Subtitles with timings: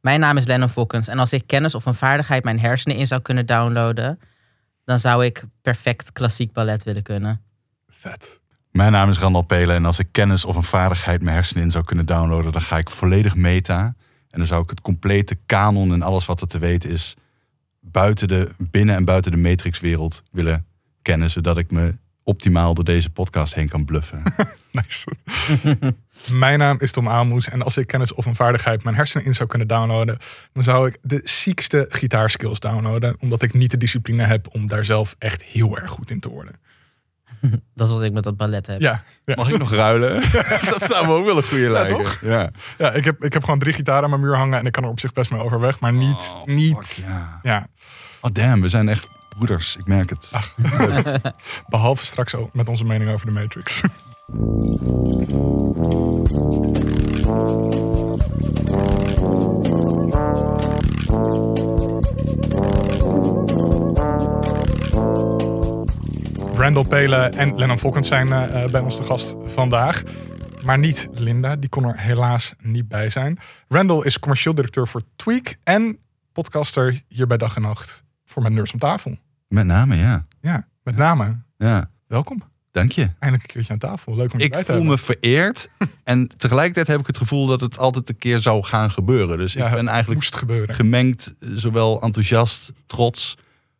[0.00, 3.06] Mijn naam is Lennon Fokkens en als ik kennis of een vaardigheid mijn hersenen in
[3.06, 4.20] zou kunnen downloaden,
[4.84, 7.42] dan zou ik perfect klassiek ballet willen kunnen.
[7.88, 8.40] Vet.
[8.70, 11.70] Mijn naam is Randal Pelen en als ik kennis of een vaardigheid mijn hersenen in
[11.70, 13.94] zou kunnen downloaden, dan ga ik volledig meta.
[14.30, 17.14] En dan zou ik het complete kanon en alles wat er te weten is,
[17.80, 20.66] buiten de, binnen en buiten de Matrix-wereld willen
[21.02, 21.96] kennen, zodat ik me
[22.28, 24.22] optimaal door deze podcast heen kan bluffen.
[24.70, 25.08] Nice.
[26.44, 29.34] Mijn naam is Tom Aalmoes en als ik kennis of een vaardigheid mijn hersenen in
[29.34, 30.18] zou kunnen downloaden,
[30.52, 34.84] dan zou ik de ziekste gitaarskills downloaden, omdat ik niet de discipline heb om daar
[34.84, 36.54] zelf echt heel erg goed in te worden.
[37.74, 38.80] Dat is wat ik met dat ballet heb.
[38.80, 39.34] Ja, ja.
[39.34, 40.14] Mag ik nog ruilen?
[40.70, 41.96] dat zou me ook wel een goede lijken.
[41.96, 42.20] toch?
[42.20, 42.50] Ja.
[42.78, 44.84] ja ik, heb, ik heb gewoon drie gitaren aan mijn muur hangen en ik kan
[44.84, 47.40] er op zich best mee overweg, maar niet, Oh, niet, fuck, ja.
[47.42, 47.66] ja,
[48.20, 49.08] Oh damn, we zijn echt
[49.38, 49.76] broeders.
[49.76, 50.30] Ik merk het.
[51.68, 53.82] behalve straks ook met onze mening over de Matrix.
[66.58, 70.02] Randall Pelen en Lennon Fokkens zijn eh, eh, bij ons de gast vandaag.
[70.62, 73.38] Maar niet Linda, die kon er helaas niet bij zijn.
[73.68, 75.98] Randall is commercieel directeur voor Tweak en
[76.32, 79.18] podcaster hier bij Dag en Nacht voor Met Nerds om tafel.
[79.48, 80.26] Met name, ja.
[80.40, 81.36] Ja, met name.
[81.56, 81.90] ja.
[82.06, 82.42] Welkom.
[82.72, 83.02] Dank je.
[83.02, 84.14] Eindelijk een keertje aan tafel.
[84.16, 84.92] Leuk om je Ik bij te voel hebben.
[84.94, 85.68] me vereerd.
[86.04, 89.38] en tegelijkertijd heb ik het gevoel dat het altijd een keer zou gaan gebeuren.
[89.38, 90.74] Dus Ja, ik ben eigenlijk moest gebeuren.
[90.74, 93.36] gemengd, eh, zowel enthousiast, trots,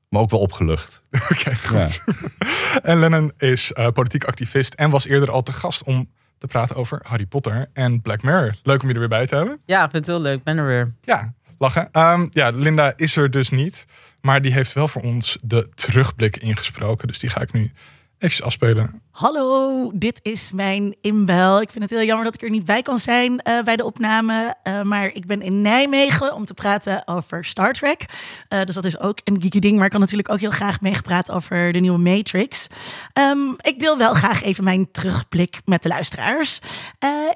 [0.08, 1.02] maar ook wel opgelucht.
[1.30, 2.02] Oké, goed.
[2.82, 6.76] En Lennon is eh, politiek activist en was eerder al te gast om te praten
[6.76, 8.54] over Harry Potter en Black Mirror.
[8.62, 9.58] Leuk om je er weer bij te hebben.
[9.66, 10.38] Ja, ik vind het heel leuk.
[10.38, 10.94] Ik ben er weer.
[11.02, 11.88] Ja, lachen.
[11.92, 13.86] Ehm, ja, Linda is er dus niet,
[14.20, 17.08] maar die heeft wel voor ons de terugblik ingesproken.
[17.08, 17.72] Dus die ga ik nu
[18.18, 19.02] eventjes afspelen.
[19.10, 21.60] Hallo, dit is mijn inbel.
[21.60, 23.84] Ik vind het heel jammer dat ik er niet bij kan zijn eh, bij de
[23.84, 24.54] opname.
[24.62, 28.04] eh, maar ik ben in Nijmegen om te praten over Star Trek.
[28.48, 29.76] Eh, dus dat is ook een geeky ding.
[29.76, 32.66] Maar ik kan natuurlijk ook heel graag meegepraat over de nieuwe Matrix.
[33.12, 36.60] Ehm, ik deel wel graag even mijn terugblik met de luisteraars.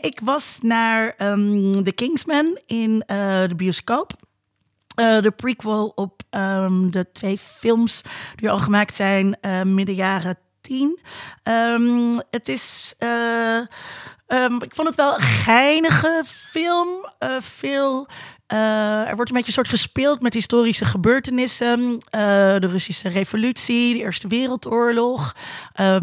[0.01, 4.13] Ik was naar ehm The Kingsman in de bioscoop.
[4.95, 8.03] De prequel op ehm, de twee films
[8.37, 10.99] die al gemaakt zijn eh, midden jaren tien.
[11.43, 12.95] Ehm, het is.
[12.99, 13.57] eh,
[14.27, 16.89] ehm, ik vond het wel een geinige film.
[17.19, 18.07] Eh, veel.
[18.47, 21.99] eh, er wordt een beetje een soort gespeeld met historische gebeurtenissen.
[22.11, 25.35] De Russische revolutie, de Eerste Wereldoorlog.
[25.73, 25.99] Eh,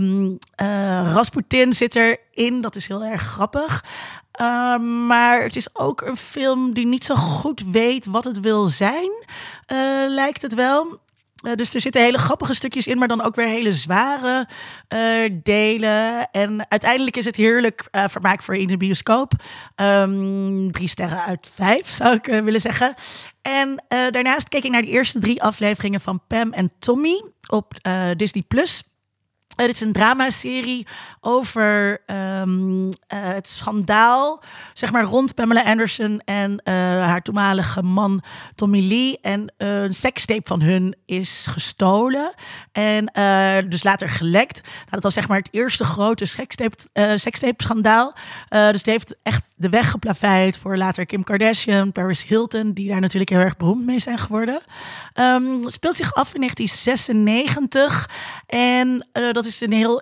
[1.14, 3.84] Rasputin zit erin, dat is heel erg grappig.
[5.08, 9.12] Maar het is ook een film die niet zo goed weet wat het wil zijn,
[10.08, 11.00] lijkt het wel.
[11.42, 14.48] Eh, dus er zitten hele grappige stukjes in, maar dan ook weer hele zware
[14.88, 15.00] eh,
[15.44, 16.32] delen.
[16.32, 19.32] En uiteindelijk is het heerlijk eh, vermaak voor in de bioscoop.
[19.76, 22.94] Ehm, drie sterren uit vijf, zou ik willen zeggen.
[23.42, 27.74] En daarnaast keek ik naar de eerste drie afleveringen van Pam en Tommy op
[28.18, 28.44] Disney+.
[28.48, 28.84] Plus.
[29.56, 30.88] Eh, dit is een dramaserie
[31.22, 34.44] over ehm, eh, het schandaal,
[34.74, 38.24] zeg maar, rond Pamela Anderson en eh, haar toenmalige man
[38.56, 39.20] Tommy Lee.
[39.22, 42.34] En eh, een sekstape van hun is gestolen
[42.72, 44.62] en eh, dus later gelekt.
[44.64, 48.14] Nou, dat was zeg maar het eerste grote sekstape, eh, sekstape-schandaal.
[48.50, 52.90] Eh, dus het heeft echt de weg geplaveid voor later Kim Kardashian, Paris Hilton, die
[52.90, 54.62] daar natuurlijk heel erg beroemd mee zijn geworden.
[55.14, 58.10] Ehm, het speelt zich af in 1996
[58.48, 60.02] en eh, dat is een heel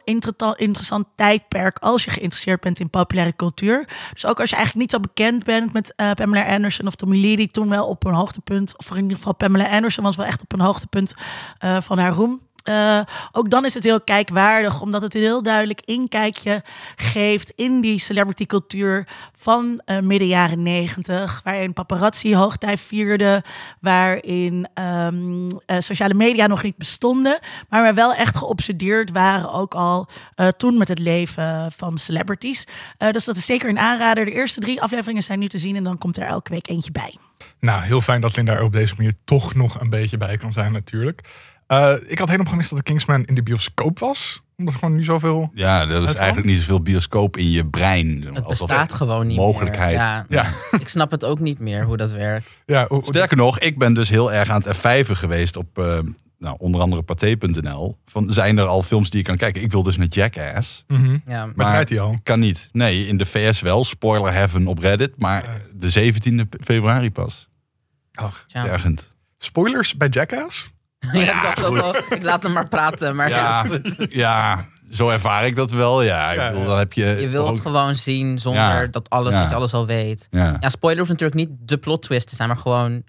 [0.55, 3.87] interessant tijdperk als je geïnteresseerd bent in populaire cultuur.
[4.13, 7.21] Dus ook als je eigenlijk niet zo bekend bent met eh, Pamela Anderson of Tommy
[7.21, 10.25] Lee, die toen wel op een hoogtepunt, of in ieder geval Pamela Anderson was wel
[10.25, 11.13] echt op een hoogtepunt
[11.57, 12.46] eh, van haar roem.
[12.67, 12.99] Eh,
[13.31, 16.63] ook dan is het heel kijkwaardig, omdat het een heel duidelijk inkijkje
[16.95, 23.43] geeft in die celebrity cultuur van eh, midden jaren negentig, waarin paparazzi hoogtij vierde,
[23.79, 27.39] waarin ehm, eh, sociale media nog niet bestonden,
[27.69, 30.07] maar waar wel echt geobsedeerd waren ook al
[30.57, 32.67] toen met het leven van celebrities.
[33.11, 34.25] Dus dat is zeker een aanrader.
[34.25, 36.91] De eerste drie afleveringen zijn nu te zien en dan komt er elke week eentje
[36.91, 37.17] bij.
[37.59, 40.51] Nou, heel fijn dat Linda er op deze manier toch nog een beetje bij kan
[40.51, 41.21] zijn natuurlijk.
[41.67, 44.41] Eh, ik had helemaal gemist dat de Kingsman in de bioscoop was.
[44.57, 45.49] Omdat er gewoon nu zoveel...
[45.53, 48.21] Ja, er is eigenlijk niet zoveel bioscoop in je brein.
[48.33, 49.95] Het bestaat gewoon niet mogelijkheid.
[49.97, 50.05] meer.
[50.05, 52.49] Ja, Ja, ik snap het ook niet meer hoe dat werkt.
[52.65, 55.99] ja hoe- Sterker nog, ik ben dus heel erg aan het F5 geweest op eh,
[56.37, 57.97] nou, onder andere pathé.nl.
[58.05, 59.61] Van zijn er al films die je kan kijken?
[59.61, 60.83] Ik wil dus naar Jackass.
[60.87, 61.17] Mhm.
[61.27, 61.51] Ja.
[61.55, 62.17] Maar hij al?
[62.23, 62.69] Kan niet.
[62.71, 63.83] Nee, in de VS wel.
[63.83, 65.13] Spoiler heaven op Reddit.
[65.17, 67.47] Maar de 17e februari pas.
[68.13, 68.45] Ach.
[68.47, 68.77] Ja.
[69.37, 70.69] Spoilers bij Jackass?
[71.25, 74.05] Ja, ik dacht ook wel, ik laat hem maar praten, maar Ja, is goed.
[74.09, 76.01] ja, zo ervaar ik dat wel.
[76.01, 76.67] Ja, ik Ja, bedoel, ja.
[76.67, 77.05] dan heb je.
[77.05, 78.87] Je wilt toch het ook- gewoon zien zonder Ja.
[78.87, 79.39] dat, alles, Ja.
[79.39, 80.27] dat je alles al weet.
[80.31, 80.57] Ja.
[80.59, 83.03] Ja, spoiler hoeft natuurlijk niet de plot twist te zijn, maar gewoon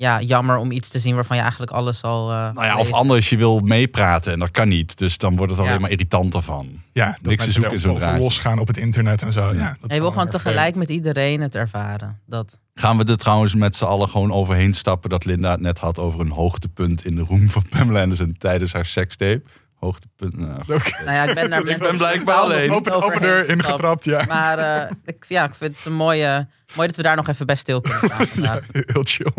[0.00, 2.30] ja, jammer om iets te zien waarvan je eigenlijk alles al.
[2.30, 4.98] eh, Nou ja, of anders, je wil meepraten en dat kan niet.
[4.98, 5.78] Dus dan wordt het alleen Ja.
[5.78, 6.68] maar irritanter van.
[6.92, 8.22] Ja, dat Niks te zoeken in zo'n over draadje.
[8.22, 9.52] losgaan op het internet en zo.
[9.54, 12.20] Ja, dat is Je wil gewoon tegelijk met iedereen het ervaren.
[12.26, 15.78] Dat, Gaan we er trouwens met z'n allen gewoon overheen stappen dat Linda het net
[15.78, 19.42] had over een hoogtepunt in de roem van Pamela Anderson tijdens haar sekstape?
[19.78, 20.36] Hoogtepunt.
[20.36, 22.70] Nou, nou ja, ik ben daar Ik ben blijkbaar alleen.
[22.72, 24.24] Open, deur ingetrapt, ja.
[24.28, 27.46] Maar eh, ik, ja, ik vind het een mooie, mooi dat we daar nog even
[27.46, 28.26] bij stil kunnen staan.
[28.34, 28.60] vandaag.
[28.72, 29.32] Heel chill.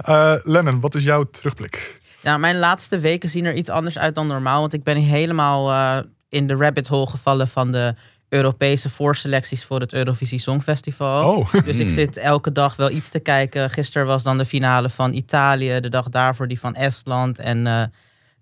[0.00, 2.00] Eh, Lennon, wat is jouw terugblik?
[2.20, 4.60] Ja, mijn laatste weken zien er iets anders uit dan normaal.
[4.60, 7.94] Want ik ben helemaal eh, in de rabbit hole gevallen van de
[8.28, 11.36] Europese voorselecties voor het Eurovisie Songfestival.
[11.36, 11.94] Oh, Dus ik Hmm.
[11.94, 13.70] zit elke dag wel iets te kijken.
[13.70, 17.38] Gisteren was dan de finale van Italië, de dag daarvoor die van Estland.
[17.38, 17.82] En eh,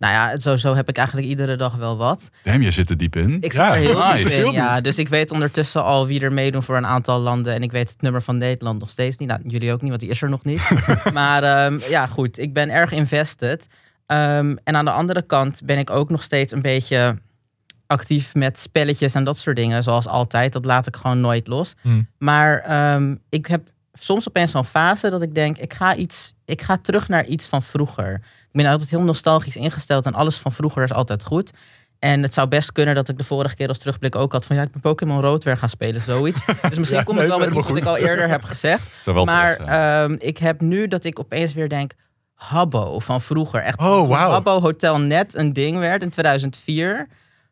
[0.00, 2.30] nou ja, zo, zo heb ik eigenlijk iedere dag wel wat.
[2.42, 3.34] Damn, je zit er diep in.
[3.40, 4.28] Ik zit Ja, er heel nice.
[4.28, 4.80] diep in, ja.
[4.80, 7.54] Dus ik weet ondertussen al wie er meedoen voor een aantal landen.
[7.54, 9.28] En ik weet het nummer van Nederland nog steeds niet.
[9.28, 10.70] Nou, jullie ook niet, want die is er nog niet.
[11.12, 12.38] maar ehm, ja, goed.
[12.38, 13.66] Ik ben erg invested.
[14.06, 17.16] Ehm, en aan de andere kant ben ik ook nog steeds een beetje
[17.86, 19.82] actief met spelletjes en dat soort dingen.
[19.82, 20.52] Zoals altijd.
[20.52, 21.74] Dat laat ik gewoon nooit los.
[21.80, 22.08] Hmm.
[22.18, 26.62] Maar ehm, ik heb soms opeens zo'n fase dat ik denk, ik ga, iets, ik
[26.62, 28.22] ga terug naar iets van vroeger.
[28.52, 31.52] Ik ben altijd heel nostalgisch ingesteld en alles van vroeger is altijd goed.
[31.98, 34.56] En het zou best kunnen dat ik de vorige keer als terugblik ook had van
[34.56, 36.40] ja, ik ben Pokémon Rood weer gaan spelen, zoiets.
[36.68, 38.90] Dus misschien Ja, kom ik wel met iets wat ik al eerder heb gezegd.
[39.24, 41.92] Maar terecht ehm, ik heb nu dat ik opeens weer denk,
[42.34, 43.62] Habbo van vroeger.
[43.62, 44.30] Echt, Oh, wauw.
[44.30, 47.08] Habbo Hotel net een ding werd in 2004.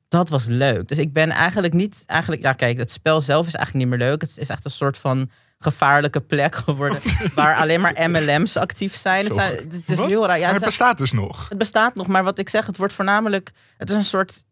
[0.09, 0.89] Dat was leuk.
[0.89, 4.09] Dus ik ben eigenlijk niet, eigenlijk, ja kijk, het spel zelf is eigenlijk niet meer
[4.09, 4.21] leuk.
[4.21, 7.01] Het is echt een soort van gevaarlijke plek geworden
[7.35, 9.25] waar alleen maar MLM's actief zijn.
[9.25, 10.09] Het, zijn, het is Wat?
[10.09, 10.39] heel raar.
[10.39, 11.49] Ja, maar het, het is- bestaat dus nog.
[11.49, 14.45] het bestaat nog, maar wat ik zeg, het wordt voornamelijk, het is een soort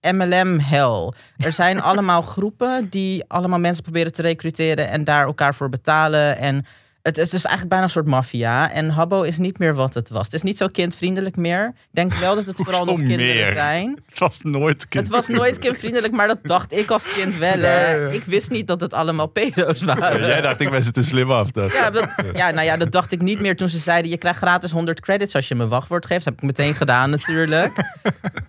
[0.00, 1.14] MLM-hel.
[1.36, 6.36] Er zijn allemaal groepen die allemaal mensen proberen te recruteren en daar elkaar voor betalen.
[6.38, 6.64] En
[7.08, 8.70] het is dus eigenlijk bijna een soort maffia.
[8.72, 10.24] En Habbo is niet meer wat het was.
[10.24, 11.66] Het is niet zo kindvriendelijk meer.
[11.68, 13.52] Ik denk wel dat het vooral nog kinderen meer?
[13.52, 13.98] zijn.
[14.08, 15.06] Het was nooit kind.
[15.06, 17.58] Het was nooit kindvriendelijk, maar dat dacht ik als kind wel.
[17.58, 17.90] Ja, Hè.
[17.90, 18.08] ja, ja.
[18.08, 20.26] Ik wist niet dat het allemaal pedo's waren.
[20.26, 21.48] Jij dacht, ik ben ze te slim af.
[21.54, 24.10] Ja, dat, ja, nou ja, dat dacht ik niet meer toen ze zeiden...
[24.10, 26.24] je krijgt gratis 100 credits als je me wachtwoord geeft.
[26.24, 27.72] Dat heb ik meteen gedaan natuurlijk.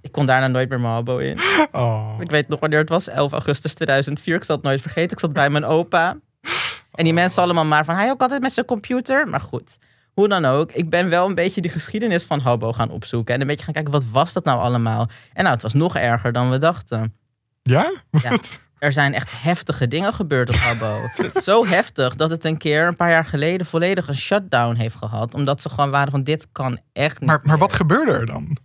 [0.01, 1.37] ik kon daarna nooit meer mijn habo in.
[1.71, 2.15] Oh.
[2.19, 4.35] Ik weet nog wanneer het was, 11 augustus 2004.
[4.35, 5.11] Ik zal het nooit vergeten.
[5.11, 6.17] Ik zat bij mijn opa.
[6.91, 7.95] En die mensen allemaal maar van...
[7.95, 9.27] hij ook altijd met zijn computer.
[9.27, 9.77] Maar goed,
[10.13, 10.71] hoe dan ook.
[10.71, 13.35] Ik ben wel een beetje die geschiedenis van Habbo gaan opzoeken.
[13.35, 15.09] En een beetje gaan kijken, wat was dat nou allemaal?
[15.33, 17.15] En nou, het was nog erger dan we dachten.
[17.63, 17.93] Ja?
[18.11, 18.37] Ja.
[18.79, 20.99] Er zijn echt heftige dingen gebeurd op Habbo.
[21.41, 25.33] Zo heftig dat het een keer, een paar jaar geleden, volledig een shutdown heeft gehad.
[25.33, 27.57] Omdat ze gewoon waren van, dit kan echt niet Maar, maar meer.
[27.57, 28.57] wat gebeurde er dan?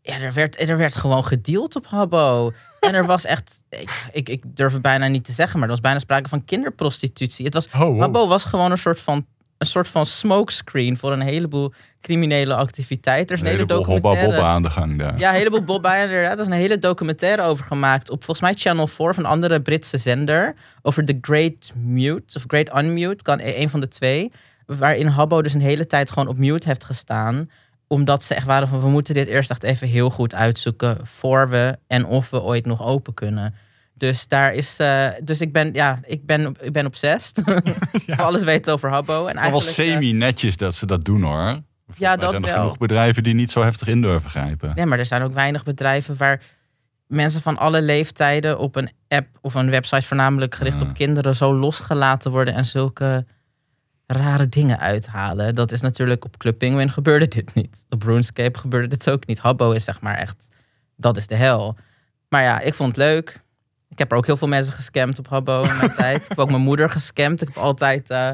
[0.00, 2.52] Ja, er werd, er werd gewoon gedeeld op Habbo.
[2.82, 5.74] En er was echt, ik, ik, ik durf het bijna niet te zeggen, maar er
[5.74, 7.44] was bijna sprake van kinderprostitutie.
[7.44, 8.28] Het was, Oh, wow.
[8.28, 9.26] Was gewoon een soort van,
[9.58, 13.26] een soort van smokescreen voor een heleboel criminele activiteiten.
[13.26, 14.26] Er is Een een hele documentaire...
[14.26, 15.18] bobba aan de gang daar.
[15.18, 16.32] Ja, een heleboel Bob bij inderdaad.
[16.32, 19.60] Er is een hele documentaire over gemaakt op volgens mij Channel 4 of een andere
[19.62, 20.54] Britse zender.
[20.82, 24.32] Over The Great Mute of Great Unmute, kan e- een van de twee.
[24.66, 27.50] Waarin Habbo dus een hele tijd gewoon op mute heeft gestaan.
[27.92, 31.48] Omdat ze echt waren van we moeten dit eerst echt even heel goed uitzoeken voor
[31.48, 33.54] we en of we ooit nog open kunnen.
[33.94, 34.78] Dus daar is.
[34.78, 37.38] eh, dus ik ben, ja, ik ben, ik ben obsessed.
[37.92, 39.26] Ik wil alles weten over Habbo.
[39.26, 41.58] En wel eh, semi-netjes dat ze dat doen hoor.
[41.98, 42.58] Mij dat zijn er wel.
[42.60, 44.72] genoeg bedrijven die niet zo heftig in durven grijpen.
[44.74, 46.40] Nee, maar er zijn ook weinig bedrijven waar
[47.06, 50.86] mensen van alle leeftijden op een app of een website voornamelijk gericht Ja.
[50.86, 53.26] op kinderen zo losgelaten worden en zulke
[54.12, 55.54] rare dingen uithalen.
[55.54, 57.84] Dat is natuurlijk op Club Penguin gebeurde dit niet.
[57.88, 59.38] Op RuneScape gebeurde dit ook niet.
[59.38, 60.48] Habbo is zeg maar echt,
[60.96, 61.76] dat is de hel.
[62.28, 63.42] Maar ja, ik vond het leuk.
[63.88, 66.22] Ik heb er ook heel veel mensen gescamd op Habbo in mijn tijd.
[66.22, 67.42] Ik heb ook mijn moeder gescamd.
[67.42, 68.30] Ik heb altijd eh,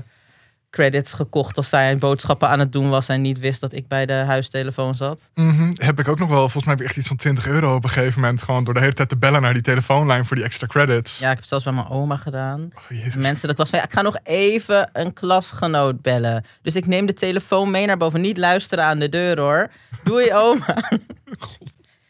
[0.70, 4.06] credits gekocht als zij boodschappen aan het doen was en niet wist dat ik bij
[4.06, 5.30] de huistelefoon zat.
[5.34, 5.70] Mhm.
[5.74, 7.84] Heb ik ook nog wel, volgens mij heb ik echt iets van 20 euro op
[7.84, 8.42] een gegeven moment.
[8.42, 11.18] Gewoon door de hele tijd te bellen naar die telefoonlijn voor die extra credits.
[11.18, 12.70] Ja, ik heb het zelfs bij mijn oma gedaan.
[12.74, 13.14] Oh.
[13.14, 16.44] Mensen, dat was van, ja, ik ga nog even een klasgenoot bellen.
[16.62, 18.20] Dus ik neem de telefoon mee naar boven.
[18.20, 19.70] Niet luisteren aan de deur hoor.
[20.04, 20.82] Doei oma.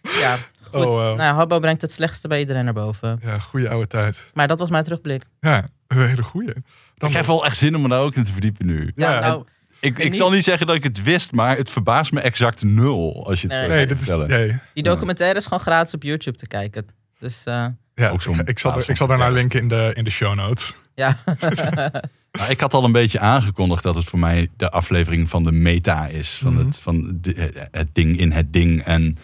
[0.02, 0.84] ja, goed.
[0.84, 1.16] Oh, wow.
[1.16, 3.20] Nou, Habbo brengt het slechtste bij iedereen naar boven.
[3.22, 4.30] Ja, goede oude tijd.
[4.34, 5.22] Maar dat was mijn terugblik.
[5.40, 6.56] Ja, een hele goede.
[6.96, 8.92] Dan Ik heb wel echt zin om me daar ook in te verdiepen nu.
[8.94, 9.44] Ja, Ja, nou,
[9.80, 13.26] Ik, ik zal niet zeggen dat ik het wist, maar het verbaast me exact nul
[13.26, 13.66] als je het Nee.
[13.66, 14.06] zo Nee, dit is.
[14.06, 14.28] vertellen.
[14.28, 14.58] Nee.
[14.74, 16.86] die documentaire is gewoon gratis op YouTube te kijken.
[17.18, 20.04] Dus eh, Ja, Ook zo'n ik, ik zal, ik zal daarna linken in de, in
[20.04, 20.74] de show notes.
[20.94, 21.16] ja.
[22.32, 25.52] Nou, ik had al een beetje aangekondigd dat het voor mij de aflevering van de
[25.52, 26.30] meta is.
[26.42, 26.66] Van, Mhm.
[26.66, 28.82] het, van de- het ding in het ding.
[28.82, 29.16] En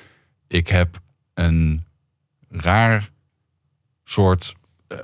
[0.49, 1.01] ik heb
[1.35, 1.85] een
[2.51, 3.11] raar
[4.05, 4.55] soort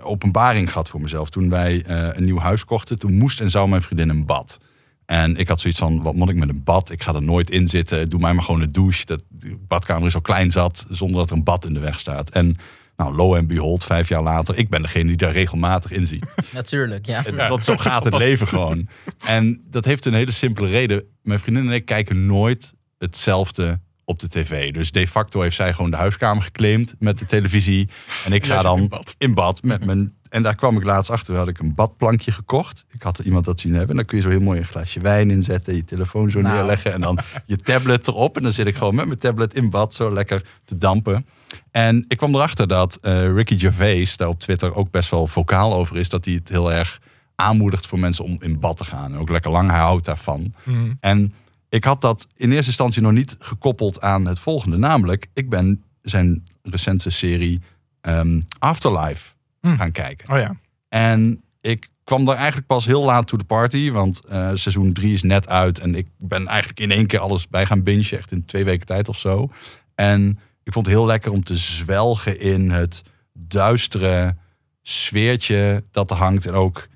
[0.02, 1.30] openbaring gehad voor mezelf.
[1.30, 4.58] Toen wij eh, een nieuw huis kochten, toen moest en zou mijn vriendin een bad.
[5.06, 6.90] En ik had zoiets van, wat moet ik met een bad?
[6.90, 8.08] Ik ga er nooit in zitten.
[8.08, 9.06] Doe mij maar gewoon een douche.
[9.06, 12.00] Dat, de badkamer is al klein zat, zonder dat er een bad in de weg
[12.00, 12.30] staat.
[12.30, 12.56] En
[12.96, 16.34] nou, lo en behold, vijf jaar later, ik ben degene die daar regelmatig in ziet.
[16.52, 17.26] Natuurlijk, ja.
[17.26, 18.88] En Want zo gaat het leven gewoon.
[19.26, 21.04] En dat heeft een hele simpele reden.
[21.22, 24.72] Mijn vriendin en ik kijken nooit hetzelfde op de tv.
[24.72, 27.88] Dus de facto heeft zij gewoon de huiskamer geclaimd met de televisie.
[28.24, 29.14] En ik ga dan in bad.
[29.18, 30.14] in bad met mijn...
[30.28, 31.36] En daar kwam ik laatst achter.
[31.36, 32.84] Had ik een badplankje gekocht.
[32.90, 33.90] Ik had iemand dat zien hebben.
[33.90, 35.74] En dan kun je zo heel mooi een glaasje wijn inzetten.
[35.74, 36.54] Je telefoon zo Nou.
[36.54, 36.92] neerleggen.
[36.92, 38.36] En dan je tablet erop.
[38.36, 39.94] En dan zit ik gewoon met mijn tablet in bad.
[39.94, 41.26] Zo lekker te dampen.
[41.70, 45.74] En ik kwam erachter dat eh, Ricky Gervais daar op Twitter ook best wel vocaal
[45.74, 46.08] over is.
[46.08, 47.00] Dat hij het heel erg
[47.34, 49.12] aanmoedigt voor mensen om in bad te gaan.
[49.12, 49.70] En ook lekker lang.
[49.70, 50.54] Hij houdt daarvan.
[50.64, 50.92] Mhm.
[51.00, 51.32] En
[51.70, 54.76] ik had dat in eerste instantie nog niet gekoppeld aan het volgende.
[54.76, 57.60] Namelijk, ik ben zijn recente serie
[58.00, 59.76] ehm, Afterlife Hmm.
[59.76, 60.32] gaan kijken.
[60.34, 60.56] Oh ja.
[60.88, 63.90] En ik kwam daar eigenlijk pas heel laat to the party.
[63.90, 65.78] Want eh, seizoen 3 is net uit.
[65.78, 68.10] En ik ben eigenlijk in één keer alles bij gaan bingen.
[68.10, 69.50] Echt in twee weken tijd of zo.
[69.94, 74.36] En ik vond het heel lekker om te zwelgen in het duistere
[74.82, 76.46] sfeertje dat er hangt.
[76.46, 76.88] En ook,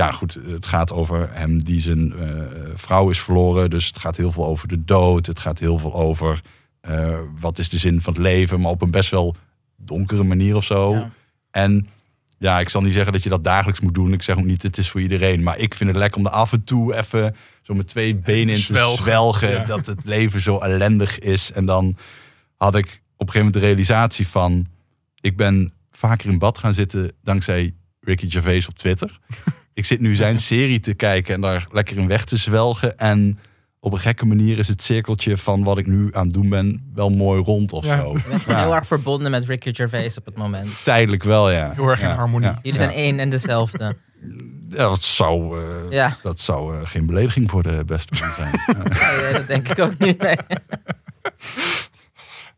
[0.00, 2.28] ja goed, het gaat over hem die zijn eh,
[2.74, 3.70] vrouw is verloren.
[3.70, 5.26] Dus het gaat heel veel over de dood.
[5.26, 6.40] Het gaat heel veel over
[6.80, 8.60] eh, wat is de zin van het leven.
[8.60, 9.36] Maar op een best wel
[9.76, 10.94] donkere manier of zo.
[10.94, 11.10] Ja.
[11.50, 11.86] En
[12.38, 14.12] ja, ik zal niet zeggen dat je dat dagelijks moet doen.
[14.12, 15.42] Ik zeg ook niet, het is voor iedereen.
[15.42, 18.54] Maar ik vind het lekker om er af en toe even zo met twee benen
[18.54, 19.02] in te zwelgen.
[19.02, 19.50] zwelgen.
[19.50, 19.64] Ja.
[19.64, 21.52] Dat het leven zo ellendig is.
[21.52, 21.96] En dan
[22.56, 24.66] had ik op een gegeven moment de realisatie van...
[25.20, 29.18] Ik ben vaker in bad gaan zitten dankzij Ricky Gervais op Twitter.
[29.80, 32.96] Ik zit nu zijn serie te kijken en daar lekker in weg te zwelgen.
[32.98, 33.38] En
[33.80, 36.90] op een gekke manier is het cirkeltje van wat ik nu aan het doen ben
[36.94, 37.96] wel mooi rond of Ja.
[37.96, 38.12] zo.
[38.12, 40.68] Je bent heel erg verbonden met Ricky Gervais op het moment.
[40.84, 41.72] Tijdelijk wel, ja.
[41.74, 42.48] Heel erg in Ja, harmonie.
[42.48, 42.58] ja.
[42.62, 43.96] Jullie zijn één en dezelfde.
[44.68, 46.16] Ja, dat zou, eh, Ja.
[46.22, 48.60] dat zou eh, geen belediging voor de beste man zijn.
[49.22, 50.22] Nee, dat denk ik ook niet.
[50.22, 50.36] Nee.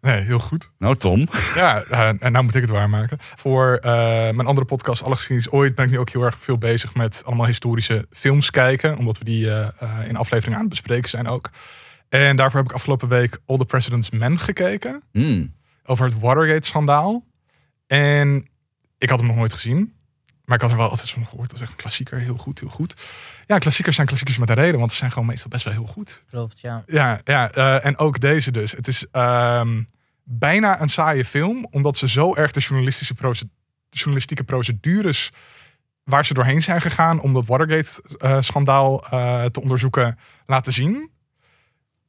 [0.03, 0.71] Nee, heel goed.
[0.79, 1.29] nou, Tom.
[1.55, 3.19] Ja, eh, en nou moet ik het waarmaken.
[3.21, 3.93] Voor eh,
[4.31, 7.23] mijn andere podcast, Alle Geschiedenis Ooit, ben ik nu ook heel erg veel bezig met
[7.25, 8.97] allemaal historische films kijken.
[8.97, 9.69] Omdat we die eh,
[10.09, 11.51] in afleveringen aan het bespreken zijn ook.
[12.09, 15.03] En daarvoor heb ik afgelopen week All the President's Men gekeken.
[15.13, 15.55] Hmm.
[15.85, 17.25] Over het Watergate-schandaal.
[17.87, 18.49] En
[18.99, 19.95] ik had hem nog nooit gezien.
[20.53, 21.49] Maar ik had er wel altijd van gehoord.
[21.51, 22.19] Dat is echt een klassieker.
[22.19, 22.95] Heel goed, heel goed.
[23.47, 24.79] Ja, klassiekers zijn klassiekers met een reden.
[24.79, 26.25] Want ze zijn gewoon meestal best wel heel goed.
[26.31, 26.83] Klopt, ja.
[26.87, 28.73] Ja, ja eh, en ook deze dus.
[28.73, 29.83] Het is ehm,
[30.25, 33.49] bijna een saaie film, omdat ze zo erg de journalistische proce-
[33.91, 35.31] journalistieke procedures
[36.05, 41.11] waar ze doorheen zijn gegaan om dat Watergate-schandaal eh, te onderzoeken laten zien.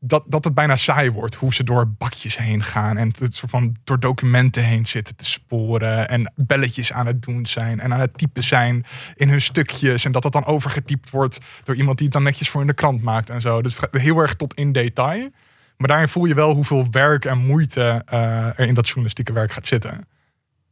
[0.05, 3.51] Dat, dat het bijna saai wordt hoe ze door bakjes heen gaan en het soort
[3.51, 7.99] van door documenten heen zitten te sporen en belletjes aan het doen zijn en aan
[7.99, 12.05] het typen zijn in hun stukjes en dat dat dan overgetypt wordt door iemand die
[12.05, 13.61] het dan netjes voor in de krant maakt en zo.
[13.61, 15.29] Dus het gaat heel erg tot in detail.
[15.77, 19.51] Maar daarin voel je wel hoeveel werk en moeite eh, er in dat journalistieke werk
[19.51, 19.91] gaat zitten.
[19.91, 20.05] En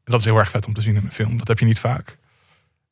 [0.03, 1.37] dat is heel erg vet om te zien in een film.
[1.37, 2.17] Dat heb je niet vaak.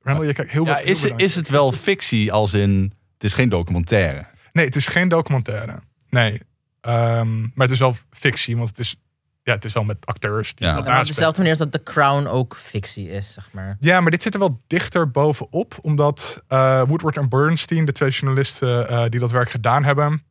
[0.01, 1.24] Randall, je kijkt heel Ja, heel is, bedankt.
[1.24, 2.93] is het wel fictie als in...
[3.13, 4.25] Het is geen documentaire.
[4.51, 5.79] Nee, het is geen documentaire.
[6.10, 6.42] Nee.
[6.82, 8.96] Ehm, maar het is wel fictie, want het is,
[9.44, 10.56] ja, het is wel met acteurs.
[10.56, 10.74] Die Ja.
[10.75, 13.78] dat Ja, maar op dezelfde manier als dat The Crown ook fictie is, zeg maar.
[13.80, 15.78] Ja, maar dit zit er wel dichter bovenop.
[15.82, 20.24] Omdat eh, Woodward en Bernstein, de twee journalisten eh, die dat werk gedaan hebben,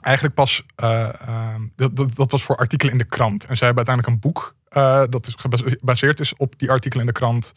[0.00, 0.64] eigenlijk pas.
[0.76, 3.44] eh, ehm, dat, dat, dat was voor artikelen in de krant.
[3.44, 7.12] En zij hebben uiteindelijk een boek eh, dat is gebaseerd is op die artikelen in
[7.12, 7.52] de krant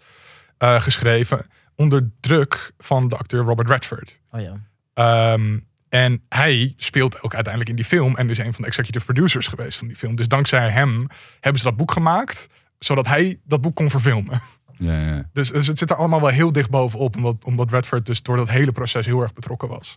[0.57, 1.45] eh, geschreven.
[1.75, 4.19] Onder druk van de acteur Robert Redford.
[4.31, 4.53] Oh ja.
[4.93, 5.59] Ehm,
[5.91, 9.47] en hij speelt ook uiteindelijk in die film en is een van de executive producers
[9.47, 10.15] geweest van die film.
[10.15, 11.07] Dus dankzij hem
[11.39, 12.47] hebben ze dat boek gemaakt,
[12.79, 14.41] zodat hij dat boek kon verfilmen.
[14.77, 15.29] Ja, ja.
[15.33, 18.37] Dus, dus het zit er allemaal wel heel dicht bovenop, omdat, omdat Redford dus door
[18.37, 19.93] dat hele proces heel erg betrokken was.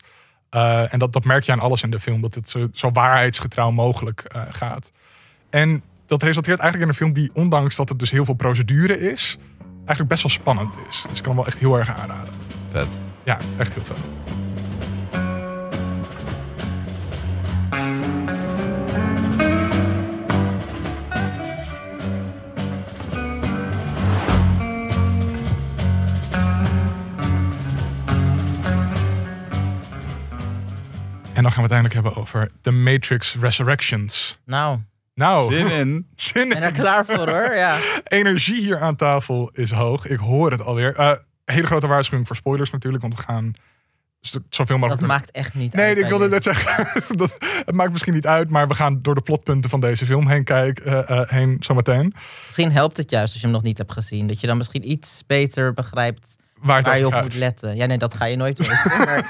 [0.50, 2.90] Eh, en dat, dat merk je aan alles in de film, dat het zo, zo
[2.90, 4.92] waarheidsgetrouw mogelijk eh, gaat.
[5.50, 9.12] En dat resulteert eigenlijk in een film die, ondanks dat het dus heel veel procedure
[9.12, 9.38] is,
[9.76, 11.04] eigenlijk best wel spannend is.
[11.08, 12.34] Dus ik kan hem wel echt heel erg aanraden.
[12.68, 12.98] Vet.
[13.24, 14.43] Ja, echt heel vet.
[31.44, 34.38] Dan gaan we het uiteindelijk hebben over The Matrix Resurrections.
[34.46, 34.78] Nou,
[35.14, 36.06] Nou, Zin in.
[36.14, 36.80] zin ben er in.
[36.80, 37.56] klaar voor hoor.
[37.56, 37.78] Ja.
[38.04, 40.06] Energie hier aan tafel is hoog.
[40.06, 40.94] Ik hoor het alweer.
[40.94, 41.12] Eh
[41.44, 43.52] hele grote waarschuwing voor spoilers natuurlijk, want we gaan
[44.30, 45.12] dat zoveel Dat mogelijk.
[45.12, 45.94] maakt echt niet Nee, uit.
[45.96, 46.86] ik bij wilde net zeggen,
[47.18, 50.28] dat, het maakt misschien niet uit, maar we gaan door de plotpunten van deze film
[50.28, 52.14] heen kijken, eh, eh, heen zometeen.
[52.46, 54.26] Misschien helpt het juist als je hem nog niet hebt gezien.
[54.26, 57.22] Dat je dan misschien iets beter begrijpt Waar je op gaat.
[57.22, 57.76] moet letten.
[57.76, 58.98] Ja, nee, dat ga je nooit weten.
[58.98, 59.28] Maar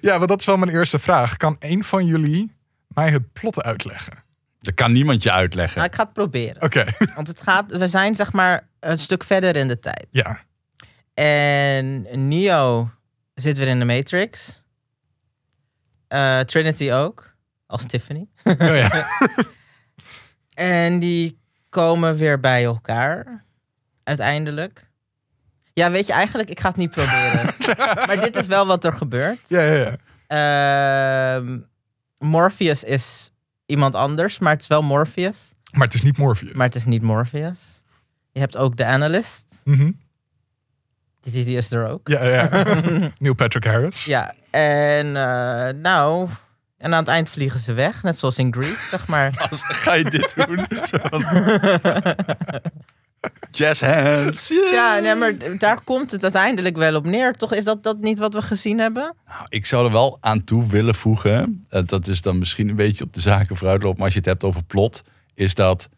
[0.00, 1.36] Ja, want dat is wel mijn eerste vraag.
[1.36, 2.54] Kan een van jullie
[2.88, 4.24] mij het plot uitleggen?
[4.60, 5.76] Dat kan niemand je uitleggen.
[5.76, 6.62] nou, ik ga het proberen.
[6.62, 6.84] Oké,
[7.14, 10.06] Want het gaat, we zijn zeg maar een stuk verder in de tijd.
[10.10, 10.44] ja.
[11.14, 12.90] En Neo
[13.34, 14.62] zit weer in de Matrix.
[16.08, 17.34] Eh, Trinity ook,
[17.66, 18.26] als Tiffany.
[18.44, 19.06] Oh, ja.
[20.54, 23.44] En die komen weer bij elkaar.
[24.04, 24.86] Uiteindelijk.
[25.78, 27.54] Ja, weet je, eigenlijk, ik ga het niet proberen.
[28.06, 29.38] maar dit is wel wat er gebeurt.
[29.48, 31.36] ja, ja, ja.
[31.36, 31.58] Ehm,
[32.18, 33.30] Morpheus is
[33.66, 35.52] iemand anders, maar het is wel Morpheus.
[35.72, 36.52] Maar het is niet Morpheus.
[36.52, 37.82] Maar het is niet Morpheus.
[38.32, 39.46] Je hebt ook de Analyst.
[39.64, 39.90] Mhm.
[41.20, 42.08] Die, die, die is er ook.
[42.08, 42.48] Ja, ja.
[43.18, 44.04] Neil Patrick Harris.
[44.04, 46.28] Ja, en eh, nou...
[46.78, 49.30] En aan het eind vliegen ze weg, net zoals in Greece, zeg maar.
[49.50, 50.66] Als- ga je dit doen?
[53.50, 54.48] Jazz hands.
[54.48, 54.72] yeah.
[54.72, 57.32] Ja, nee, maar daar komt het uiteindelijk wel op neer.
[57.32, 59.14] Toch is dat, dat niet wat we gezien hebben?
[59.28, 61.64] Nou, ik zou er wel aan toe willen voegen.
[61.68, 63.96] eh, Dat is dan misschien een beetje op de zaken vooruitlopen.
[63.96, 65.02] Maar als je het hebt over plot.
[65.34, 65.88] Is dat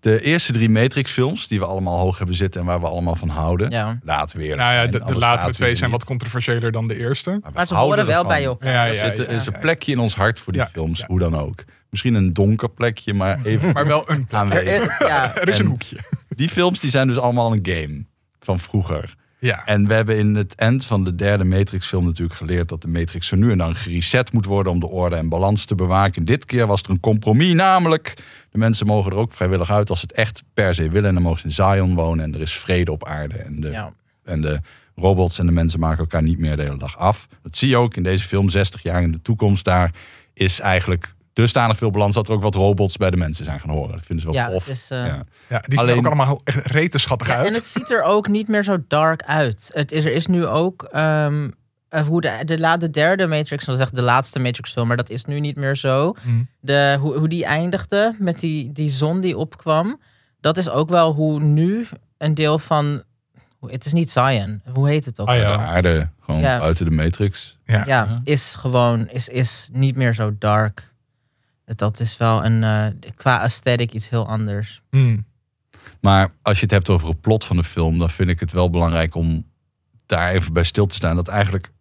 [0.00, 1.48] de eerste drie Matrix-films.
[1.48, 2.60] Die we allemaal hoog hebben zitten.
[2.60, 3.70] En waar we allemaal van houden.
[3.70, 3.98] Ja.
[4.04, 5.98] Laten we eerlijk Nou ja, de, de latere twee we zijn niet.
[5.98, 7.30] wat controversiëler dan de eerste.
[7.30, 8.36] we Maar ze houden horen wel ervan.
[8.36, 8.72] bij elkaar.
[8.72, 9.24] Ja, Er ja, zit, ja.
[9.24, 10.98] er is een plekje in ons hart voor die Ja, films.
[10.98, 11.04] ja.
[11.06, 11.64] Hoe dan ook.
[11.90, 13.14] Misschien een donker plekje.
[13.14, 14.50] Maar even Maar wel een plot.
[14.50, 15.96] Er ja, Er is een En- hoekje.
[16.28, 18.04] Die films die zijn dus allemaal een game.
[18.40, 19.14] Van vroeger.
[19.38, 19.66] Ja.
[19.66, 23.26] En we hebben in het eind van de derde Matrix-film natuurlijk geleerd dat de Matrix
[23.26, 26.24] zo nu en dan gereset moet worden om de orde en balans te bewaken.
[26.24, 28.14] Dit keer was er een compromis, namelijk
[28.50, 31.08] de mensen mogen er ook vrijwillig uit als ze het echt per se willen.
[31.08, 33.34] En dan mogen ze in Zion wonen en er is vrede op aarde.
[33.34, 33.92] En de, ja.
[34.24, 34.60] en de
[34.94, 37.26] robots en de mensen maken elkaar niet meer de hele dag af.
[37.42, 39.64] Dat zie je ook in deze film, 60 jaar in de toekomst.
[39.64, 39.94] Daar
[40.34, 43.70] is eigenlijk dusdanig veel balans dat er ook wat robots bij de mensen zijn gaan
[43.70, 43.92] horen.
[43.96, 44.64] Dat vinden ze wel Ja, tof.
[44.64, 45.22] dus, eh, ja.
[45.48, 47.46] Ja, die zien Alleen- er ook allemaal heel- echt rete schattig Ja, uit.
[47.46, 49.70] en het ziet er ook niet meer zo dark uit.
[49.72, 51.48] Het is, er is nu ook ehm,
[51.88, 55.10] eh, hoe de, de, de derde Matrix, zoals zeg de laatste Matrix film, maar dat
[55.10, 56.14] is nu niet meer zo.
[56.22, 56.48] Mm.
[56.60, 60.00] De, hoe, hoe die eindigde met die, die zon die opkwam,
[60.40, 61.86] dat is ook wel hoe nu
[62.18, 63.02] een deel van.
[63.66, 64.62] Het is niet Zion.
[64.72, 65.28] Hoe heet het ook?
[65.28, 65.56] Ah, ja.
[65.56, 66.58] De aarde, gewoon Ja.
[66.58, 67.58] buiten de Matrix.
[67.64, 67.82] Ja.
[67.86, 70.89] ja, is gewoon is, is niet meer zo dark.
[71.76, 74.82] Dat is wel een eh, qua aesthetic iets heel anders.
[74.90, 75.24] Mm.
[76.00, 78.52] Maar als je het hebt over het plot van de film, dan vind ik het
[78.52, 79.46] wel belangrijk om
[80.06, 81.16] daar even bij stil te staan.
[81.16, 81.72] Dat eigenlijk,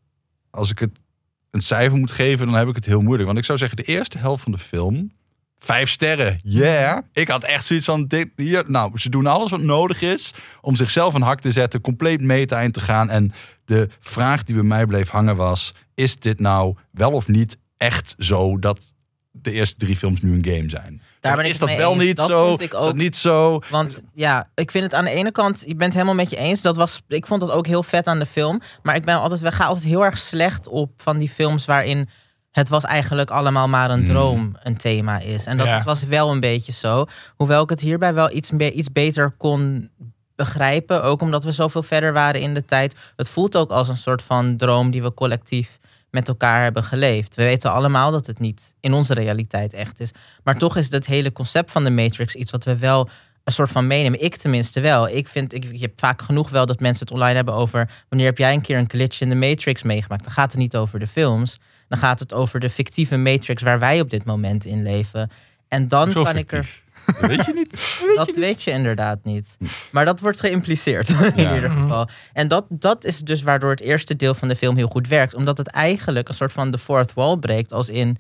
[0.50, 1.00] als ik het
[1.52, 3.26] een cijfer moet geven, dan heb ik het heel moeilijk.
[3.26, 5.12] Want ik zou zeggen, de eerste helft van de film,
[5.58, 6.98] vijf sterren, yeah.
[7.14, 10.76] Ik had echt zoiets van, dit, hier, nou, ze doen alles wat nodig is om
[10.76, 13.10] zichzelf een hak te zetten, compleet meta in te gaan.
[13.10, 13.32] En
[13.66, 18.16] de vraag die bij mij bleef hangen was, is dit nou wel of niet echt
[18.18, 18.94] zo dat
[19.42, 21.02] de eerste drie films nu een game zijn?
[21.20, 22.04] Daar ben ik is dat wel eens.
[22.04, 22.48] niet Dat zo?
[22.48, 22.96] vond ik Is dat ook.
[22.96, 23.60] niet zo?
[23.70, 26.36] Want ja, ik vind het aan de ene kant, je bent het helemaal met je
[26.38, 26.62] eens.
[26.62, 28.62] Dat was, ik vond dat ook heel vet aan de film.
[28.84, 32.10] Maar ik ben altijd, we gaan altijd heel erg slecht op van die films waarin
[32.52, 34.08] het was eigenlijk allemaal maar een Hmm.
[34.08, 35.46] droom een thema is.
[35.46, 35.84] En dat Ja.
[35.84, 37.06] was wel een beetje zo.
[37.36, 39.90] Hoewel ik het hierbij wel iets, be- iets beter kon
[40.36, 41.04] begrijpen.
[41.04, 42.96] Ook omdat we zoveel verder waren in de tijd.
[43.16, 45.78] Het voelt ook als een soort van droom die we collectief
[46.12, 47.36] met elkaar hebben geleefd.
[47.36, 50.12] We weten allemaal dat het niet in onze realiteit echt is.
[50.44, 53.10] Maar toch is het hele concept van de Matrix iets wat we wel
[53.44, 54.24] een soort van meenemen.
[54.24, 55.10] Ik tenminste wel.
[55.10, 58.28] Ik vind, ik, je hebt vaak genoeg wel dat mensen het online hebben over wanneer
[58.28, 60.24] heb jij een keer een glitch in de Matrix meegemaakt.
[60.24, 61.60] Dan gaat het niet over de films.
[61.88, 65.32] Dan gaat het over de fictieve Matrix waar wij op dit moment in leven.
[65.68, 66.82] En dan Zo kan ik er.
[67.22, 67.98] Weet je niet?
[68.16, 69.58] Dat weet je inderdaad niet.
[69.92, 71.56] Maar dat wordt geïmpliceerd in Ja.
[71.56, 72.10] ieder geval.
[72.34, 75.34] En dat, dat is dus waardoor het eerste deel van de film heel goed werkt.
[75.34, 77.74] Omdat het eigenlijk een soort van de fourth wall breekt.
[77.74, 78.18] Als in,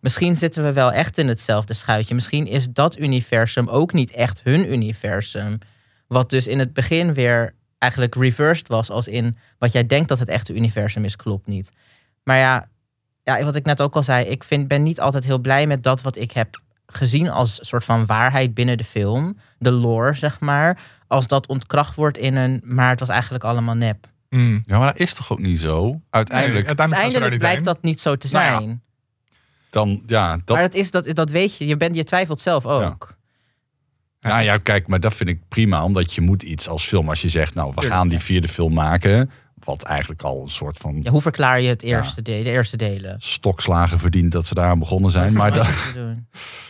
[0.00, 2.14] misschien zitten we wel echt in hetzelfde schuitje.
[2.14, 5.58] Misschien is dat universum ook niet echt hun universum.
[6.06, 8.90] Wat dus in het begin weer eigenlijk reversed was.
[8.90, 11.70] Als in, wat jij denkt dat het echte universum is, klopt niet.
[12.24, 12.68] Maar ja,
[13.22, 14.24] ja wat ik net ook al zei.
[14.26, 17.84] Ik vind, ben niet altijd heel blij met dat wat ik heb gezien als soort
[17.84, 22.60] van waarheid binnen de film, de lore zeg maar, als dat ontkracht wordt in een,
[22.64, 24.06] maar het was eigenlijk allemaal nep.
[24.30, 24.62] Mm.
[24.64, 26.00] Ja, maar dat is toch ook niet zo?
[26.10, 27.62] Uiteindelijk, Nee, uiteindelijk heen.
[27.62, 28.82] dat niet zo te Nou ja, zijn.
[29.70, 31.66] dan, ja, dat, maar dat is dat, dat weet je.
[31.66, 33.16] Je, bent, je twijfelt zelf ook.
[34.20, 37.22] nou ja, kijk, maar dat vind ik prima, omdat je moet iets als film, als
[37.22, 38.24] je zegt, nou, we gaan die ja.
[38.24, 39.30] vierde film maken,
[39.66, 42.76] wat eigenlijk al een soort van Ja, hoe verklaar je het eerste de, de eerste
[42.76, 43.16] delen?
[43.18, 45.32] stokslagen verdient dat ze daar aan begonnen zijn.
[45.32, 45.66] Maar Dat.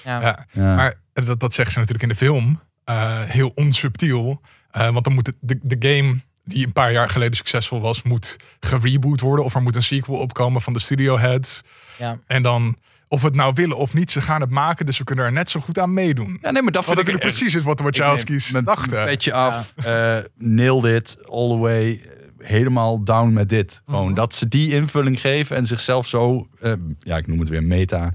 [0.05, 0.21] Ja.
[0.21, 0.47] Ja.
[0.53, 0.75] ja.
[0.75, 2.61] Maar dat, dat zeggen ze natuurlijk in de film.
[2.85, 4.41] eh, heel onsubtiel.
[4.71, 8.37] Eh, want dan moet de, de game die een paar jaar geleden succesvol was, moet
[8.61, 9.45] gereboot worden.
[9.45, 11.61] Of er moet een sequel opkomen van de studio heads.
[11.99, 12.19] Ja.
[12.27, 12.77] En dan,
[13.09, 14.87] of we het nou willen of niet, ze gaan het maken.
[14.87, 16.39] Dus we kunnen er net zo goed aan meedoen.
[16.43, 19.05] Ja, nee, maar dat Wat vind ik precies is wat de Wachowski's dachten.
[19.05, 22.01] Petje af, eh nailed it, all the way.
[22.47, 23.83] Helemaal down met dit.
[23.87, 24.15] Gewoon Mhm.
[24.15, 28.11] dat ze die invulling geven en zichzelf zo, eh, ja, ik noem het weer meta.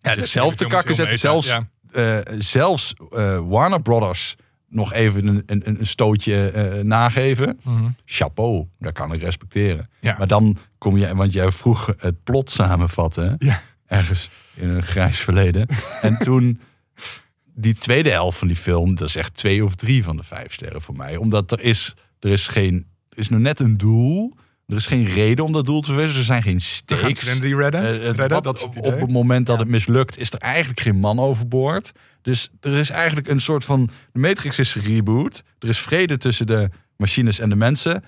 [0.00, 1.18] Ja, zichzelf te kakken zetten.
[1.18, 1.68] Zelfs, Ja.
[1.92, 4.36] eh, zelfs eh, Warner Brothers
[4.68, 7.60] nog even een, een, een stootje nageven.
[7.62, 7.88] Mhm.
[8.04, 9.90] Chapeau, dat kan ik respecteren.
[10.00, 10.14] Ja.
[10.18, 13.34] Maar dan kom je, want jij vroeg het plot samenvatten.
[13.38, 13.60] Ja.
[13.86, 15.66] Ergens in een grijs verleden.
[16.02, 16.60] en toen,
[17.54, 20.52] die tweede helft van die film, dat is echt twee of drie van de vijf
[20.52, 21.16] sterren voor mij.
[21.16, 24.34] Omdat er is, er is geen, is nog net een doel.
[24.66, 26.18] Er is geen reden om dat doel te verwezen.
[26.18, 27.24] Er zijn geen We gaan stakes.
[27.24, 27.80] Trinity redden.
[27.80, 28.92] Eh, het- redden wat- dat is het op, idee.
[28.92, 29.62] op het moment dat Ja.
[29.62, 31.92] het mislukt, is er eigenlijk geen man overboord.
[32.22, 33.90] Dus er is eigenlijk een soort van.
[34.12, 35.42] De Matrix is reboot.
[35.58, 38.04] Er is vrede tussen de machines en de mensen.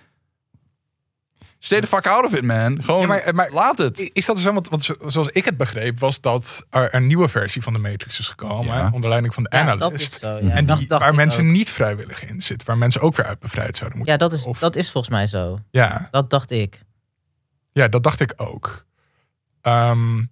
[1.64, 2.82] Stay the fuck out of it, man.
[2.82, 4.10] Gewoon, Ja, maar- maar- laat het.
[4.12, 4.52] Is dat zo?
[4.52, 7.78] Want, want zo- zoals ik het begreep, was dat er een nieuwe versie van de
[7.78, 8.74] Matrix is gekomen.
[8.74, 8.90] Ja.
[8.92, 9.80] onder leiding van de Ja, Analyst.
[9.90, 10.46] dat is zo.
[10.46, 10.50] Ja.
[10.54, 11.50] En dat die, dacht waar mensen ook.
[11.50, 12.66] niet vrijwillig in zitten.
[12.66, 15.12] Waar mensen ook weer uit bevrijd zouden moeten Ja, dat is, Of- dat is volgens
[15.14, 15.58] mij zo.
[15.70, 16.82] Ja, Dat dacht ik.
[17.72, 18.84] ja, dat dacht ik ook.
[19.60, 20.22] Ehm,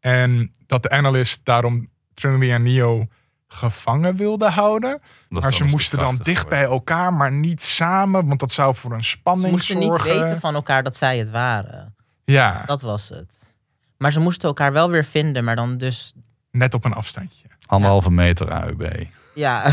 [0.00, 3.06] en dat de Analyst daarom Trinity en Neo
[3.48, 5.00] gevangen wilde houden.
[5.28, 8.26] Dat maar ze moesten dan dicht bij elkaar, maar niet samen.
[8.26, 10.20] Want dat zou voor een Ze spanning moesten niet zorgen.
[10.20, 11.94] weten van elkaar dat zij het waren.
[12.24, 13.56] Ja, Dat was het.
[13.96, 16.12] Maar ze moesten elkaar wel weer vinden, maar dan dus...
[16.50, 17.46] net op een afstandje.
[17.66, 19.06] Anderhalve meter AUB.
[19.34, 19.66] Ja,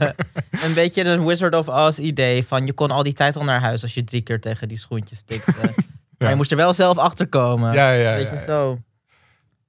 [0.66, 3.60] een beetje een Wizard of Oz idee van je kon al die tijd al naar
[3.60, 5.52] huis als je drie keer tegen die schoentjes tikte.
[6.18, 7.72] Maar je moest er wel zelf achter komen.
[7.72, 8.44] Ja, ja, Weet ja, je ja.
[8.44, 8.78] zo.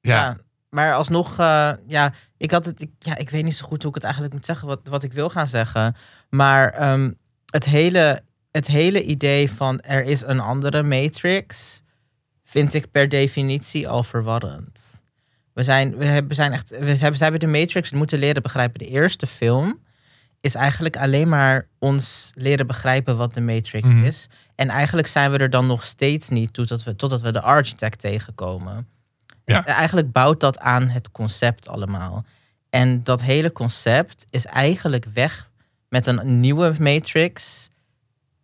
[0.01, 0.15] Ja.
[0.15, 0.37] Ja.
[0.69, 3.89] Maar alsnog, eh, ja, ik had het, ik, ja, ik weet niet zo goed hoe
[3.89, 5.95] ik het eigenlijk moet zeggen, wat, wat ik wil gaan zeggen.
[6.29, 7.11] Maar ehm,
[7.45, 8.21] het, hele,
[8.51, 11.81] het hele idee van er is een andere Matrix,
[12.43, 15.03] vind ik per definitie al verwarrend.
[15.53, 18.79] We zijn, we hebben, zijn echt, we hebben, we hebben de Matrix moeten leren begrijpen.
[18.79, 19.83] De eerste film
[20.41, 24.03] is eigenlijk alleen maar ons leren begrijpen wat de Matrix Mhm.
[24.03, 24.27] is.
[24.55, 27.99] En eigenlijk zijn we er dan nog steeds niet totdat we, totdat we de Architect
[27.99, 28.87] tegenkomen.
[29.45, 29.65] Ja.
[29.65, 32.25] En Eigenlijk bouwt dat aan het concept allemaal.
[32.69, 35.49] En dat hele concept is eigenlijk weg
[35.89, 37.69] met een nieuwe Matrix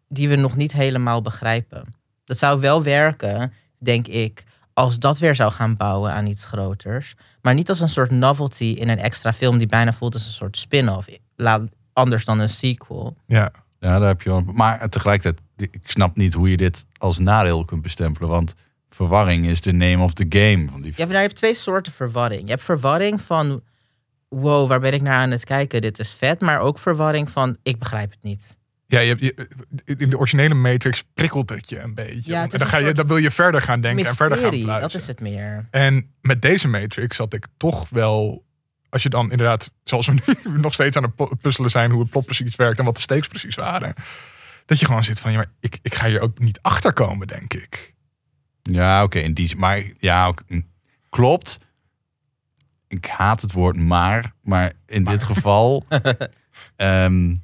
[0.08, 1.94] die we nog niet helemaal begrijpen.
[2.24, 7.16] Dat zou wel werken, denk ik, als dat weer zou gaan bouwen aan iets groters.
[7.42, 10.32] Maar niet als een soort novelty in een extra film die bijna voelt als een
[10.32, 11.08] soort spin-off.
[11.94, 13.16] Anders dan een sequel.
[13.26, 13.52] ja.
[13.80, 14.42] Ja, daar heb je wel.
[14.42, 18.30] Maar tegelijkertijd, ik snap niet hoe je dit als nadeel kunt bestempelen.
[18.30, 18.56] Want
[18.96, 21.56] verwarring is de name of the game van die Ja, maar daar heb je twee
[21.56, 22.42] soorten verwarring.
[22.44, 23.64] Je hebt verwarring van,
[24.30, 25.82] wow, waar ben ik naar aan het kijken?
[25.82, 26.42] Dit is vet.
[26.42, 28.58] Maar ook verwarring van, ik begrijp het niet.
[28.88, 32.32] Ja, je, hebt- je, in de originele Matrix prikkelt het je een beetje.
[32.32, 34.82] Ja, en dan, ga je, dan wil je verder gaan denken en verder gaan pluizen.
[34.82, 35.68] dat is het meer.
[35.72, 38.46] En met deze Matrix had ik toch wel...
[38.90, 41.92] Als je dan inderdaad, zoals we nu nog steeds aan het pu- puzzelen zijn...
[41.92, 43.94] hoe het plot precies werkt en wat de stakes precies waren...
[44.66, 47.28] dat je gewoon zit van, ja, maar ik, ik ga hier ook niet achter komen,
[47.28, 47.91] denk ik.
[48.64, 49.20] Ja, oké.
[49.20, 50.34] in die maar ja,
[51.10, 51.58] klopt.
[52.88, 55.86] Ik haat het woord maar, maar in dit geval,
[56.76, 57.36] ehm,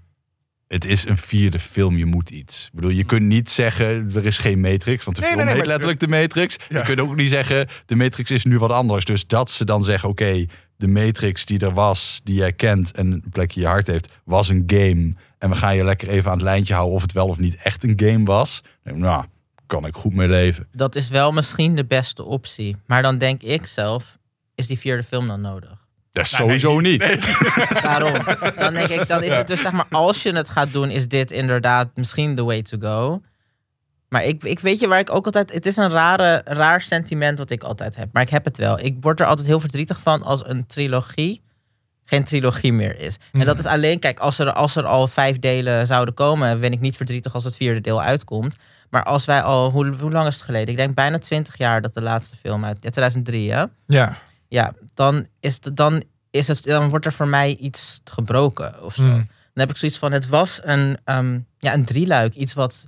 [0.68, 1.98] het is een vierde film.
[1.98, 2.66] Je moet iets.
[2.66, 5.54] Ik bedoel, je kunt niet zeggen er is geen Matrix, want de Nee, film nee,
[5.54, 6.58] nee, heet letterlijk de Matrix.
[6.70, 6.80] Ja.
[6.80, 9.06] Je kunt ook niet zeggen de Matrix is nu wat anders.
[9.06, 10.46] Dus dat ze dan zeggen, oké,
[10.78, 14.10] de Matrix die er was, die jij kent en een plekje in je hart heeft,
[14.24, 15.14] was een game.
[15.38, 17.56] En we gaan je lekker even aan het lijntje houden of het wel of niet
[17.56, 18.62] echt een game was.
[18.84, 19.26] Nou,
[19.68, 20.68] kan ik goed mee leven.
[20.72, 22.76] Dat is wel misschien de beste optie.
[22.86, 24.18] Maar dan denk ik zelf,
[24.56, 25.86] is die vierde film dan nodig?
[26.12, 27.00] Dat is nee, sowieso niet.
[27.82, 28.14] Daarom.
[28.60, 31.08] Dan denk ik, dan is het dus zeg maar, als je het gaat doen, is
[31.08, 33.22] dit inderdaad misschien the way to go.
[34.10, 35.54] Maar ik, ik weet je waar ik ook altijd.
[35.54, 38.10] Het is een rare, raar sentiment wat ik altijd heb.
[38.12, 38.80] Maar ik heb het wel.
[38.80, 41.42] Ik word er altijd heel verdrietig van als een trilogie
[42.10, 43.18] geen trilogie meer is.
[43.32, 46.72] En dat is alleen, kijk, als er, als er al vijf delen zouden komen, ben
[46.72, 48.56] ik niet verdrietig als het vierde deel uitkomt.
[48.90, 50.68] Maar als wij al, hoe, hoe lang is het geleden?
[50.68, 53.64] Ik denk bijna twintig jaar dat de laatste film uit, ja, 2003 hè?
[53.88, 58.84] Ja, ja, dan, is het, dan, is het, dan wordt er voor mij iets gebroken
[58.84, 59.02] of zo.
[59.04, 59.16] Hmm.
[59.54, 62.34] Dan heb ik zoiets van, het was een, ehm, ja, een drieluik.
[62.36, 62.86] Iets wat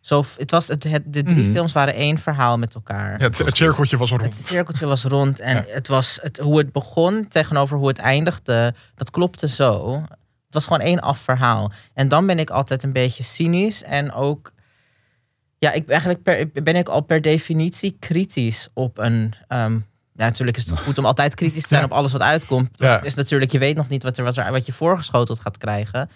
[0.00, 1.52] zo, het was, het, het, de drie Mhm.
[1.52, 3.18] films waren één verhaal met elkaar.
[3.20, 4.22] ja het, het cirkeltje was rond.
[4.22, 5.64] Het cirkeltje was rond en Ja.
[5.68, 10.00] het was het, hoe het begon tegenover hoe het eindigde, dat klopte zo.
[10.44, 11.72] Het was gewoon één af verhaal.
[11.94, 14.52] En dan ben ik altijd een beetje cynisch en ook,
[15.58, 19.34] ja, ik eigenlijk per, ben ik al per definitie kritisch op een.
[19.48, 19.78] ehm,
[20.12, 22.70] ja, natuurlijk is het goed om altijd kritisch te zijn op alles wat uitkomt.
[22.72, 22.94] Ja.
[22.94, 25.56] Het is natuurlijk, je weet nog niet wat, er, wat, er, wat je voorgeschoteld gaat
[25.56, 26.10] krijgen.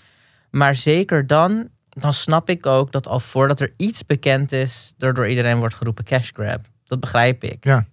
[0.50, 5.14] Maar zeker dan, dan snap ik ook dat al voordat er iets bekend is, er
[5.14, 6.60] door iedereen wordt geroepen cash grab.
[6.86, 7.64] Dat begrijp ik.
[7.64, 7.86] Ja.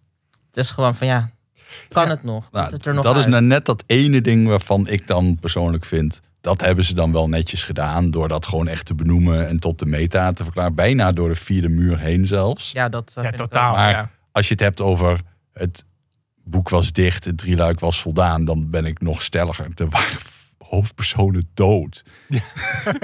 [0.48, 1.32] Het is gewoon van ja,
[1.90, 2.52] kan het nog?
[2.52, 5.86] Nou, het er nog dat is nou net dat ene ding waarvan ik dan persoonlijk
[5.86, 6.22] vind.
[6.42, 8.12] Dat hebben ze dan wel netjes gedaan.
[8.12, 10.76] Door dat gewoon echt te benoemen en tot de meta te verklaren.
[10.76, 12.72] Bijna door de vierde muur heen zelfs.
[12.72, 13.76] Ja, dat Ja, totaal.
[13.76, 14.10] Maar ja.
[14.32, 15.22] als je het hebt over
[15.54, 15.86] het
[16.46, 18.46] boek was dicht, het drieluik was voldaan.
[18.46, 19.68] Dan ben ik nog stelliger.
[19.76, 20.18] Er waren
[20.58, 22.04] hoofdpersonen dood.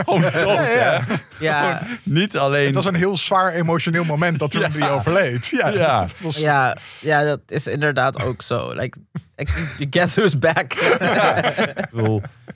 [0.06, 0.98] gewoon dood, hè?
[1.40, 2.66] Ja, Niet alleen...
[2.66, 4.68] Het was een heel zwaar emotioneel moment dat toen Ja.
[4.70, 5.48] die overleed.
[5.48, 6.00] Ja, Ja.
[6.02, 8.74] dat was- ja, ja, dat is inderdaad ook zo.
[8.74, 8.98] Like,
[9.36, 10.74] ik- guess who's back?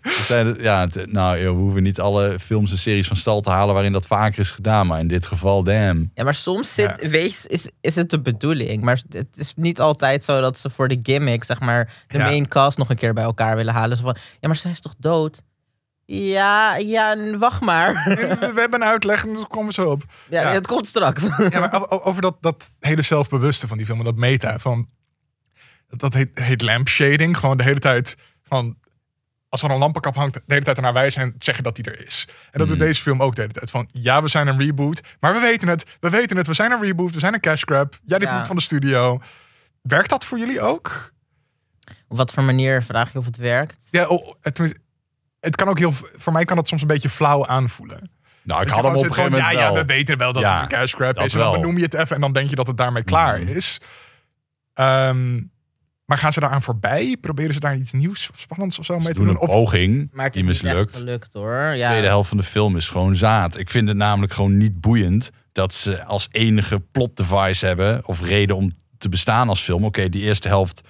[0.02, 3.50] Zijn, ja, het- nou, joh, we hoeven niet alle films en series van stal te
[3.50, 4.88] halen waarin dat vaker is gedaan.
[4.88, 6.12] Maar in dit geval, damn.
[6.14, 8.84] Ja, maar soms zit, weet, is, is het de bedoeling.
[8.84, 12.24] Maar het is niet altijd zo dat ze voor de gimmick, zeg maar, de Ja.
[12.24, 13.98] main cast nog een keer bij elkaar willen halen.
[13.98, 15.42] Zo van, ja, maar zij is toch dood?
[16.12, 17.94] Ja, ja, wacht maar.
[18.54, 20.04] We hebben een uitleg en daar komen we zo op.
[20.30, 20.52] Ja, Ja.
[20.52, 21.24] het komt straks.
[21.50, 24.90] Ja, maar over dat, dat hele zelfbewuste van die film, en dat meta, van,
[25.90, 27.38] dat, heet, heet lampshading.
[27.38, 28.78] Gewoon de hele tijd van,
[29.50, 32.06] als er een lampenkap hangt, de hele tijd ernaar wijzen en zeggen dat die er
[32.06, 32.28] is.
[32.52, 33.70] En dat doet deze film ook de hele tijd.
[33.72, 36.72] Van, ja, we zijn een reboot, maar we weten het, we weten het, we zijn
[36.72, 37.94] een reboot, we zijn een cash grab.
[38.04, 38.38] Jij dit Ja.
[38.38, 39.20] moet van de studio.
[39.82, 41.14] Werkt dat voor jullie ook?
[42.08, 43.88] Op wat voor manier vraag je of het werkt?
[43.92, 44.60] Ja, oh, het,
[45.40, 48.12] het kan ook heel, voor mij kan het soms een beetje flauw aanvoelen.
[48.44, 49.82] Nou, ik Dat had je hem op een gegeven moment Ja, ja, wel.
[49.82, 51.34] we weten wel dat Ja, het een cash grab dat is.
[51.34, 53.48] En dan benoem je het even en dan denk je dat het daarmee klaar Mhm.
[53.50, 53.78] is.
[54.74, 55.42] Ehm,
[56.06, 57.18] maar gaan ze daaraan voorbij?
[57.22, 59.36] Proberen ze daar iets nieuws of spannends of zo mee Ze te doen doen?
[59.36, 60.96] een Of, poging, Maar het is die mislukt.
[60.96, 61.70] gelukt hoor.
[61.72, 61.90] De Ja.
[61.90, 63.58] tweede helft van de film is gewoon zaad.
[63.58, 68.22] Ik vind het namelijk gewoon niet boeiend dat ze als enige plot device hebben of
[68.22, 69.84] reden om te bestaan als film.
[69.86, 70.82] Oké, die eerste helft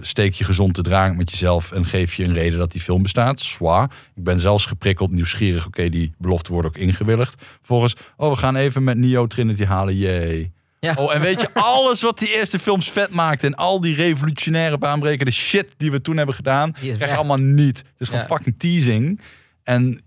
[0.00, 3.02] steek je gezond te dragen met jezelf en geef je een reden dat die film
[3.02, 3.40] bestaat.
[3.40, 3.90] Zwaar.
[4.14, 5.66] Ik ben zelfs geprikkeld, nieuwsgierig.
[5.66, 7.42] Oké, die belofte wordt ook ingewilligd.
[7.62, 9.96] Volgens, oh, we gaan even met Neo Trinity halen.
[9.96, 10.52] Jee.
[10.80, 10.94] Ja.
[10.98, 14.78] Oh, en weet je, alles wat die eerste films vet maakte en al die revolutionaire
[14.78, 17.78] baanbrekende shit die we toen hebben gedaan, krijg je allemaal niet.
[17.78, 18.34] Het is gewoon Ja.
[18.36, 19.20] fucking teasing.
[19.62, 20.00] En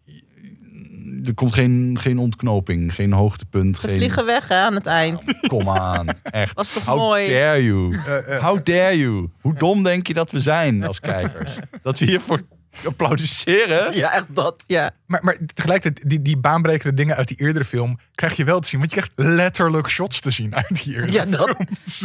[1.26, 3.78] er komt geen, geen ontknoping, geen hoogtepunt.
[3.78, 3.98] Ze geen...
[3.98, 5.34] vliegen weg hè, aan het eind.
[5.48, 6.56] Kom aan, echt.
[6.56, 7.30] Was toch How mooi?
[7.34, 7.96] dare you?
[7.96, 9.30] eh, eh, How dare you?
[9.42, 11.52] Hoe dom denk je dat we zijn als kijkers?
[11.82, 12.42] Dat we hiervoor
[12.86, 13.98] applaudisseren?
[13.98, 14.64] Ja, echt dat.
[14.68, 14.92] Ja.
[15.06, 18.68] maar, maar tegelijkertijd, die, die baanbrekende dingen uit die eerdere film krijg je wel te
[18.68, 18.80] zien.
[18.80, 21.56] Want je krijgt letterlijk shots te zien uit die eerdere Ja, dat,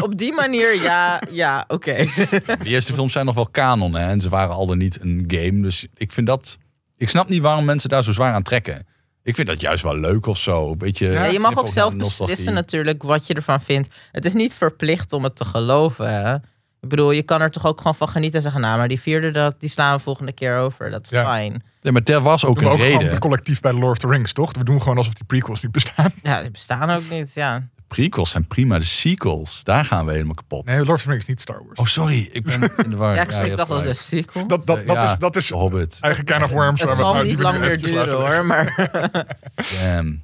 [0.02, 1.94] op die manier, ja, ja oké.
[2.44, 4.08] De eerste films zijn nog wel kanon hè?
[4.08, 5.62] en ze waren al dan niet een game.
[5.62, 6.58] Dus ik vind dat...
[6.96, 8.86] Ik snap niet waarom mensen daar zo zwaar aan trekken.
[9.30, 10.70] Ik vind dat juist wel leuk of zo.
[10.70, 13.88] Een beetje, Ja, Ja, je mag ook zelf beslissen natuurlijk wat je ervan vindt.
[14.12, 16.24] Het is niet verplicht om het te geloven.
[16.24, 16.34] Hè?
[16.82, 18.60] Ik bedoel, je kan er toch ook gewoon van genieten en zeggen...
[18.60, 20.90] nou, maar die vierde, dat, die slaan we volgende keer over.
[20.90, 21.24] Dat is Ja.
[21.24, 21.62] fijn.
[21.82, 23.18] Nee, maar er was ook een ook reden.
[23.18, 24.52] collectief bij The Lord of the Rings, toch?
[24.58, 26.10] We doen gewoon alsof die prequels niet bestaan.
[26.22, 27.68] Ja, die bestaan ook niet, ja.
[27.96, 30.64] Prequels zijn prima, de sequels, daar gaan we helemaal kapot.
[30.66, 31.78] Nee, Lord of the Rings is niet Star Wars.
[31.78, 33.14] Oh, sorry, ik ben in de war.
[33.14, 34.46] Ja, ik, dacht dat de sequel.
[34.46, 35.98] dat, dat, dat, Ja, is, dat is Hobbit.
[36.00, 36.80] eigen can of worms.
[36.80, 38.90] het zal niet lang meer duren hoor, maar...
[39.82, 40.22] Damn.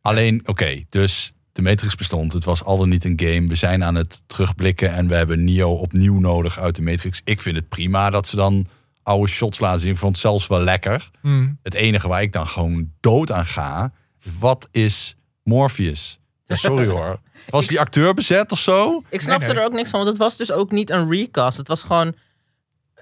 [0.00, 2.32] Alleen, oké, dus de Matrix bestond.
[2.32, 3.46] Het was al dan niet een game.
[3.48, 7.20] We zijn aan het terugblikken en we hebben Neo opnieuw nodig uit de Matrix.
[7.24, 8.66] Ik vind het prima dat ze dan
[9.02, 9.92] oude shots laten zien.
[9.92, 11.10] Ik vond het zelfs wel lekker.
[11.20, 11.58] Hmm.
[11.62, 13.92] Het enige waar ik dan gewoon dood aan ga,
[14.38, 16.20] wat is Morpheus?
[16.48, 17.20] Ja, sorry hoor.
[17.48, 19.02] Was die acteur bezet of zo?
[19.08, 19.62] Ik snapte Nee, nee.
[19.62, 21.58] er ook niks van, want het was dus ook niet een recast.
[21.58, 22.14] Het was gewoon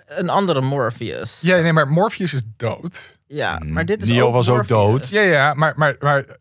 [0.06, 1.40] een andere Morpheus.
[1.40, 3.18] Ja, nee, maar Morpheus is dood.
[3.26, 4.78] Ja, maar dit is Neo ook was ook Morpheus.
[4.78, 5.08] dood.
[5.08, 6.38] Ja, ja, maar, maar, maar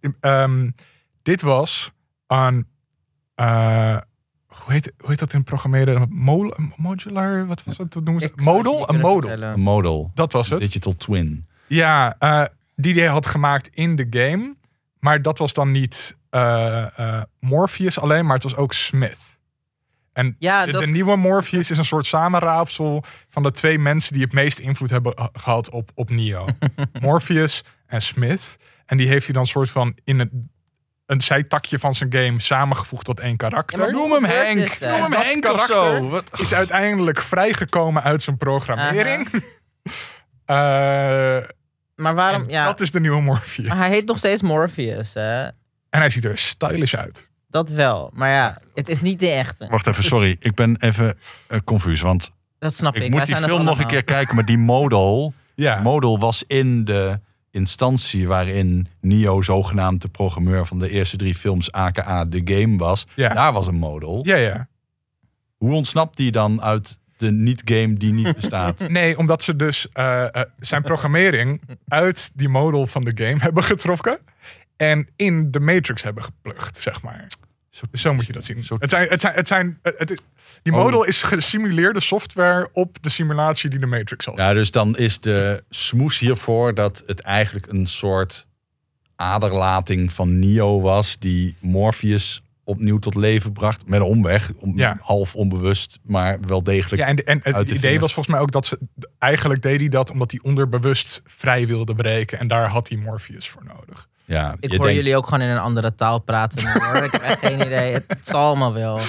[0.00, 0.70] eh, ehm,
[1.22, 1.92] dit was
[2.26, 2.66] aan,
[3.34, 3.98] eh,
[4.46, 6.06] hoe, heet, hoe heet dat in programmeren?
[6.10, 7.94] Mol, modular, wat was dat?
[7.94, 8.28] Wat noemen ze?
[8.28, 9.52] Ik niet Een vertellen.
[9.52, 10.10] Een model.
[10.14, 10.58] Dat was het.
[10.58, 11.46] Digital twin.
[11.66, 12.44] Ja, eh,
[12.76, 14.56] die hij had gemaakt in de game.
[14.98, 16.16] Maar dat was dan niet
[17.40, 19.18] Morpheus alleen, maar het was ook Smith.
[20.12, 24.12] En Ja, de, dat- de nieuwe Morpheus is een soort samenraapsel van de twee mensen
[24.12, 26.46] die het meest invloed hebben ha- gehad op, op Neo.
[27.00, 28.56] Morpheus en Smith.
[28.86, 30.50] En die heeft hij dan soort van in een,
[31.06, 33.86] een zijtakje van zijn game samengevoegd tot één karakter.
[33.86, 34.58] Ja, Noem hem Henk.
[34.58, 34.80] dit?
[34.80, 36.08] Noem hem Dat Henk of karakter zo.
[36.08, 36.40] Wat?
[36.40, 39.28] is uiteindelijk vrijgekomen uit zijn programmering.
[40.44, 40.56] Eh,
[41.94, 43.66] Maar waarom, en ja, Dat is de nieuwe Morpheus.
[43.68, 45.48] maar hij heet nog steeds Morpheus, hè?
[45.90, 47.30] En hij ziet er stylish uit.
[47.50, 48.10] Dat wel.
[48.14, 49.66] Maar ja, het is niet de echte.
[49.70, 50.36] Wacht even, sorry.
[50.40, 52.00] Ik ben even uh, confus.
[52.00, 53.02] Want Dat snap ik.
[53.02, 54.34] ik Wij moet die zijn film nog een keer kijken.
[54.34, 55.80] Maar die model, Ja.
[55.82, 57.20] model was in de
[57.50, 63.06] instantie waarin Neo zogenaamd de programmeur van de eerste drie films, aka de game was.
[63.14, 63.28] Ja.
[63.34, 64.20] Daar was een model.
[64.26, 64.68] Ja, ja.
[65.56, 68.88] Hoe ontsnapt die dan uit de niet-game die niet bestaat.
[68.88, 73.64] Nee, omdat ze dus eh, eh, zijn programmering uit die model van de game hebben
[73.64, 74.18] getrokken.
[74.78, 77.26] En in de Matrix hebben geplukt, zeg maar.
[77.90, 78.64] Dus zo moet je dat zien.
[78.78, 80.18] Het zijn, het zijn, het zijn, het is,
[80.62, 80.78] die Oh.
[80.82, 84.36] model is gesimuleerde software op de simulatie die de Matrix al.
[84.36, 88.46] Ja, dus dan is de smoes hiervoor dat het eigenlijk een soort
[89.16, 93.86] aderlating van Neo was, die Morpheus opnieuw tot leven bracht.
[93.86, 94.98] Met een omweg, om, Ja.
[95.00, 97.02] half onbewust, maar wel degelijk.
[97.02, 98.00] Ja, en, en het idee vingers.
[98.00, 98.78] was volgens mij ook dat ze
[99.18, 102.38] eigenlijk deed hij dat omdat hij onderbewust vrij wilde breken.
[102.38, 104.08] En daar had hij Morpheus voor nodig.
[104.28, 106.72] Ja, Ik hoor denkt- jullie ook gewoon in een andere taal praten.
[106.82, 106.96] Hoor.
[107.02, 107.92] Ik heb echt geen idee.
[107.92, 109.00] Het, het zal allemaal wel.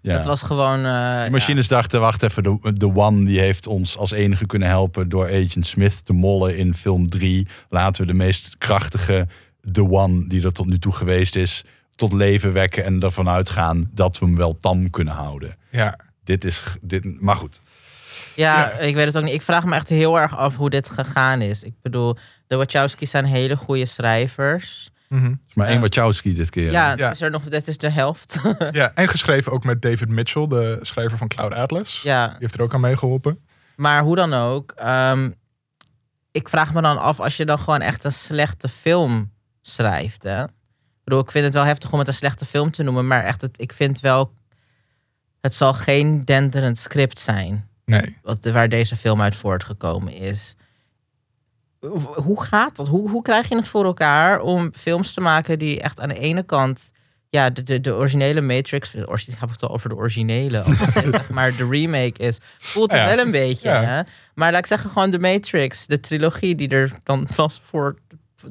[0.00, 0.14] ja.
[0.14, 0.84] Het was gewoon...
[0.84, 4.68] eh, De machines dachten, wacht even, de, de One die heeft ons als enige kunnen
[4.68, 7.46] helpen door Agent Smith te mollen in film 3.
[7.68, 9.26] Laten we de meest krachtige
[9.72, 11.64] The One die er tot nu toe geweest is,
[11.94, 15.56] tot leven wekken en ervan uitgaan dat we hem wel tam kunnen houden.
[15.70, 17.60] Ja, Dit is, dit, maar goed.
[18.34, 18.70] Ja, Ja.
[18.70, 19.34] ik weet het ook niet.
[19.34, 21.62] Ik vraag me echt heel erg af hoe dit gegaan is.
[21.62, 24.90] Ik bedoel, de Wachowski's zijn hele goede schrijvers.
[25.08, 25.34] Mhm.
[25.54, 25.80] Maar één.
[25.80, 26.70] Wachowski dit keer.
[26.70, 27.04] Ja, Ja.
[27.06, 28.38] het is er nog, dit is de helft.
[28.72, 32.00] ja, en geschreven ook met David Mitchell, de schrijver van Cloud Atlas.
[32.02, 33.40] ja, Die heeft er ook aan meegeholpen.
[33.76, 34.70] maar hoe dan ook.
[34.76, 35.30] ehm,
[36.30, 40.22] ik vraag me dan af als je dan gewoon echt een slechte film schrijft.
[40.22, 40.42] Hè?
[40.44, 43.06] Ik bedoel, ik vind het wel heftig om het een slechte film te noemen.
[43.06, 44.32] Maar echt, het, ik vind wel...
[45.40, 47.67] Het zal geen denderend script zijn.
[47.88, 48.16] Nee.
[48.22, 50.54] wat, waar deze film uit voortgekomen is.
[52.14, 52.88] Hoe- gaat dat?
[52.88, 56.18] Hoe, hoe krijg je het voor elkaar om films te maken die echt aan de
[56.18, 56.90] ene kant...
[57.30, 58.90] Ja, de, de, de originele Matrix...
[58.90, 60.62] de Ik heb het al over de originele.
[61.10, 62.38] Zeg maar de remake is.
[62.58, 63.06] Voelt het Ja.
[63.06, 63.82] wel een beetje, Ja.
[63.82, 64.02] hè?
[64.34, 65.86] Maar laat ik zeggen, gewoon de Matrix.
[65.86, 67.98] De trilogie die er dan was voor...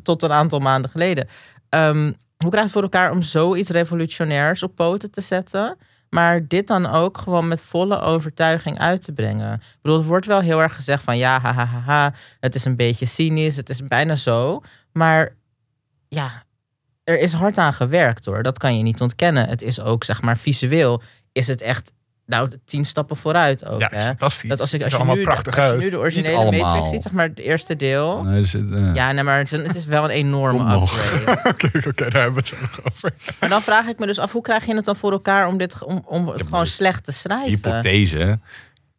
[0.04, 1.28] Tot een aantal maanden geleden.
[1.70, 2.02] Ehm,
[2.38, 5.78] hoe krijg je het voor elkaar om zoiets revolutionairs op poten te zetten...
[6.10, 9.54] Maar dit dan ook gewoon met volle overtuiging uit te brengen.
[9.54, 12.14] Ik bedoel, het wordt wel heel erg gezegd van ja, ha, ha, ha, ha.
[12.40, 14.62] Het is een beetje cynisch, het is bijna zo.
[14.92, 15.36] Maar
[16.08, 16.44] ja,
[17.04, 18.44] er is hard aan gewerkt hoor.
[18.44, 19.48] Dat kan je niet ontkennen.
[19.48, 21.94] Het is ook, zeg maar, visueel is het echt,
[22.28, 23.80] nou, tien stappen vooruit ook.
[23.80, 24.06] Ja, het is hè?
[24.06, 24.50] fantastisch.
[24.50, 26.66] Dat als, ik, het als, je nu, allemaal prachtig als je nu de originele allemaal.
[26.66, 28.24] Matrix ziet, zeg maar, het eerste deel.
[28.24, 31.14] Nee, zit, eh, Ja, nee, maar het is, het is wel een enorme Komt nog.
[31.14, 31.50] upgrade.
[31.50, 33.14] Oké, oké, daar hebben we het zo nog over.
[33.40, 35.58] Maar dan vraag ik me dus af, hoe krijg je het dan voor elkaar om,
[35.58, 37.50] dit, om, om het gewoon slecht te schrijven?
[37.50, 38.40] hypothese.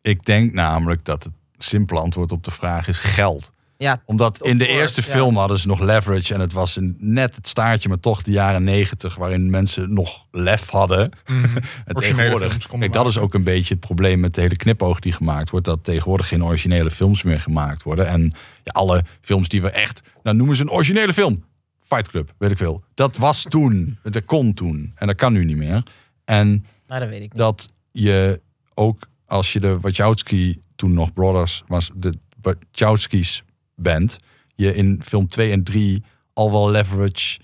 [0.02, 3.50] Ik denk namelijk dat het simpele antwoord op de vraag is geld.
[3.78, 5.06] Ja, Omdat in de course, eerste ja.
[5.06, 6.34] film hadden ze nog leverage.
[6.34, 9.14] En het was een, net het staartje, maar toch de jaren negentig.
[9.14, 11.10] Waarin mensen nog lef hadden.
[11.84, 12.66] en tegenwoordig.
[12.66, 15.66] Kijk, dat is ook een beetje het probleem met de hele knipoog die gemaakt wordt.
[15.66, 18.06] Dat tegenwoordig geen originele films meer gemaakt worden.
[18.06, 18.22] En
[18.64, 20.02] ja, alle films die we echt.
[20.22, 21.44] Nou, noemen ze een originele film.
[21.80, 22.82] Fight Club, weet ik veel.
[22.94, 23.98] Dat was toen.
[24.02, 24.92] Dat kon toen.
[24.94, 25.82] En dat kan nu niet meer.
[26.24, 26.48] En
[26.86, 27.36] nou, dat weet ik niet.
[27.36, 28.40] dat je
[28.74, 33.42] ook als je de Wachowski toen nog Brothers was, de Wachowskis
[33.78, 34.16] bent,
[34.54, 37.38] je in film 2 en 3 al wel leverage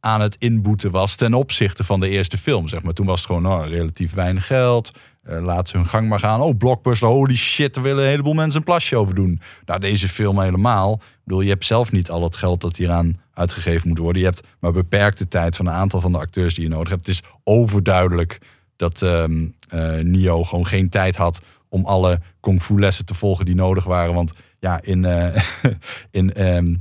[0.00, 2.68] aan het inboeten was ten opzichte van de eerste film.
[2.68, 2.92] Zeg maar.
[2.92, 4.90] Toen was het gewoon nou, relatief weinig geld.
[5.22, 6.40] Eh, laat ze hun gang maar gaan.
[6.40, 9.40] Oh, blockbuster, holy shit, er willen een heleboel mensen een plasje over doen.
[9.64, 10.92] Nou, deze film helemaal.
[10.94, 14.20] Ik bedoel, je hebt zelf niet al het geld dat hieraan uitgegeven moet worden.
[14.20, 17.06] Je hebt maar beperkte tijd van een aantal van de acteurs die je nodig hebt.
[17.06, 18.38] Het is overduidelijk
[18.76, 19.24] dat eh,
[20.02, 24.14] Neo gewoon geen tijd had om alle kung fu lessen te volgen die nodig waren.
[24.14, 24.32] Want
[24.64, 25.42] ja, in, eh,
[26.10, 26.74] in ehm,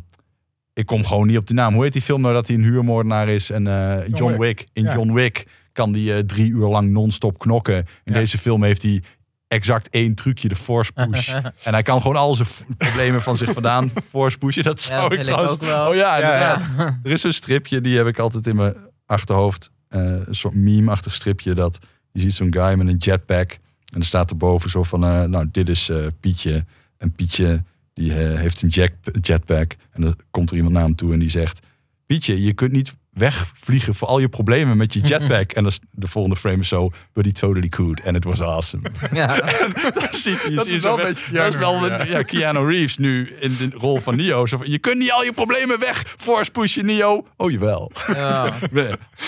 [0.73, 1.73] ik kom gewoon niet op de naam.
[1.73, 4.39] Hoe heet die film nou dat hij een huurmoordenaar is en eh, John, Wick.
[4.39, 4.67] Wick.
[4.73, 4.93] In Ja.
[4.93, 7.75] John Wick kan die eh, drie uur lang non-stop knokken.
[7.77, 8.13] In Ja.
[8.13, 9.03] deze film heeft hij
[9.47, 11.29] exact één trucje, de force push.
[11.63, 14.63] en hij kan gewoon al zijn problemen van zich vandaan force pushen.
[14.63, 15.53] Dat Ja, zou dat ik trouwens...
[15.53, 15.87] ook wel.
[15.89, 16.61] Oh ja, inderdaad.
[17.03, 19.71] Er is zo'n stripje, die heb ik altijd in mijn achterhoofd.
[19.89, 21.53] Een soort meme-achtig stripje.
[21.53, 21.79] Dat
[22.11, 23.51] je ziet zo'n guy met een jetpack.
[23.93, 26.65] En er staat erboven zo van, nou, dit is Pietje.
[26.97, 29.75] En Pietje, die eh, heeft een jet, jetpack.
[29.91, 31.59] En dan komt er iemand naar hem toe en die zegt...
[32.05, 35.51] Pietje, je kunt niet wegvliegen voor al je problemen met je jetpack.
[35.51, 37.99] en dan is de volgende frame is zo, but he totally could.
[38.01, 38.89] En it was awesome.
[39.13, 39.27] Ja.
[39.35, 42.07] Dan Dat zie je is zo wel een weg- beetje Dat is wel Keanu, een-
[42.07, 42.17] ja.
[42.17, 44.45] ja, Keanu Reeves nu in de rol van Neo.
[44.45, 46.13] Zo van, je kunt niet al je problemen weg.
[46.17, 47.25] Force pushen, Neo.
[47.37, 47.91] Oh, jawel.
[48.13, 48.53] Ja.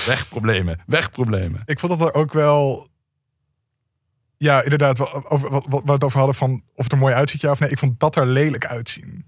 [0.05, 0.79] Weg problemen.
[0.85, 1.61] Weg problemen.
[1.65, 2.87] Ik vond dat er ook wel.
[4.37, 7.41] Ja, inderdaad, over, wat, wat we het over hadden van of het er mooi uitziet,
[7.41, 7.69] ja of nee.
[7.69, 9.25] Ik vond dat er lelijk uitzien.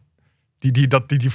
[0.59, 1.29] Die die, dat, die, die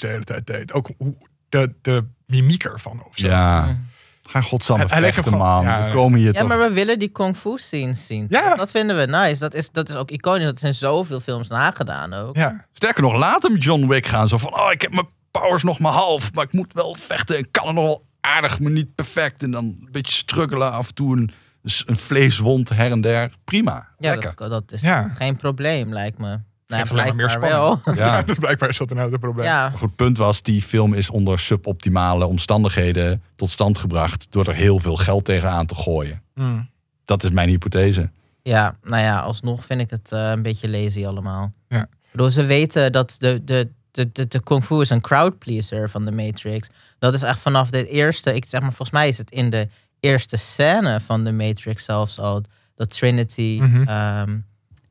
[0.00, 0.72] de hele tijd deed.
[0.72, 1.14] Ook hoe
[1.48, 3.26] de, de mimiek ervan of zo.
[3.26, 3.78] Ja.
[4.22, 5.74] Ga godsamme Hij- hij lijkt vechten, hem gewoon- man.
[5.78, 5.86] ja.
[5.86, 6.48] We komen hier Ja, toch...
[6.48, 8.26] maar we willen die kung fu scenes zien.
[8.28, 8.54] Ja.
[8.54, 9.40] Dat vinden we nice.
[9.40, 10.44] Dat is, dat is ook iconisch.
[10.44, 12.36] Dat in zoveel films nagedaan ook.
[12.36, 12.64] Ja.
[12.72, 14.28] Sterker nog, later met John Wick gaan.
[14.28, 16.32] Zo van, oh, ik heb mijn powers nog maar half.
[16.34, 17.38] Maar ik moet wel vechten.
[17.38, 19.42] Ik kan het nog wel aardig, maar niet perfect.
[19.42, 21.28] En dan een beetje struggelen af en toe.
[21.62, 23.30] Een vleeswond her en der.
[23.44, 23.88] Prima.
[23.98, 24.32] Ja, Lekker.
[24.36, 25.08] dat, dat is Ja.
[25.08, 26.26] geen probleem, lijkt me.
[26.26, 27.76] Nou, ja, Geeft alleen maar meer blijkbaar wel.
[27.76, 28.04] spanning.
[28.06, 28.22] Ja.
[28.22, 29.46] dus blijkbaar is dat inderdaad het probleem.
[29.46, 34.46] Ja, Maar goed, punt was, die film is onder suboptimale omstandigheden tot stand gebracht door
[34.46, 36.22] er heel veel geld tegenaan te gooien.
[36.34, 36.70] Mm.
[37.04, 38.10] Dat is mijn hypothese.
[38.42, 41.52] ja, nou ja, alsnog vind ik het eh, een beetje lazy allemaal.
[41.68, 41.86] Ja.
[42.10, 45.90] Bedoel, ze weten dat de, de, de, de, de kung fu is een crowd pleaser
[45.90, 46.68] van de Matrix.
[46.98, 49.68] Dat is echt vanaf de eerste, ik zeg maar, volgens mij is het in de
[50.00, 52.42] eerste scène van de Matrix zelfs al,
[52.74, 53.88] dat Trinity, Mhm.
[53.88, 54.38] ehm,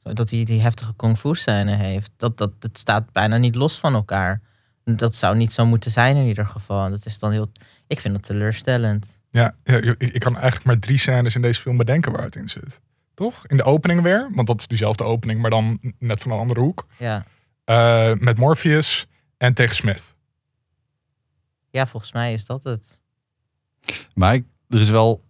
[0.03, 2.11] dat hij die heftige kung fu scène heeft.
[2.17, 4.41] Dat, dat, dat staat bijna niet los van elkaar.
[4.83, 6.89] Dat zou niet zo moeten zijn in ieder geval.
[6.89, 7.51] Dat is dan heel,
[7.87, 9.19] ik vind dat teleurstellend.
[9.29, 12.35] Ja, ja, ik, ik kan eigenlijk maar drie scènes in deze film bedenken waar het
[12.35, 12.79] in zit.
[13.13, 13.47] Toch?
[13.47, 16.59] In de opening weer, want dat is diezelfde opening, maar dan net van een andere
[16.59, 16.87] hoek.
[16.97, 17.25] Ja,
[17.63, 20.15] Eh, met Morpheus en tegen Smith.
[21.69, 22.99] ja volgens mij is dat het.
[24.13, 25.23] Maar ik- er is wel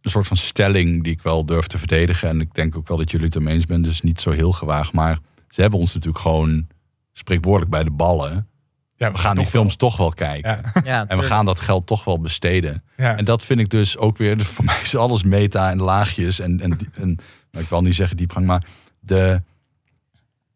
[0.00, 2.28] een soort van stelling die ik wel durf te verdedigen.
[2.28, 3.84] En ik denk ook wel dat jullie het ermee eens bent.
[3.84, 4.92] Dus niet zo heel gewaagd.
[4.92, 5.18] Maar
[5.48, 6.66] ze hebben ons natuurlijk gewoon
[7.12, 8.48] spreekwoordelijk bij de ballen.
[8.96, 10.60] Ja, We gaan die films toch wel kijken.
[10.74, 12.84] Ja, Ja, En we gaan dat geld toch wel besteden.
[12.96, 13.16] ja.
[13.16, 14.38] En dat vind ik dus ook weer.
[14.38, 16.38] Dus voor mij is alles meta en laagjes.
[16.40, 17.18] En, en, en
[17.50, 18.64] nou, ik wil niet zeggen diepgang, maar
[19.00, 19.42] de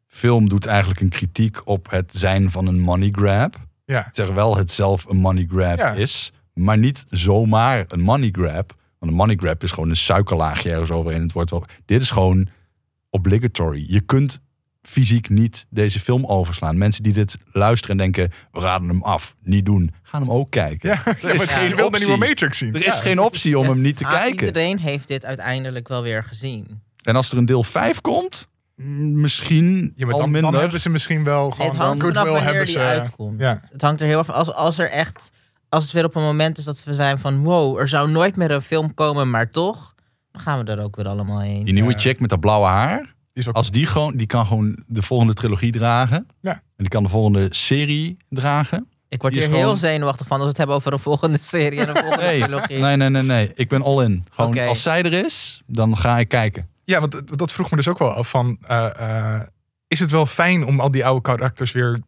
[0.07, 3.55] film doet eigenlijk een kritiek op het zijn van een money grab.
[3.85, 4.09] ja.
[4.13, 5.93] Terwijl het zelf een money grab Ja.
[5.93, 6.33] is.
[6.59, 8.77] Maar niet zomaar een money grab.
[8.99, 11.23] Want een money grab is gewoon een suikerlaagje ergens overheen.
[11.23, 11.65] Het wordt wel.
[11.85, 12.49] Dit is gewoon
[13.11, 13.85] obligatory.
[13.89, 14.41] Je kunt
[14.83, 16.79] fysiek niet deze film overslaan.
[16.79, 20.51] Mensen die dit luisteren en denken: we raden hem af, niet doen, gaan hem ook
[20.51, 20.89] kijken.
[20.91, 22.75] Ja, maar is je geen wil de nieuwe Matrix zien.
[22.75, 23.01] Er is Ja.
[23.03, 24.47] geen optie om hem niet te Ah, kijken.
[24.47, 26.83] Iedereen heeft dit uiteindelijk wel weer gezien.
[27.03, 30.51] En als er een deel 5 komt, mm, misschien Ja, maar al minder.
[30.53, 32.81] dan hebben ze misschien wel gewoon het hangt vanaf goodwill wanneer hebben die ze.
[32.81, 33.41] uitkomt.
[33.41, 33.61] Ja.
[33.73, 34.35] Het hangt er heel erg van.
[34.35, 35.31] Als, als er echt.
[35.69, 37.43] Als het weer op een moment is dat we zijn van.
[37.43, 39.95] Wow, er zou nooit meer een film komen, maar toch.
[40.33, 41.65] Dan gaan we er ook weer allemaal heen.
[41.65, 41.99] Die nieuwe Ja.
[41.99, 43.15] chick met dat blauwe haar.
[43.33, 46.27] Is ook Als die gewoon, die kan gewoon de volgende trilogie dragen.
[46.41, 46.53] Ja.
[46.53, 48.89] En die kan de volgende serie dragen.
[49.09, 51.81] Ik word hier heel gewoon- zenuwachtig van als we het hebben over een volgende serie
[51.81, 52.79] en een volgende Nee, trilogie.
[52.79, 53.53] nee, nee, nee, nee.
[53.55, 54.25] Ik ben all in.
[54.31, 56.69] Gewoon als zij er is, dan ga ik kijken.
[56.85, 58.59] Ja, want dat- vroeg me dus ook wel af van...
[58.67, 59.41] eh, eh,
[59.89, 62.01] is het wel fijn om al die oude karakters weer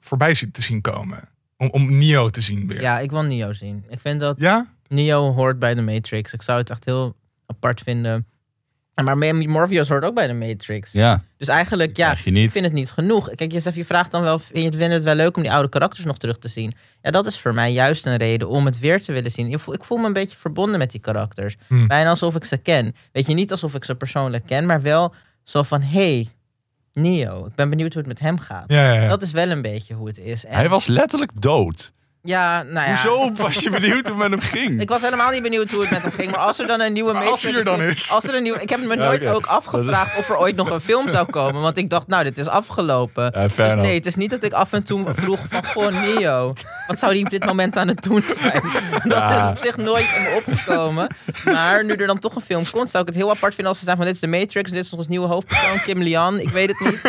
[0.00, 1.28] voorbij te zien komen?
[1.58, 2.80] Om, om Neo te zien weer?
[2.80, 3.84] Ja, ik wil Neo zien.
[3.88, 4.66] Ik vind dat Ja?
[4.88, 6.32] Neo hoort bij de Matrix.
[6.32, 8.26] Ik zou het echt heel apart vinden.
[8.98, 10.92] En Maar Morpheus hoort ook bij de Matrix.
[10.92, 12.44] Ja, Dus eigenlijk, ja, krijg je niet.
[12.44, 13.34] ik vind het niet genoeg.
[13.34, 16.04] Kijk, Jessef, je vraagt dan wel, vind je het, wel leuk om die oude karakters
[16.04, 16.72] nog terug te zien?
[17.02, 19.50] Ja, dat is voor mij juist een reden om het weer te willen zien.
[19.52, 21.56] Ik voel, ik voel me een beetje verbonden met die karakters.
[21.66, 21.86] Hmm.
[21.86, 22.94] Bijna alsof ik ze ken.
[23.12, 26.28] Weet je, niet alsof ik ze persoonlijk ken, maar wel zo van, hey,
[27.00, 28.64] Neo, ik ben benieuwd hoe het met hem gaat.
[28.66, 29.08] Ja, ja, ja.
[29.08, 30.44] Dat is wel een beetje hoe het is.
[30.44, 31.92] En, Hij was letterlijk dood.
[32.22, 32.92] Ja, nou ja.
[32.92, 34.80] Hoezo was je benieuwd hoe het met hem ging?
[34.80, 36.30] Ik was helemaal niet benieuwd hoe het met hem ging.
[36.30, 37.44] Maar als er dan een nieuwe Maar Matrix...
[37.46, 38.10] als er dan is.
[38.10, 40.70] Als er een nieuwe, ik heb me Ja, nooit ook afgevraagd of er ooit nog
[40.70, 41.62] een film zou komen.
[41.62, 43.32] Want ik dacht, nou, dit is afgelopen.
[43.56, 45.64] Dus nee, het is niet dat ik af en toe vroeg van...
[45.64, 46.52] Goh, Neo,
[46.86, 48.62] wat zou die op dit moment aan het doen zijn?
[49.04, 49.36] Dat Ja.
[49.36, 51.08] is op zich nooit in me opgekomen.
[51.44, 52.90] Maar nu er dan toch een film komt...
[52.90, 54.06] zou ik het heel apart vinden als ze zijn van...
[54.06, 56.40] Dit is de Matrix, dit is ons nieuwe hoofdpersoon, Kim Lian.
[56.40, 57.00] Ik weet het niet.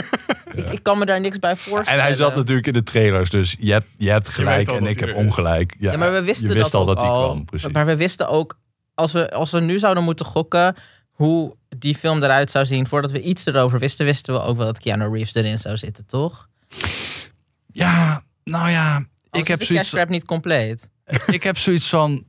[0.55, 1.99] Ik, ik kan me daar niks bij voorstellen.
[1.99, 4.99] En hij zat natuurlijk in de trailers, dus je hebt, je hebt gelijk en ik
[4.99, 5.75] heb ongelijk.
[5.79, 7.23] Ja, Ja, maar we wisten je wist dat al dat hij al.
[7.23, 7.71] kwam, precies.
[7.71, 8.59] Maar we wisten ook,
[8.93, 10.75] als we, als we nu zouden moeten gokken
[11.11, 14.65] hoe die film eruit zou zien, voordat we iets erover wisten, wisten we ook wel
[14.65, 16.47] dat Keanu Reeves erin zou zitten, toch?
[17.67, 20.89] Ja, nou ja, Als ik heb, de zoiets, niet compleet.
[21.27, 22.23] ik heb zoiets van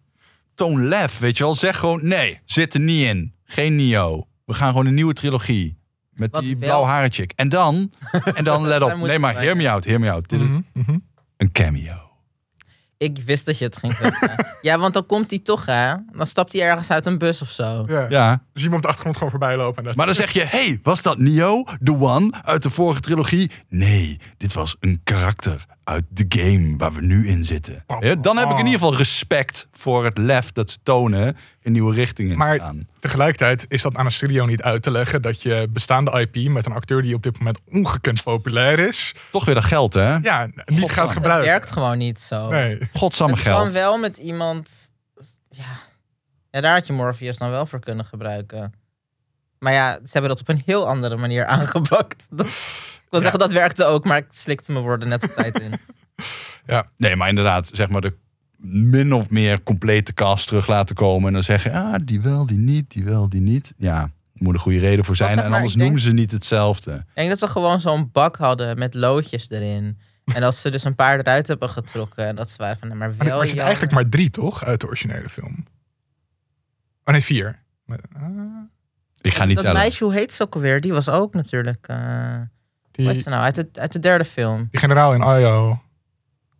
[0.54, 1.54] toon lef, weet je wel.
[1.54, 3.34] Zeg gewoon, nee, zit er niet in.
[3.44, 4.26] Geen Neo.
[4.44, 5.78] We gaan gewoon een nieuwe trilogie.
[6.20, 7.32] Met Wat die blauw haren chick.
[7.36, 7.92] En dan,
[8.34, 8.96] en dan let op.
[8.96, 10.28] Nee, maar hear me out, hear me out.
[10.28, 10.96] Dit is Mhm, mhm.
[11.36, 12.08] een cameo.
[12.96, 14.46] Ik wist dat je het ging zeggen.
[14.62, 15.94] ja, want dan komt hij toch, hè?
[16.12, 17.84] Dan stapt hij ergens uit een bus of zo.
[17.88, 18.06] Ja.
[18.08, 19.78] Ja, Zie je hem op de achtergrond gewoon voorbij lopen.
[19.78, 23.00] En dat- maar dan zeg je, hey, was dat Neo, the one, uit de vorige
[23.00, 23.50] trilogie?
[23.68, 27.84] Nee, dit was een karakter uit de game waar we nu in zitten.
[28.00, 31.72] Ja, dan heb ik in ieder geval respect voor het lef dat ze tonen in
[31.72, 32.86] nieuwe richtingen Maar- te gaan.
[33.00, 36.66] Tegelijkertijd is dat aan een studio niet uit te leggen dat je bestaande IP met
[36.66, 40.16] een acteur die op dit moment ongekend populair is, Toch weer dat geld, hè?
[40.16, 40.88] ja, niet Godsnaam.
[40.88, 41.48] gaat Het gebruiken.
[41.50, 42.48] werkt gewoon niet zo.
[42.48, 42.78] Nee.
[42.92, 43.72] Godsamme het kan geld.
[43.72, 44.70] wel met iemand...
[45.50, 45.64] Ja.
[46.50, 48.72] ja, daar had je Morpheus dan wel voor kunnen gebruiken.
[49.58, 52.28] Maar ja, ze hebben dat op een heel andere manier aangepakt.
[53.10, 53.38] Dat- ik wil Ja.
[53.38, 55.72] zeggen, dat werkte ook, maar ik slikte mijn woorden net op tijd in.
[56.96, 58.16] Nee, maar inderdaad, zeg maar de
[58.62, 61.26] min of meer complete cast terug laten komen.
[61.26, 63.74] En dan zeggen, ah, die wel, die niet, die wel, die niet.
[63.76, 65.30] Ja, er moet een goede reden voor zijn.
[65.30, 66.92] zeg En maar, anders denk- noemen ze niet hetzelfde.
[66.92, 69.98] Ik denk dat ze gewoon zo'n bak hadden met loodjes erin.
[70.34, 72.26] En dat ze dus een paar eruit hebben getrokken.
[72.26, 73.64] En dat ze waren van, nou, maar Maar wel er zitten jammer.
[73.66, 74.64] eigenlijk maar drie, toch?
[74.64, 75.64] Uit de originele film.
[77.04, 77.62] Oh nee, vier.
[79.20, 79.80] Ik ga niet dat tellen.
[79.80, 80.80] meisje, hoe heet ze ook alweer?
[80.80, 81.88] Die was ook natuurlijk...
[83.00, 83.42] hoe heet die, ze nou?
[83.42, 84.68] Uit de, uit de derde film.
[84.70, 85.80] die generaal in Io.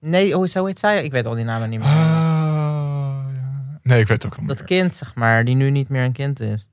[0.01, 1.05] Nee, oh, zo heet zij.
[1.05, 1.89] Ik weet al die namen niet meer.
[1.89, 1.95] Ah,
[3.35, 3.79] ja.
[3.83, 4.67] Nee, ik weet het ook nog dat niet.
[4.67, 6.67] kind, zeg maar, die nu niet meer een kind is.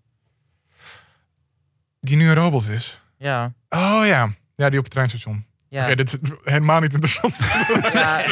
[2.00, 3.02] Die nu een robot is.
[3.18, 4.30] Ja, Oh ja.
[4.56, 5.46] Ja, die op het treinstation.
[5.70, 5.84] ja.
[5.86, 7.36] Oké, dit is helemaal niet interessant.
[7.94, 8.24] ja.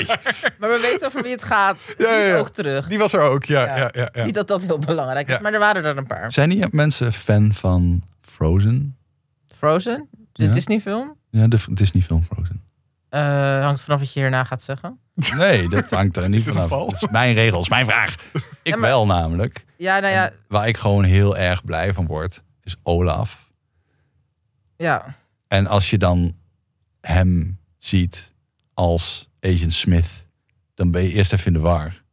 [0.60, 1.94] Maar we weten over wie het gaat.
[1.98, 2.38] Die Ja, ja, is ja.
[2.38, 2.88] ook terug.
[2.88, 3.66] Die was er ook, ja.
[3.66, 3.76] Ja.
[3.78, 3.90] ja.
[3.94, 6.32] ja, ja, Niet dat dat heel belangrijk is, maar er waren er een paar.
[6.32, 8.98] Zijn hier mensen fan van Frozen?
[9.56, 10.52] Frozen, de Ja.
[10.52, 11.18] Disney film.
[11.36, 12.64] Ja, de Disney film Frozen.
[13.10, 15.00] Eh, hangt vanaf wat je hierna gaat zeggen.
[15.36, 16.70] Nee, dat hangt er niet Is dit een vanaf.
[16.70, 16.86] val?
[16.92, 18.16] Dat is mijn regel, dat is mijn vraag.
[18.64, 19.66] Ik maar- wel namelijk.
[19.78, 23.52] Ja, nou ja, Waar ik gewoon heel erg blij van word, is Olaf.
[24.78, 25.16] ja.
[25.48, 26.36] En als je dan
[27.02, 28.34] hem ziet
[28.74, 30.26] als Agent Smith,
[30.74, 32.04] dan ben je eerst even in de war.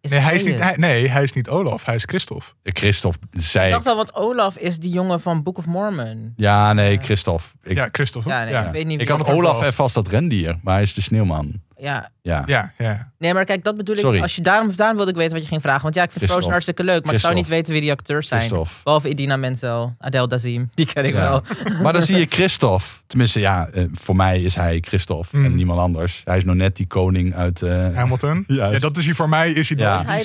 [0.00, 1.84] Is Nee, hij is niet, hij, nee, hij is niet Olaf.
[1.84, 2.46] Hij is Christophe.
[2.62, 3.70] Christophe Ik zei...
[3.70, 6.32] dacht al, want Olaf is die jongen van Book of Mormon.
[6.36, 7.44] Ja, nee, Christophe.
[7.62, 8.28] Ik, ja, Christophe.
[8.28, 8.66] Ja, nee, ja.
[8.66, 11.60] ik weet niet ik had Olaf even als dat rendier, maar hij is de sneeuwman.
[11.80, 12.42] Ja, Ja.
[12.46, 13.10] ja, ja.
[13.18, 14.00] nee, maar kijk, dat bedoel ik.
[14.00, 14.20] Sorry.
[14.20, 15.82] Als je daarom, daarom wilde ik weten wat je ging vragen.
[15.82, 16.24] Want ja, ik vind.
[16.30, 18.40] Frozen hartstikke leuk, maar ik zou niet weten wie die acteurs zijn.
[18.40, 18.70] Christophe.
[18.84, 21.20] Behalve Idina Menzel, Adele Dazim, die ken ik Ja.
[21.20, 21.42] wel.
[21.82, 22.84] Maar dan zie je Christophe.
[23.06, 25.44] Tenminste, ja, eh, voor mij is hij Christophe Mm.
[25.44, 26.22] en niemand anders.
[26.24, 27.62] Hij is nog net die koning uit...
[27.62, 28.44] eh, Hamilton.
[28.46, 28.72] Juist.
[28.74, 29.52] Ja, dat is hij voor mij.
[29.52, 29.98] Is hij Ja.
[29.98, 30.16] Is hij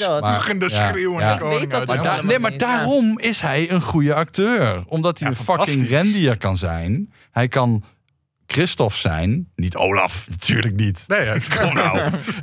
[0.48, 0.72] Die dat?
[0.72, 1.38] Schreeuwende ja.
[1.38, 4.84] koning Ik weet dat uit dus da- nee, maar daarom is hij een goede acteur.
[4.88, 7.12] Omdat hij Ja, een fucking rendier kan zijn.
[7.32, 7.84] Hij kan
[8.54, 9.50] Christophe zijn.
[9.56, 11.04] Niet Olaf, natuurlijk niet.
[11.08, 11.38] Nee, ja.
[11.60, 12.00] Kom nou.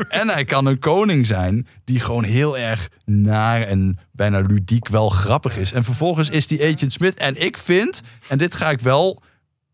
[0.08, 5.08] En hij kan een koning zijn die gewoon heel erg naar en bijna ludiek wel
[5.08, 5.72] grappig is.
[5.72, 7.14] En vervolgens is die Agent Smith.
[7.18, 9.22] En ik vind, en dit ga ik wel,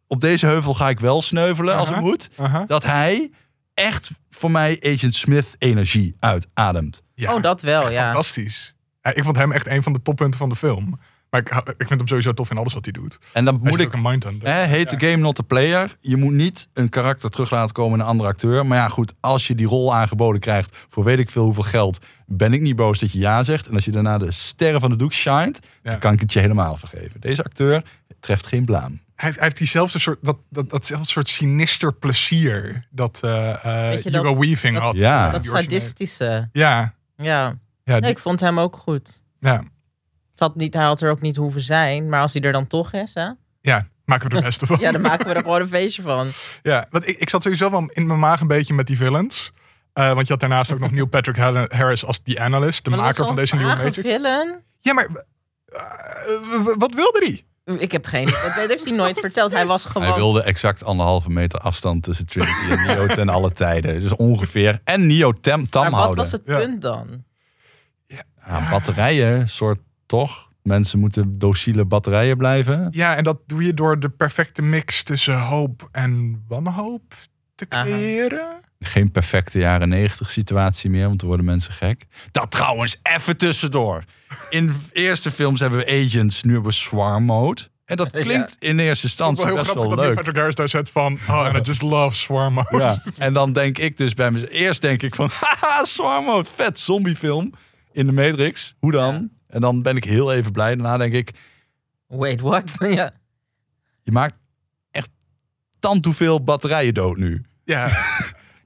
[0.06, 2.28] op deze heuvel ga ik wel sneuvelen als het moet.
[2.36, 2.64] Aha.
[2.66, 3.30] Dat hij
[3.74, 7.02] echt voor mij Agent Smith energie uitademt.
[7.14, 8.04] Ja, Oh, dat wel, echt ja.
[8.04, 8.74] Fantastisch.
[9.00, 10.98] Ja, ik vond hem echt een van de toppunten van de film.
[11.44, 13.18] Maar ik, vind hem sowieso tof in alles wat hij doet.
[13.32, 14.48] En dan Hij moet ik ook een mindhunter.
[14.48, 15.96] Hè, heet de game not the player.
[16.00, 18.66] Je moet niet een karakter terug laten komen in een andere acteur.
[18.66, 21.98] Maar ja, goed, als je die rol aangeboden krijgt voor weet ik veel hoeveel geld,
[22.26, 23.66] ben ik niet boos dat je ja zegt.
[23.68, 25.90] En als je daarna de sterren van de doek shined, Ja.
[25.90, 27.20] dan kan ik het je helemaal vergeven.
[27.20, 27.82] Deze acteur
[28.20, 28.90] treft geen blaam.
[29.14, 34.02] Hij, heeft- hij heeft diezelfde soort, dat, dat, datzelfde soort sinister plezier dat eh eh
[34.04, 34.94] je Hugo dat- Weaving dat- had.
[34.94, 35.30] Ja.
[35.30, 36.48] Dat sadistische.
[36.52, 37.24] Ja, Ja.
[37.24, 39.20] ja, Nee, die- ik vond hem ook goed.
[39.40, 39.62] ja,
[40.36, 42.66] Het had niet, hij had er ook niet hoeven zijn, maar als hij er dan
[42.66, 43.28] toch is, hè?
[43.60, 44.78] ja, maken we er het beste van.
[44.84, 46.28] Ja, dan maken we er gewoon een feestje van.
[46.62, 49.52] Ja, want ik, ik zat sowieso wel in mijn maag een beetje met die villains.
[49.92, 51.36] Eh, want je had daarnaast ook nog Neil Patrick
[51.72, 53.96] Harris als die analyst, de Maar maker van deze nieuwe Matrix.
[53.98, 54.62] villain.
[54.80, 55.08] Ja, maar
[55.64, 55.80] eh,
[56.78, 57.44] wat wilde die?
[57.78, 58.26] Ik heb geen...
[58.26, 59.52] Dat heeft hij nooit verteld.
[59.52, 60.06] Hij was gewoon...
[60.08, 64.00] Hij wilde exact anderhalve meter afstand tussen Trinity en Neo ten alle tijden.
[64.00, 64.80] Dus ongeveer.
[64.84, 66.18] En Neo tem, tam maar wat houden.
[66.18, 66.58] was het Ja.
[66.58, 67.24] punt dan?
[68.06, 70.48] Ja, batterijen, soort toch?
[70.62, 72.88] Mensen moeten docile batterijen blijven.
[72.90, 77.14] Ja, en dat doe je door de perfecte mix tussen hoop en wanhoop
[77.54, 77.82] te Aha.
[77.82, 78.60] creëren.
[78.78, 82.04] Geen perfecte jaren negentig situatie meer, want dan worden mensen gek.
[82.30, 84.04] Dat trouwens, even tussendoor.
[84.50, 87.62] In eerste films hebben we agents, nu hebben we swarm mode.
[87.84, 90.14] En dat klinkt in eerste is wel instantie heel best grappig wel dat leuk.
[90.14, 91.18] Patrick Harris daar zet van...
[91.28, 92.78] Oh, and I just love swarm mode.
[92.78, 93.02] Ja.
[93.18, 94.50] En dan denk ik dus bij mezelf...
[94.50, 97.52] Eerst denk ik van, haha, swarm mode, vet zombiefilm
[97.92, 98.74] in de Matrix.
[98.78, 99.30] Hoe dan?
[99.48, 100.74] En dan ben ik heel even blij.
[100.74, 101.30] Daarna denk ik,
[102.06, 102.76] Wait, what?
[102.88, 103.10] ja.
[104.00, 104.38] je maakt
[104.90, 105.10] echt
[105.78, 107.44] tand hoeveel batterijen dood nu.
[107.64, 107.88] Ja.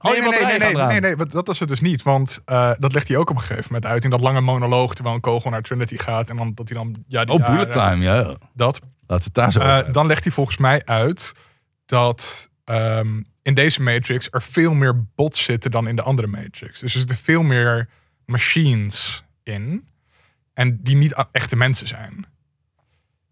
[0.03, 2.03] Nee, nee, nee, batterijen nee, nee, nee, dat was het dus niet.
[2.03, 4.93] Want eh, dat legt hij ook op een gegeven moment uit in dat lange monoloog...
[4.93, 7.03] terwijl een kogel naar Trinity gaat en dan dat hij dan...
[7.07, 8.35] Ja, die Oh, jaren- bullet time, ja.
[8.53, 8.79] Dat.
[9.07, 11.31] Laten we het daar zo Eh, dan legt hij volgens mij uit
[11.85, 16.79] dat ehm, in deze Matrix er veel meer bots zitten dan in de andere Matrix.
[16.79, 17.89] Dus er zitten veel meer
[18.25, 19.87] machines in.
[20.53, 22.25] En die niet echte mensen zijn.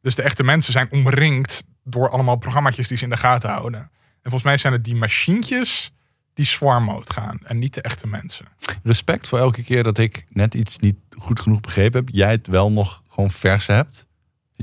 [0.01, 3.80] Dus de echte mensen zijn omringd door allemaal programmaatjes die ze in de gaten houden.
[3.80, 3.89] En
[4.22, 5.91] volgens mij zijn het die machientjes
[6.34, 7.39] die swarm mode gaan.
[7.43, 8.45] En niet de echte mensen.
[8.84, 12.09] Respect voor elke keer dat ik net iets niet goed genoeg begrepen heb.
[12.15, 14.07] Jij het wel nog gewoon vers hebt.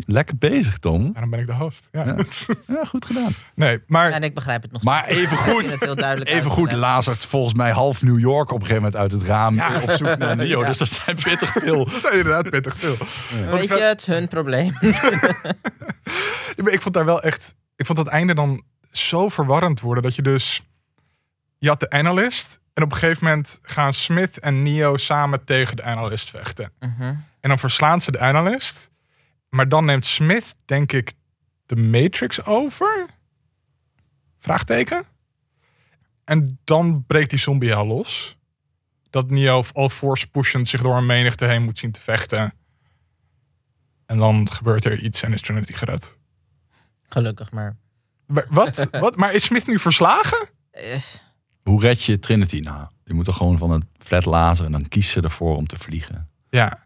[0.06, 1.12] Lekker bezig, Tom.
[1.12, 1.88] Daarom ben ik de host.
[1.92, 2.04] Ja.
[2.04, 2.14] Ja.
[2.76, 3.34] Ja, goed gedaan.
[3.54, 5.20] nee, maar En ik begrijp het nog Maar steeds.
[5.20, 8.66] even goed, het heel duidelijk even goed lazert volgens mij half New York op een
[8.66, 9.80] gegeven moment uit het raam Ja.
[9.80, 10.60] op zoek naar Neo.
[10.62, 10.66] Ja.
[10.66, 11.84] Dus dat zijn pittig veel.
[11.84, 12.96] dat zijn inderdaad pittig veel.
[13.50, 14.72] Weet je, het is hun probleem.
[16.56, 17.54] Maar ik vond daar wel echt.
[17.76, 20.62] Ik vond dat einde dan zo verwarrend worden dat je dus.
[21.58, 22.60] Je had de analyst.
[22.72, 26.72] En op een gegeven moment gaan Smith en Neo samen tegen de analyst vechten.
[26.80, 27.02] Mhm.
[27.40, 28.90] En dan verslaan ze de analyst.
[29.56, 31.12] Maar dan neemt Smith, denk ik,
[31.66, 33.06] de Matrix over?
[34.38, 35.04] Vraagteken.
[36.24, 38.36] En dan breekt die zombie al los.
[39.10, 42.54] Dat Neo al force pushend zich door een menigte heen moet zien te vechten.
[44.06, 46.18] En dan gebeurt er iets en is Trinity gered.
[47.08, 47.76] Gelukkig maar.
[48.26, 48.88] Maar, wat?
[49.00, 49.16] wat?
[49.16, 50.48] Maar is Smith nu verslagen?
[51.62, 52.88] Hoe red je Trinity nou?
[53.04, 55.76] Je moet er gewoon van een flat lazen en dan kies ze ervoor om te
[55.76, 56.30] vliegen.
[56.50, 56.85] Ja.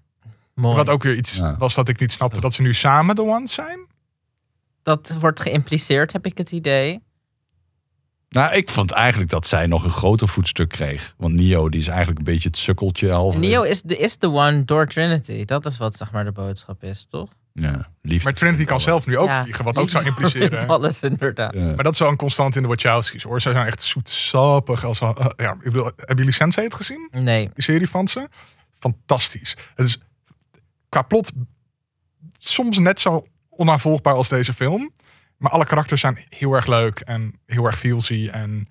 [0.61, 0.77] Mooi.
[0.77, 1.57] Wat ook weer iets Ja.
[1.59, 2.41] was dat ik niet snapte.
[2.41, 3.79] Dat ze nu samen de ones zijn?
[4.83, 7.01] Dat wordt geïmpliceerd, heb ik het idee.
[8.29, 11.15] Nou, ik vond eigenlijk dat zij nog een groter voetstuk kreeg.
[11.17, 13.37] Want Neo die is eigenlijk een beetje het sukkeltje half.
[13.37, 15.45] Neo is de, is de one door Trinity.
[15.45, 17.29] Dat is wat zeg maar de boodschap is, toch?
[17.53, 18.25] Ja, liefde.
[18.25, 19.65] Maar Trinity kan zelf nu ook Ja, vliegen.
[19.65, 20.69] Wat ook zou impliceren.
[20.69, 21.55] alles inderdaad.
[21.55, 21.75] Ja.
[21.75, 23.41] Maar dat is wel een constant in de Wachowski's hoor.
[23.41, 24.85] Zij zijn echt zoetsappig.
[24.85, 27.09] Als, uh, ja, ik bedoel, hebben jullie Sense het gezien?
[27.11, 27.51] Nee.
[27.55, 28.29] Die serie van ze?
[28.79, 29.57] Fantastisch.
[29.75, 29.99] Het is
[30.91, 31.33] qua plot
[32.39, 34.93] soms net zo onaanvolgbaar als deze film.
[35.37, 38.29] Maar alle karakters zijn heel erg leuk en heel erg feelsy.
[38.33, 38.69] En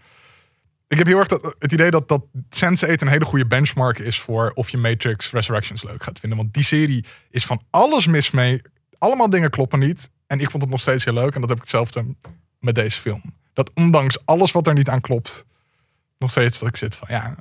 [0.87, 4.19] ik heb heel erg dat, het idee dat, dat Sense8 een hele goede benchmark is
[4.19, 6.37] voor of je Matrix Resurrections leuk gaat vinden.
[6.37, 8.61] Want die serie is van alles mis mee.
[8.97, 10.09] Allemaal dingen kloppen niet.
[10.27, 11.35] En ik vond het nog steeds heel leuk.
[11.35, 12.15] En dat heb ik hetzelfde
[12.59, 13.21] met deze film.
[13.53, 15.45] Dat ondanks alles wat er niet aan klopt,
[16.17, 17.35] nog steeds dat ik zit van ja.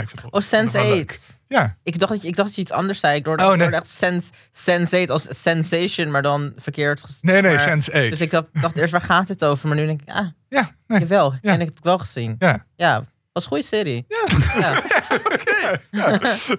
[0.00, 1.10] Ja ik vind het Oh, Sense wel leuk.
[1.10, 1.38] 8.
[1.48, 3.16] Ja, Ik dacht, dat je, ik dacht dat je iets anders zei.
[3.16, 3.62] Ik hoorde, Oh, ik nee.
[3.66, 7.02] hoorde echt sense, sense 8 als sensation, maar dan verkeerd.
[7.20, 8.08] nee, nee, maar- Sense 8.
[8.10, 9.68] Dus ik dacht, dacht eerst, waar gaat dit over?
[9.68, 11.00] Maar nu denk ik, ah, Ja, nee.
[11.00, 11.34] jawel.
[11.42, 11.52] Ja.
[11.52, 12.36] En ik heb het wel gezien.
[12.38, 12.66] Ja.
[12.76, 14.04] Ja, was een goede serie.
[14.08, 14.24] Ja.
[14.26, 16.58] There you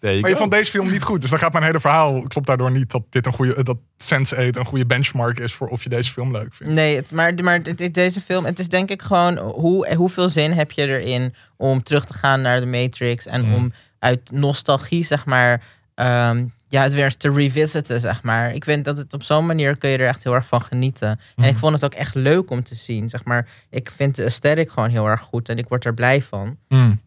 [0.00, 1.20] Maar je vond deze film niet goed.
[1.20, 2.22] Dus dan gaat mijn hele verhaal.
[2.22, 3.62] Klopt daardoor niet dat dit een goede.
[3.62, 6.72] Dat Sense8 een goede benchmark is voor of je deze film leuk vindt.
[6.74, 10.52] Nee, het, maar, maar dit- deze film, het is denk ik gewoon, hoe, hoeveel zin
[10.52, 13.54] heb je erin om terug te gaan naar de Matrix en Mm.
[13.54, 15.62] om uit nostalgie, zeg maar,
[15.94, 18.54] ehm, ja, het weer eens te revisiten, zeg maar.
[18.54, 21.08] Ik vind dat het op zo'n manier kun je er echt heel erg van genieten.
[21.08, 21.44] En Mm.
[21.44, 23.48] ik vond het ook echt leuk om te zien, zeg maar.
[23.70, 26.56] Ik vind de aesthetic gewoon heel erg goed en ik word er blij van.
[26.68, 27.00] Mm,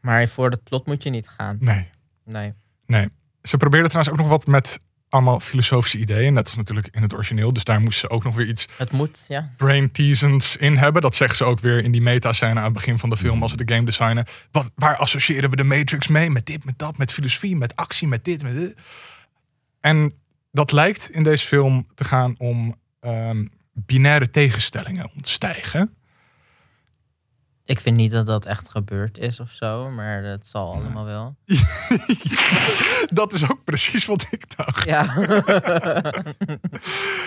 [0.00, 1.56] Maar voor het plot moet je niet gaan.
[1.60, 1.88] nee,
[2.30, 2.52] Nee.
[2.86, 3.08] nee.
[3.42, 4.78] Ze probeerden trouwens ook nog wat met
[5.10, 6.32] allemaal filosofische ideeën.
[6.32, 7.52] Net als natuurlijk in het origineel.
[7.52, 9.50] Dus daar moesten ze ook nog weer iets Het moet, ja.
[9.56, 11.02] brain teasens in hebben.
[11.02, 13.42] Dat zeggen ze ook weer in die meta-scène aan het begin van de film.
[13.42, 14.26] Als ze de game designen.
[14.50, 16.30] Wat, waar associëren we de Matrix mee?
[16.30, 18.74] Met dit, met dat, met filosofie, met actie, met dit, met dit.
[19.80, 20.14] En
[20.52, 25.94] dat lijkt in deze film te gaan om ehm, binaire tegenstellingen ontstijgen.
[27.70, 31.36] Ik vind niet dat dat echt gebeurd is of zo, maar dat zal allemaal wel.
[33.20, 34.84] dat is ook precies wat ik dacht.
[34.84, 35.04] Ja.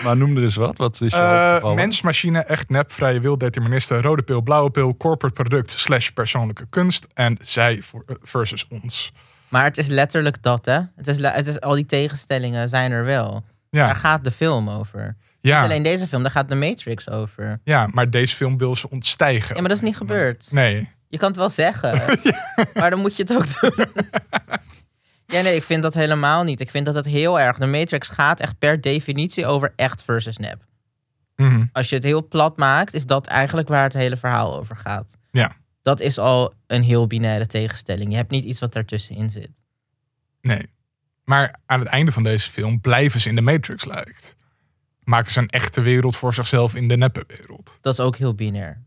[0.04, 0.78] Maar noem er eens wat.
[0.78, 4.96] Wat is je Eh, mens, machine, echt nep, vrije wil, deterministen, rode pil, blauwe pil,
[4.98, 7.08] corporate product, slash persoonlijke kunst.
[7.14, 9.12] En zij eh, versus ons.
[9.48, 10.80] Maar het is letterlijk dat, hè?
[10.96, 13.44] Het is, het is, al die tegenstellingen zijn er wel.
[13.70, 15.16] Daar Ja, gaat de film over.
[15.44, 17.60] Niet ja, alleen deze film, daar gaat de Matrix over.
[17.64, 19.56] ja, maar deze film wil ze ontstijgen.
[19.56, 20.52] Ja, maar dat is niet gebeurd.
[20.52, 20.90] Nee.
[21.10, 22.20] Je kan het wel zeggen,
[22.74, 23.86] maar dan moet je het ook doen.
[25.36, 26.62] ja, nee, ik vind dat helemaal niet.
[26.62, 27.58] Ik vind dat het heel erg...
[27.58, 30.66] De Matrix gaat echt per definitie over echt versus nep.
[31.36, 31.66] Mhm.
[31.72, 35.18] Als je het heel plat maakt, is dat eigenlijk waar het hele verhaal over gaat.
[35.32, 35.56] Ja.
[35.82, 38.10] Dat is al een heel binaire tegenstelling.
[38.10, 39.62] Je hebt niet iets wat daartussenin zit.
[40.42, 40.70] Nee.
[41.24, 44.36] Maar aan het einde van deze film blijven ze in de Matrix lijkt.
[45.04, 47.78] Maken ze een echte wereld voor zichzelf in de neppe wereld.
[47.82, 48.82] Dat is ook heel binair.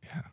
[0.00, 0.24] Ja.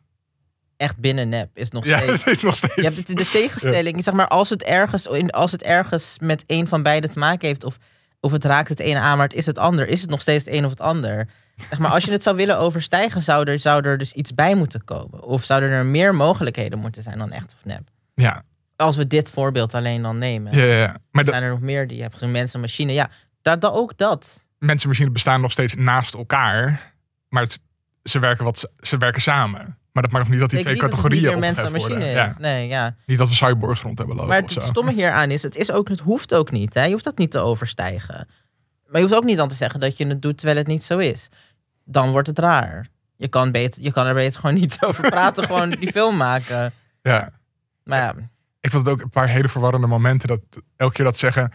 [0.76, 2.24] Echt binnen nep is nog Ja, steeds.
[2.24, 2.74] dat is nog steeds.
[2.74, 6.68] Je hebt het- de tegenstelling, zeg maar, als het, ergens, als het ergens met een
[6.68, 7.76] van beide te maken heeft, of,
[8.20, 10.44] of het raakt het ene aan, maar het is het ander, is het nog steeds
[10.44, 11.28] het een of het ander.
[11.70, 14.54] Zeg maar, als je het zou willen overstijgen, zou er, zou er dus iets bij
[14.54, 15.22] moeten komen.
[15.22, 17.88] Of zouden er meer mogelijkheden moeten zijn dan echt of nep.
[18.14, 18.42] Ja,
[18.76, 20.56] Als we dit voorbeeld alleen dan nemen.
[20.56, 20.96] ja, ja, ja.
[21.10, 22.30] Maar Zijn er nog meer die je hebt gezien?
[22.30, 22.92] Mensen, machine.
[22.92, 23.10] Ja,
[23.42, 24.41] dat, dat, ook dat.
[24.62, 26.92] Mensen misschien bestaan nog steeds naast elkaar.
[27.28, 27.60] Maar het-
[28.02, 29.76] ze, werken wat, ze werken samen.
[29.92, 31.94] Maar dat maakt nog niet dat die twee het categorieën niet meer mensen en machine
[31.94, 32.08] worden.
[32.10, 32.34] Ja.
[32.38, 32.96] Nee, ja.
[33.06, 34.60] Niet dat we cyborgs rond hebben lopen Maar het zo.
[34.60, 36.74] stomme hieraan is, het, is ook, het hoeft ook niet.
[36.74, 36.84] Hè?
[36.84, 38.28] Je hoeft dat niet te overstijgen.
[38.86, 40.84] Maar je hoeft ook niet dan te zeggen dat je het doet terwijl het niet
[40.84, 41.28] zo is.
[41.84, 42.86] Dan wordt het raar.
[43.16, 46.72] Je kan, beter, je kan er beter gewoon niet over praten, gewoon die film maken.
[47.02, 47.30] Ja.
[47.84, 48.14] Maar ja,
[48.60, 50.28] Ik vond het ook een paar hele verwarrende momenten.
[50.28, 50.40] Dat
[50.76, 51.52] elke keer dat zeggen,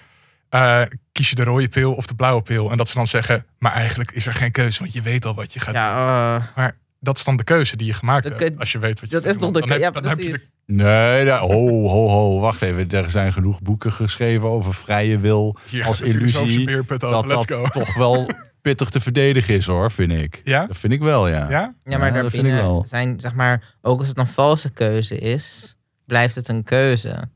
[0.50, 0.82] eh,
[1.18, 2.72] kies je de rode pil of de blauwe pil?
[2.72, 5.36] En dat ze dan zeggen, maar eigenlijk is er geen keuze, want je weet al
[5.36, 5.84] wat je gaat doen.
[5.84, 8.60] ja eh, Maar dat is dan de keuze die je gemaakt De hebt.
[8.60, 9.68] als je weet wat je dat is toch doen.
[9.68, 9.80] de...
[9.80, 10.52] Ja, de- precies.
[10.66, 12.40] Nee, daar- ho, ho, ho.
[12.40, 12.90] Wacht even.
[12.90, 16.82] Er zijn genoeg boeken geschreven over vrije wil Hier als illusie.
[16.98, 17.68] Dat Let's dat go.
[17.80, 18.30] toch wel
[18.62, 20.42] pittig te verdedigen is hoor, vind ik.
[20.44, 20.66] Ja?
[20.66, 21.50] Dat vind ik wel, ja.
[21.50, 21.76] Ja?
[21.84, 22.86] Ja, maar Ja, dat vind ik wel.
[22.88, 27.30] zijn, zeg maar, ook als het een valse keuze is, blijft het een keuze.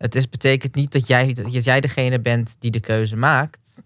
[0.00, 3.82] Het is, betekent niet dat jij, dat jij degene bent die de keuze maakt.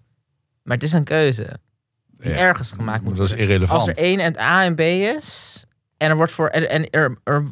[0.63, 1.59] Maar het is een keuze.
[2.07, 2.37] Die Ja.
[2.37, 3.49] ergens gemaakt moet Dat is worden.
[3.49, 3.81] irrelevant.
[3.81, 5.65] Als er één en A en B is,
[5.97, 7.51] en er wordt voor en, en er, er,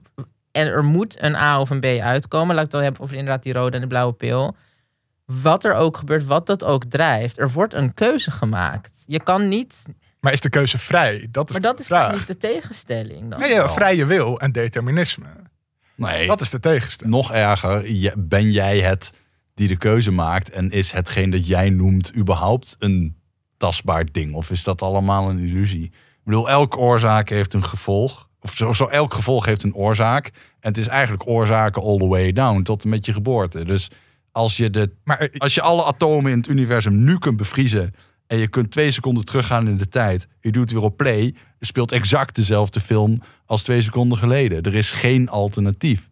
[0.51, 3.17] en er moet een A of een B uitkomen, laat ik het dan hebben over
[3.17, 4.57] inderdaad die rode en de blauwe pil.
[5.25, 9.03] wat er ook gebeurt, wat dat ook drijft, er wordt een keuze gemaakt.
[9.07, 9.85] Je kan niet,
[10.21, 11.29] Maar is de keuze vrij?
[11.31, 13.41] Dat is maar dat is niet de tegenstelling dan?
[13.41, 15.27] Nee, ja, vrije wil en determinisme.
[16.03, 17.15] Nee, Dat is de tegenstelling.
[17.17, 17.85] nog erger.
[18.19, 19.13] Ben jij het
[19.55, 23.17] die de keuze maakt en is hetgeen dat jij noemt überhaupt een
[23.57, 24.35] tastbaar ding?
[24.35, 25.85] Of is dat allemaal een illusie?
[25.85, 28.29] Ik bedoel, elke oorzaak heeft een gevolg.
[28.41, 30.27] Of zo, zo elk gevolg heeft een oorzaak.
[30.61, 33.65] En het is eigenlijk oorzaken all the way down tot en met je geboorte.
[33.65, 33.91] Dus
[34.33, 37.95] als je, de, Maar eh, als je alle atomen in het universum nu kunt bevriezen...
[38.27, 40.29] en je kunt twee seconden teruggaan in de tijd...
[40.41, 41.35] je doet weer op play...
[41.67, 44.63] speelt exact dezelfde film als twee seconden geleden.
[44.63, 46.09] Er is geen alternatief.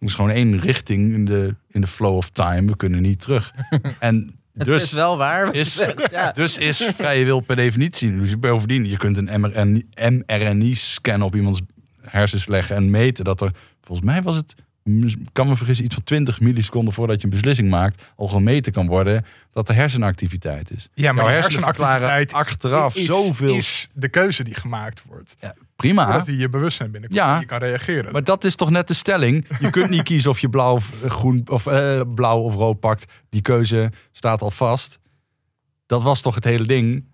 [0.00, 2.66] Er is gewoon één richting in de, in de flow of time.
[2.66, 3.52] We kunnen niet terug.
[3.98, 5.54] En Het dus is wel waar.
[5.54, 6.32] is- ja.
[6.32, 8.36] dus is vrije wil per definitie illusie.
[8.36, 9.84] Bovendien, je kunt een
[10.26, 11.60] mRNA-scan op iemands
[12.00, 14.54] hersens leggen en meten dat er, volgens mij was het,
[15.32, 18.86] kan me vergissen, iets van 20 milliseconden voordat je een beslissing maakt, al gemeten kan
[18.86, 20.88] worden dat er hersenactiviteit is.
[20.94, 23.54] ja, maar hersenactiviteit achteraf is, zoveel.
[23.54, 25.36] is de keuze die gemaakt wordt.
[25.76, 26.12] Prima.
[26.18, 27.34] Dat je bewustzijn binnenkomt Ja.
[27.34, 28.12] en je kan reageren.
[28.12, 29.46] Maar dat is toch net de stelling.
[29.60, 33.04] Je kunt niet kiezen of je blauw of groen of eh, blauw of rood pakt.
[33.30, 34.98] Die keuze staat al vast.
[35.86, 37.04] Dat was toch het hele ding.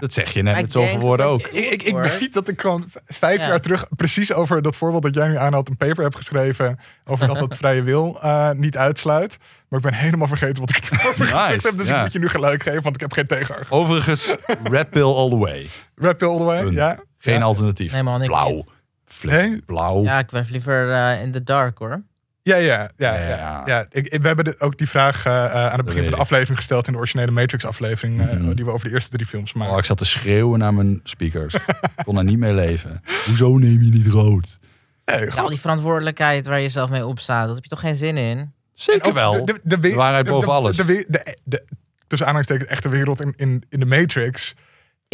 [0.00, 1.42] Dat zeg je net Maar met zoveel woorden ook.
[1.42, 3.46] het- ik, ik, ik weet dat ik gewoon vijf Ja.
[3.46, 7.26] jaar terug precies over dat voorbeeld dat jij nu aanhaalt een paper heb geschreven over
[7.26, 9.38] dat dat vrije wil eh, niet uitsluit.
[9.68, 11.78] Maar ik ben helemaal vergeten wat ik erover Nice, gezegd heb.
[11.78, 11.96] Dus ja.
[11.96, 13.70] ik moet je nu gelijk geven, want ik heb geen tegenargument.
[13.82, 15.66] Overigens, red pill all the way.
[15.94, 16.98] Red pill all the way, ja.
[17.18, 17.44] Geen Ja.
[17.44, 17.92] alternatief.
[17.92, 18.48] Nee, man, ik Blauw.
[18.50, 18.64] niet.
[19.06, 19.32] Flip.
[19.34, 19.62] Nee?
[19.66, 20.02] Blauw.
[20.02, 22.02] Ja, ik ben liever eh, in the dark hoor.
[22.44, 23.14] Ja, ja, ja.
[23.14, 23.28] Ja.
[23.28, 23.62] ja.
[23.66, 23.86] ja.
[23.90, 26.18] Ik, ik- we hebben de- ook die vraag eh, eh, aan het begin van de
[26.18, 28.54] aflevering gesteld in de originele Matrix-aflevering, eh, Mhm.
[28.54, 29.72] die we over de eerste drie films maken.
[29.72, 31.54] Oh, ik zat te schreeuwen naar mijn speakers.
[31.54, 33.02] Ik kon daar niet mee leven.
[33.26, 34.58] Hoezo neem je niet rood?
[35.04, 38.16] Nee, al die verantwoordelijkheid waar je zelf mee opstaat, dat heb je toch geen zin
[38.16, 38.52] in?
[38.72, 39.44] Zeker ook wel.
[39.44, 40.76] De, de, de, we- De waarheid de- boven de- alles.
[40.76, 41.64] De, de, de, de-
[42.06, 44.54] tussen aanhalingstekens echte wereld in, in, in de Matrix.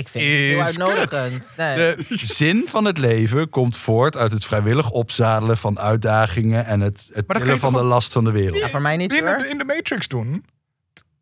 [0.00, 1.52] Ik vind het heel Is uitnodigend.
[1.56, 1.76] Nee.
[1.76, 7.08] De zin van het leven komt voort uit het vrijwillig opzadelen van uitdagingen en het,
[7.12, 8.58] het tillen kan je van toch de ook- last van de wereld.
[8.58, 9.38] Ja, voor mij niet hoor.
[9.38, 10.44] de- in de Matrix doen.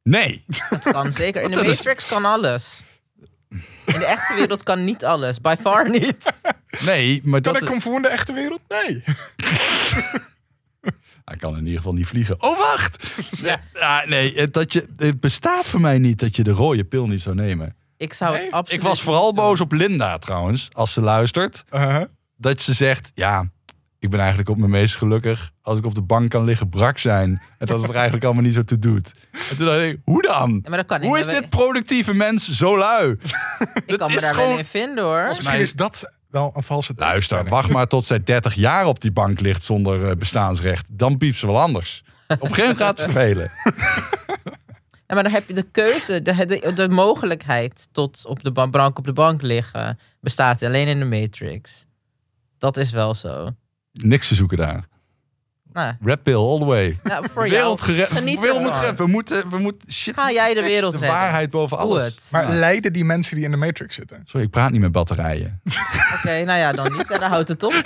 [0.02, 0.44] Nee.
[0.70, 1.42] Dat kan zeker.
[1.42, 2.82] In de Dat is- Matrix kan alles.
[3.84, 5.40] In de echte wereld kan niet alles.
[5.40, 6.40] By far niet.
[6.80, 7.62] Nee, maar Kan dat...
[7.62, 8.60] ik comfort in de echte wereld?
[8.68, 9.02] Nee.
[11.24, 12.42] Hij kan in ieder geval niet vliegen.
[12.42, 13.06] Oh, wacht!
[13.42, 13.60] Ja.
[13.74, 17.06] Ja, nee, het, dat je, het bestaat voor mij niet dat je de rode pil
[17.06, 17.76] niet zou nemen.
[17.98, 19.44] Ik zou het absoluut Ik was vooral doen.
[19.44, 21.64] boos op Linda trouwens, als ze luistert.
[21.74, 22.02] Uh-huh.
[22.36, 23.44] Dat ze zegt, ja,
[23.98, 26.98] ik ben eigenlijk op mijn meest gelukkig als ik op de bank kan liggen brak
[26.98, 27.42] zijn.
[27.58, 29.12] En dat het er eigenlijk allemaal niet zo toe doet.
[29.50, 30.60] En toen dacht ik, hoe dan?
[30.62, 33.10] Ja, maar dat kan ik Hoe is dit productieve mens zo lui?
[33.86, 35.26] Ik kan me daar gewoon- wel in vinden hoor.
[35.26, 39.00] Misschien mij- is dat wel een valse Luister, wacht maar tot zij 30 jaar op
[39.00, 40.88] die bank ligt zonder eh, bestaansrecht.
[40.92, 42.02] Dan piept ze wel anders.
[42.28, 43.50] Op een gegeven moment gaat het vervelen.
[45.08, 48.68] Ja, maar dan heb je de keuze, de, de, de mogelijkheid tot op de ba-
[48.68, 51.84] bank op de bank liggen bestaat alleen in de Matrix.
[52.58, 53.50] Dat is wel zo.
[53.92, 54.86] Niks te zoeken daar.
[55.72, 56.98] Nou, Red pill all the way.
[57.02, 58.08] nou, voor De wereld gered.
[58.10, 58.82] Geniet de wereld moet ervan.
[58.84, 58.98] gered.
[58.98, 60.14] We moeten, we moeten shit.
[60.14, 61.16] Ga jij de wereld De redden.
[61.18, 62.04] waarheid boven alles.
[62.04, 62.28] het.
[62.32, 62.58] Maar Ja.
[62.58, 64.22] leiden die mensen die in de Matrix zitten?
[64.24, 65.60] Sorry, ik praat niet met batterijen.
[66.16, 67.08] Oké, nou ja, dan niet.
[67.08, 67.72] Ja, dan houdt het op.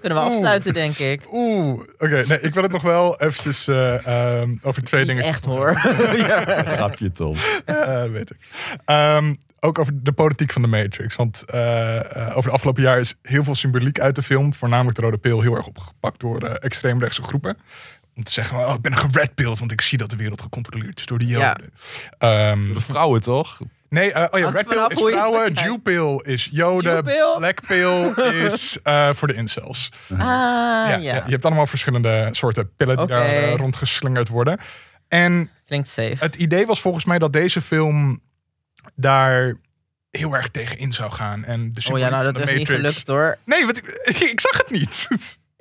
[0.00, 1.22] Kunnen we afsluiten, denk ik.
[1.32, 2.24] Oeh, oké.
[2.28, 5.24] nee, ik wil het nog wel eventjes eh, ehm, over twee Niet dingen.
[5.28, 5.74] echt hoor.
[6.76, 7.34] Grapje, Tom.
[7.66, 8.36] Ja, dat weet ik.
[8.84, 11.16] Ehm, ook over de politiek van de Matrix.
[11.16, 14.96] Want eh, eh, over de afgelopen jaar is heel veel symboliek uit de film, voornamelijk
[14.96, 17.56] de rode pil, heel erg opgepakt door eh, extreemrechtse groepen.
[18.16, 20.98] Om te zeggen, oh, ik ben een geredpilled, want ik zie dat de wereld gecontroleerd
[20.98, 21.38] is door de Ja.
[21.48, 21.72] Joden.
[22.18, 23.60] Ehm, De vrouwen toch?
[23.92, 25.52] Nee, eh, oh ja, red pill is vrouwen.
[25.52, 27.02] Jew pill is Joden,
[27.38, 28.12] black pill
[28.46, 29.92] is eh, voor de incels.
[30.10, 30.96] Ah, ja, ja.
[30.96, 34.58] ja, je hebt allemaal verschillende soorten pillen die daar eh, rondgeslingerd worden.
[35.08, 36.16] En Klinkt safe.
[36.18, 38.20] het idee was volgens mij dat deze film
[38.94, 39.56] daar
[40.10, 41.44] heel erg tegen in zou gaan.
[41.44, 43.38] En de Oh ja, nou dat is niet gelukt hoor.
[43.44, 43.86] Nee, want ik,
[44.32, 45.08] ik zag het niet.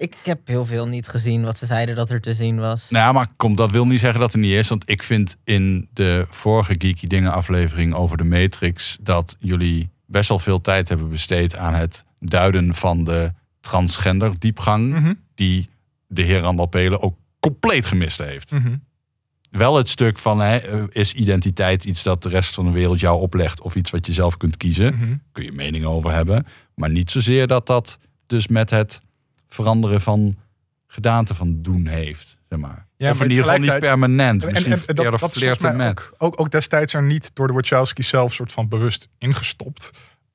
[0.02, 2.90] Ik heb heel veel niet gezien wat ze zeiden dat er te zien was.
[2.90, 4.68] Nou ja, maar kom, dat wil niet zeggen dat er niet is.
[4.68, 8.98] Want ik vind in de vorige Geeky Dingen aflevering over de Matrix...
[9.02, 14.94] dat jullie best wel veel tijd hebben besteed aan het duiden van de transgender diepgang...
[14.94, 15.14] Mhm.
[15.36, 15.70] die
[16.08, 18.52] de heer Randall Pelen ook compleet gemist heeft.
[18.52, 18.76] Mhm.
[19.50, 20.60] Wel het stuk van, hè,
[20.94, 23.62] is identiteit iets dat de rest van de wereld jou oplegt...
[23.62, 24.96] of iets wat je zelf kunt kiezen?
[24.96, 25.16] Mhm.
[25.32, 26.46] kun je mening over hebben.
[26.76, 29.02] Maar niet zozeer dat dat dus met het
[29.54, 30.36] veranderen van
[30.88, 32.38] gedaante van doen heeft.
[32.50, 32.88] Zeg maar.
[32.98, 34.44] Ja, of maar in ieder geval niet permanent.
[34.44, 35.90] En, Misschien en, en dat, flirten met.
[35.90, 39.92] ook, ook, ook destijds er niet door de Wachowski zelf soort van bewust ingestopt.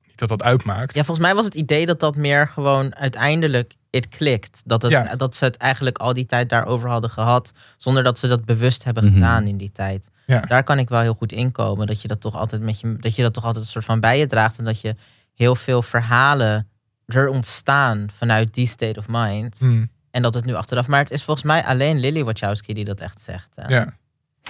[0.07, 0.95] Niet dat dat uitmaakt.
[0.95, 4.63] Ja, volgens mij was het idee dat dat meer gewoon uiteindelijk it klikt.
[4.65, 5.17] Dat, het, Ja.
[5.17, 7.53] dat ze het eigenlijk al die tijd daarover hadden gehad.
[7.77, 9.13] Zonder dat ze dat bewust hebben Mhm.
[9.15, 10.09] gedaan in die tijd.
[10.27, 10.41] Ja.
[10.41, 11.87] Daar kan ik wel heel goed inkomen.
[11.87, 14.01] Dat je dat toch altijd met je, dat je dat toch altijd een soort van
[14.01, 14.59] bij je draagt.
[14.59, 14.95] En dat je
[15.35, 16.69] heel veel verhalen
[17.07, 19.59] er ontstaan vanuit die state of mind.
[19.59, 20.87] Hmm, En dat het nu achteraf.
[20.87, 23.57] Maar het is volgens mij alleen Lily Wachowski die dat echt zegt.
[23.57, 23.75] hè.
[23.75, 23.97] ja.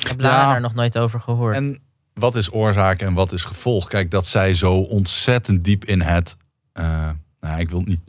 [0.00, 0.26] Ik heb Ja.
[0.52, 1.54] daar nog nooit over gehoord.
[1.56, 1.78] En
[2.14, 3.88] wat is oorzaak en wat is gevolg?
[3.88, 6.36] Kijk, dat zij zo ontzettend diep in het.
[6.72, 8.00] eh, nou, ik wil niet.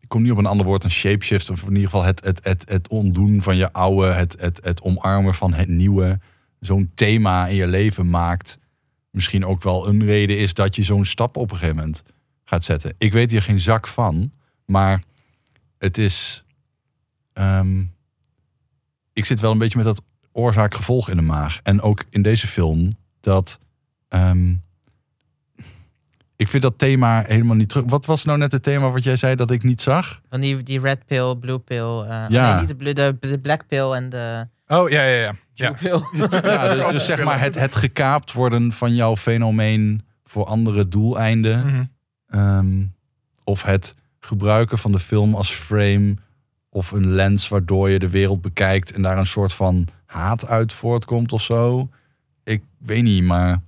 [0.00, 1.50] Ik kom niet op een ander woord dan shapeshift.
[1.50, 4.06] Of in ieder geval het, het, het, het ontdoen van je oude.
[4.12, 6.18] Het, het, het omarmen van het nieuwe.
[6.60, 8.58] Zo'n thema in je leven maakt.
[9.10, 12.02] Misschien ook wel een reden is dat je zo'n stap op een gegeven moment
[12.50, 12.94] gaat zetten.
[12.98, 14.32] Ik weet hier geen zak van.
[14.66, 15.02] Maar
[15.78, 16.44] het is.
[17.32, 17.84] ehm,
[19.12, 21.60] ik zit wel een beetje met dat oorzaak-gevolg in de maag.
[21.62, 22.88] En ook in deze film
[23.20, 23.58] dat.
[24.08, 24.54] ehm,
[26.36, 27.84] ik vind dat thema helemaal niet terug.
[27.86, 30.20] Wat was nou net het thema wat jij zei dat ik niet zag?
[30.28, 32.00] Van die, die red pill, blue pill.
[32.00, 32.50] eh, Ja.
[32.52, 35.34] Nee, niet de, blue- de, de black pill en de Oh, ja, ja, ja.
[35.54, 35.72] Ja,
[36.74, 41.66] dus, dus zeg maar het, het gekaapt worden van jouw fenomeen voor andere doeleinden.
[41.66, 41.84] Mhm.
[42.30, 42.84] Ehm,
[43.44, 46.16] of het gebruiken van de film als frame
[46.68, 50.72] of een lens waardoor je de wereld bekijkt en daar een soort van haat uit
[50.72, 51.88] voortkomt of zo.
[52.44, 53.62] Ik weet niet, maar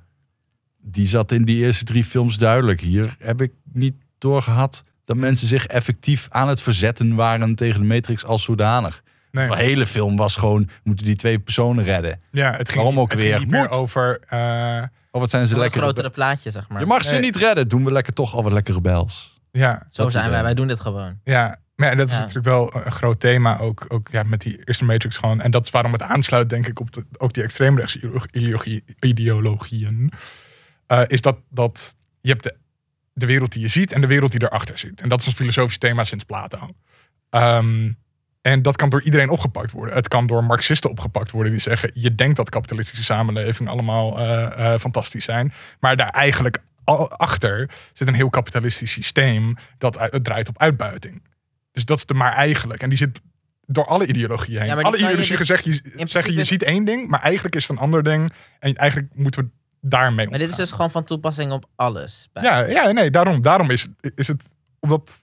[0.81, 2.81] die zat in die eerste drie films duidelijk.
[2.81, 7.87] Hier heb ik niet doorgehad dat mensen zich effectief aan het verzetten waren tegen de
[7.87, 9.03] Matrix als zodanig.
[9.33, 9.49] Nee.
[9.49, 12.21] De hele film was gewoon, we moeten die twee personen redden.
[12.31, 13.41] Ja, het ging, Waarom ook het ging weer?
[13.41, 13.71] niet meer Moet.
[13.71, 14.21] over...
[14.29, 14.83] eh,
[15.15, 15.81] Oh, wat zijn ze Een lekker.
[15.81, 16.81] grotere plaatje, zeg maar.
[16.81, 17.21] Je mag ze Nee.
[17.21, 17.69] niet redden.
[17.69, 19.41] Doen we lekker toch al wat lekkere bels.
[19.51, 21.19] ja, Zo dat zijn wij, wij doen dit gewoon.
[21.25, 22.19] Ja, maar ja, dat is Ja.
[22.21, 25.41] natuurlijk wel een groot thema ook, ook ja, met die eerste Matrix gewoon.
[25.41, 30.13] En dat is waarom het aansluit, denk ik, op de, ook die extreemrechtse ideologie, ideologieën.
[30.87, 32.57] Eh, is dat, dat je hebt de,
[33.13, 35.01] de wereld die je ziet en de wereld die erachter zit.
[35.01, 36.59] En dat is een filosofisch thema sinds Plato.
[37.31, 37.91] Ehm,
[38.43, 39.95] en dat kan door iedereen opgepakt worden.
[39.95, 44.73] Het kan door Marxisten opgepakt worden die zeggen: je denkt dat kapitalistische samenlevingen allemaal eh,
[44.75, 46.59] eh, fantastisch zijn, maar daar eigenlijk
[47.09, 51.23] achter zit een heel kapitalistisch systeem dat het draait op uitbuiting.
[51.73, 52.83] Dus dat is de maar eigenlijk.
[52.83, 53.21] En die zit
[53.67, 54.69] door alle ideologieën heen.
[54.69, 57.77] Ja, alle ideologieën dus- zeggen, je, zeggen je ziet één ding, maar eigenlijk is het
[57.77, 58.33] een ander ding.
[58.59, 59.49] En eigenlijk moeten we
[59.81, 62.29] daarmee Maar dit is dus gewoon van toepassing op alles.
[62.33, 64.57] Bij- Ja, ja nee, daarom, daarom is, is het...
[64.81, 65.19] Omdat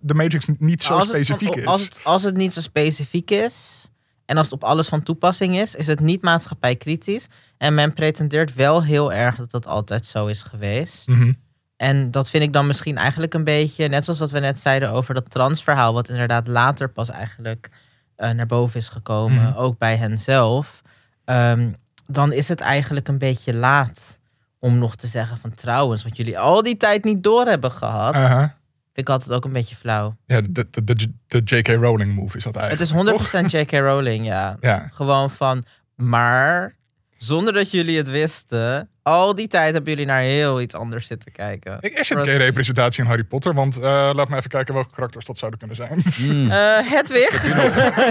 [0.00, 1.66] de Matrix niet zo als het, specifiek is.
[1.66, 3.88] Als het, als het niet zo specifiek is
[4.24, 7.26] en als het op alles van toepassing is, is het niet maatschappijkritisch.
[7.58, 11.08] En men pretendeert wel heel erg dat dat altijd zo is geweest.
[11.08, 11.32] Mhm.
[11.76, 14.90] En dat vind ik dan misschien eigenlijk een beetje, net zoals wat we net zeiden
[14.90, 17.68] over dat transverhaal, wat inderdaad later pas eigenlijk
[18.16, 19.56] eh, naar boven is gekomen, Mhm.
[19.56, 20.82] ook bij hen zelf.
[21.24, 21.70] Ehm,
[22.06, 24.18] dan is het eigenlijk een beetje laat
[24.58, 28.14] om nog te zeggen van trouwens, wat jullie al die tijd niet door hebben gehad,
[28.14, 28.56] Aha.
[28.94, 30.16] Vind ik altijd ook een beetje flauw.
[30.26, 31.68] Ja, de, de, de, de J.K.
[31.68, 33.20] Rowling move is dat Het eigenlijk.
[33.50, 33.70] is 100% J.K.
[33.72, 34.56] Rowling, ja.
[34.60, 35.64] Ja, Gewoon van,
[35.94, 36.76] maar
[37.16, 41.32] zonder dat jullie het wisten, al die tijd hebben jullie naar heel iets anders zitten
[41.32, 41.78] kijken.
[41.80, 44.94] ik, er zit geen representatie in Harry Potter, want eh, laat me even kijken welke
[44.94, 46.02] karakters dat zouden kunnen zijn.
[46.36, 46.50] Mm.
[46.50, 47.46] Eh, Hedwig.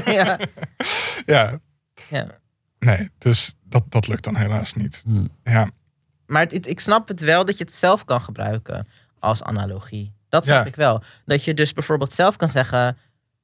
[0.16, 0.40] ja.
[1.26, 1.60] ja,
[2.10, 2.28] ja.
[2.80, 5.04] nee, dus dat, dat lukt dan helaas niet.
[5.08, 5.30] Mm.
[5.44, 5.70] Ja,
[6.26, 8.88] Maar het, het- ik snap het wel dat je het zelf kan gebruiken
[9.20, 10.14] als analogie.
[10.34, 10.66] Dat snap Ja.
[10.66, 11.02] ik wel.
[11.26, 12.98] Dat je dus bijvoorbeeld zelf kan zeggen...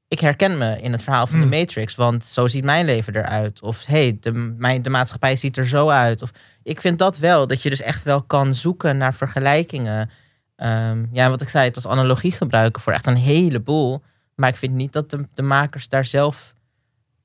[0.08, 1.96] ik herken me in het verhaal van de Matrix...
[1.96, 3.62] want zo ziet mijn leven eruit.
[3.62, 6.22] Of hey, de, mijn, de maatschappij ziet er zo uit.
[6.22, 6.32] Of,
[6.64, 10.10] ik vind dat wel, dat je dus echt wel kan zoeken naar vergelijkingen.
[10.56, 14.04] Ehm, ja, wat ik zei, het als analogie gebruiken voor echt een heleboel.
[14.36, 16.54] Maar ik vind niet dat de, de makers daar zelf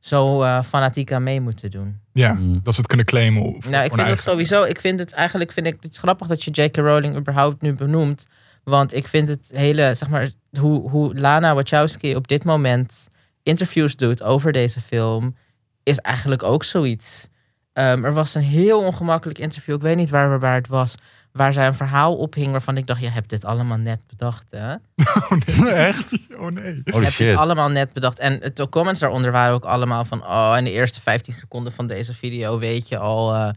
[0.01, 2.01] zo eh, fanatiek aan mee moeten doen.
[2.13, 2.61] ja Mm.
[2.63, 3.43] dat ze het kunnen claimen.
[3.63, 4.63] Voor, Nou, ik vind het sowieso.
[4.63, 6.77] Ik vind het eigenlijk vind ik het grappig dat je J.K.
[6.77, 8.27] Rowling überhaupt nu benoemt.
[8.65, 13.09] Want ik vind het hele, zeg maar, hoe, hoe Lana Wachowski op dit moment
[13.43, 15.37] interviews doet over deze film,
[15.83, 17.29] is eigenlijk ook zoiets.
[17.73, 20.95] Ehm, er was een heel ongemakkelijk interview, ik weet niet waar, waar het was,
[21.33, 24.75] waar zij een verhaal ophing waarvan ik dacht, je hebt dit allemaal net bedacht, hè?
[25.31, 26.19] Oh nee, echt?
[26.37, 26.75] Oh nee.
[26.85, 27.37] Je hebt dit shit.
[27.37, 28.19] allemaal net bedacht.
[28.19, 30.23] En de comments daaronder waren ook allemaal van...
[30.27, 33.35] oh, in de eerste 15 seconden van deze video weet je al...
[33.35, 33.49] eh,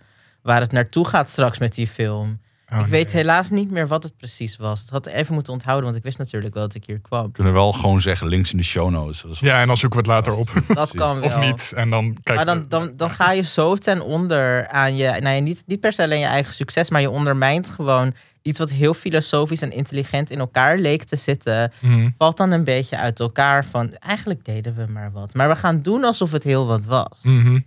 [0.42, 2.40] waar het naartoe gaat straks met die film.
[2.74, 4.82] Oh, ik weet helaas niet meer wat het precies was.
[4.82, 7.26] Dat had ik even moeten onthouden, want ik wist natuurlijk wel dat ik hier kwam.
[7.26, 9.40] We kunnen wel gewoon zeggen links in de show notes.
[9.40, 10.50] Ja, en dan zoeken we het later op.
[10.68, 11.26] Dat kan wel.
[11.26, 11.74] of niet.
[11.76, 15.08] En dan kijken Maar dan, dan, dan ga je zo ten onder aan je...
[15.08, 16.90] Nou ja, niet, niet per se alleen je eigen succes...
[16.90, 21.72] maar je ondermijnt gewoon iets wat heel filosofisch en intelligent in elkaar leek te zitten...
[21.80, 22.10] Mhm.
[22.18, 23.94] valt dan een beetje uit elkaar van...
[23.94, 25.34] eigenlijk deden we maar wat.
[25.34, 27.20] Maar we gaan doen alsof het heel wat was.
[27.22, 27.60] Mhm.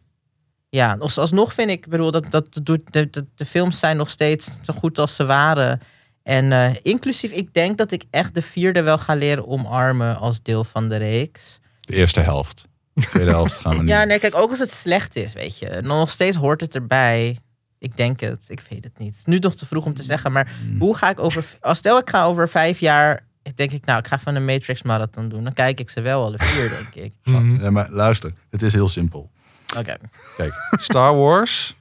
[0.70, 3.96] Ja, als- alsnog vind ik, ik bedoel, dat, dat doet, de, de, de films zijn
[3.96, 5.80] nog steeds zo goed als ze waren.
[6.22, 10.42] En eh, inclusief, ik denk dat ik echt de vierde wel ga leren omarmen als
[10.42, 11.60] deel van de reeks.
[11.80, 12.68] De eerste helft.
[12.94, 13.88] De tweede helft gaan we niet.
[13.88, 15.80] Ja, nee, kijk, ook als het slecht is, weet je.
[15.82, 17.38] Nog steeds hoort het erbij.
[17.78, 19.08] Ik denk het, ik weet het niet.
[19.08, 21.44] Het is nu nog te vroeg om te zeggen, maar hoe ga ik over...
[21.60, 24.82] Als stel ik ga over vijf jaar, denk ik, nou, ik ga van een Matrix
[24.82, 25.44] marathon doen.
[25.44, 27.12] Dan kijk ik ze wel alle vier, denk ik.
[27.62, 29.30] Ja, maar luister, het is heel simpel.
[29.76, 29.96] Oké,
[30.36, 31.76] Kijk, Star Wars,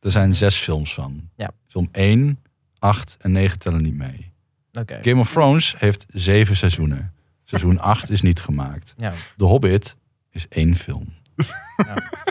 [0.00, 1.28] er zijn zes films van.
[1.36, 1.50] Ja.
[1.66, 2.38] Film 1,
[2.78, 4.32] 8 en 9 tellen niet mee.
[4.72, 4.98] oké.
[5.02, 7.14] Game of Thrones heeft zeven seizoenen.
[7.44, 8.94] Seizoen 8 is niet gemaakt.
[8.96, 9.12] Ja.
[9.36, 9.96] The Hobbit
[10.30, 11.06] is één film.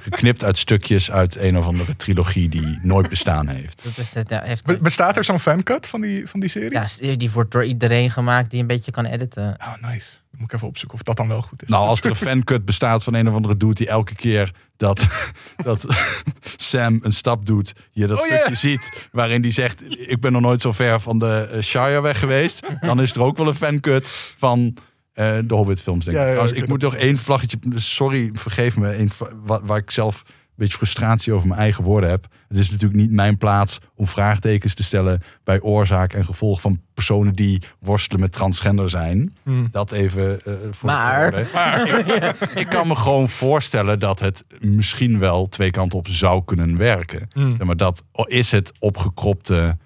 [0.03, 3.84] Geknipt uit stukjes uit een of andere trilogie die nooit bestaan heeft.
[3.84, 6.72] Dat is het, ja, heeft, Be- Bestaat er zo'n fancut van die, van die serie?
[6.72, 9.57] ja, die wordt door iedereen gemaakt die een beetje kan editen.
[9.60, 10.07] Oh, nice.
[10.32, 11.68] Dan moet ik even opzoeken of dat dan wel goed is.
[11.68, 15.07] Nou, als er een fancut bestaat van een of andere dude die elke keer dat,
[15.64, 15.86] dat
[16.57, 20.41] Sam een stap doet, je dat Oh, stukje ziet waarin die zegt: Ik ben nog
[20.41, 22.66] nooit zo ver van de eh, Shire weg geweest.
[22.82, 24.74] Dan is er ook wel een fancut van
[25.20, 26.06] eh, de Hobbit-films.
[26.06, 26.24] Denk ik.
[26.24, 29.66] Ja, ja, Trouwens, oké, ik moet nog één vlaggetje, sorry, vergeef me, één, va- waar,
[29.66, 32.28] waar ik zelf een beetje frustratie over mijn eigen woorden heb.
[32.48, 36.82] Het is natuurlijk niet mijn plaats om vraagtekens te stellen bij oorzaak en gevolg van
[36.94, 39.36] personen die worstelen met transgender zijn.
[39.44, 39.68] Hmm.
[39.72, 42.36] Dat even eh voor Maar- de orde.
[42.62, 47.28] Ik kan me gewoon voorstellen dat het misschien wel twee kanten op zou kunnen werken.
[47.34, 47.56] Hmm.
[47.58, 49.78] Zeg Maar dat is het opgekropte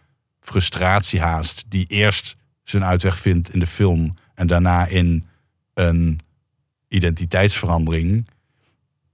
[0.68, 5.28] frustratiehaast die eerst zijn uitweg vindt in de film en daarna in
[5.74, 6.20] een
[6.88, 8.28] identiteitsverandering.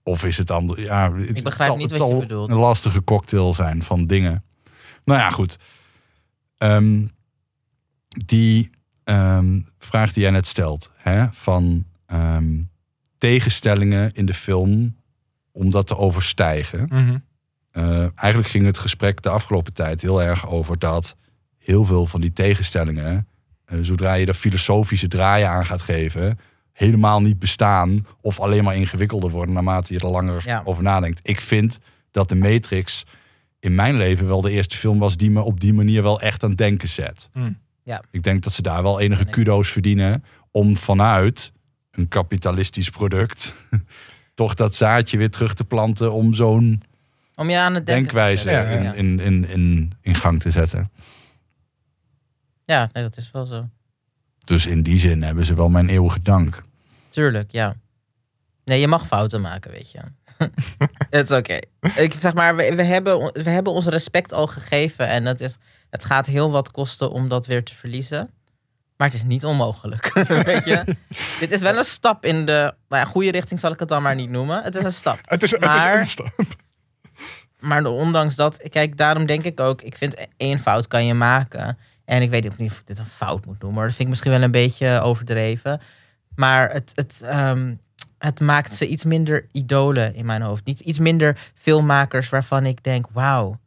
[0.04, 2.50] Of is het dan, ja, het, Ik begrijp zal, niet het wat je zal bedoelt.
[2.50, 4.44] een lastige cocktail zijn van dingen.
[5.04, 5.58] Nou ja, goed.
[6.58, 7.06] Ehm,
[8.08, 8.70] die
[9.04, 12.62] ehm, vraag die jij net stelt, hè, van ehm,
[13.18, 14.96] tegenstellingen in de film
[15.52, 16.88] om dat te overstijgen.
[17.72, 21.16] Eh, eigenlijk ging het gesprek de afgelopen tijd heel erg over dat
[21.58, 23.28] heel veel van die tegenstellingen,
[23.82, 26.40] zodra je er filosofische draaien aan gaat geven,
[26.72, 30.62] helemaal niet bestaan of alleen maar ingewikkelder worden naarmate je er langer Ja.
[30.66, 31.20] over nadenkt.
[31.24, 31.80] Ik vind
[32.12, 33.06] dat de Matrix
[33.60, 36.44] in mijn leven wel de eerste film was die me op die manier wel echt
[36.44, 37.30] aan het denken zet.
[37.34, 37.58] Hmm.
[37.84, 38.02] Ja.
[38.12, 41.52] Ik denk dat ze daar wel enige kudo's verdienen om vanuit
[41.92, 43.54] een kapitalistisch product
[44.34, 46.82] toch dat zaadje weer terug te planten om zo'n
[47.36, 48.78] Om je aan het denken te denkwijze zetten.
[48.78, 50.92] in, Ja, in, in, in, in gang te zetten.
[52.70, 53.70] Ja nee, dat is wel zo.
[54.46, 56.64] Dus in die zin hebben ze wel mijn eeuwige dank.
[57.10, 57.76] Tuurlijk, ja.
[58.66, 60.00] Nee, je mag fouten maken, weet je.
[61.10, 61.60] Het is oké.
[61.96, 65.08] Ik zeg maar, we, we, hebben, we hebben ons respect al gegeven.
[65.08, 65.58] En het, is,
[65.90, 68.30] het gaat heel wat kosten om dat weer te verliezen.
[68.98, 70.14] Maar het is niet onmogelijk.
[70.46, 70.96] weet je?
[71.40, 74.02] Dit is wel een stap in de nou ja, goede richting, zal ik het dan
[74.02, 74.64] maar niet noemen.
[74.64, 75.20] Het is een stap.
[75.24, 76.34] Het is, het is een stap.
[77.60, 81.78] Maar ondanks dat, kijk, daarom denk ik ook, ik vind één fout kan je maken.
[82.10, 84.04] En ik weet ook niet of ik dit een fout moet noemen, maar dat vind
[84.04, 85.82] ik misschien wel een beetje overdreven.
[86.36, 87.74] Maar het, het, ehm,
[88.18, 90.66] het maakt ze iets minder idolen in mijn hoofd.
[90.66, 93.60] Niet iets minder filmmakers waarvan ik denk, wauw,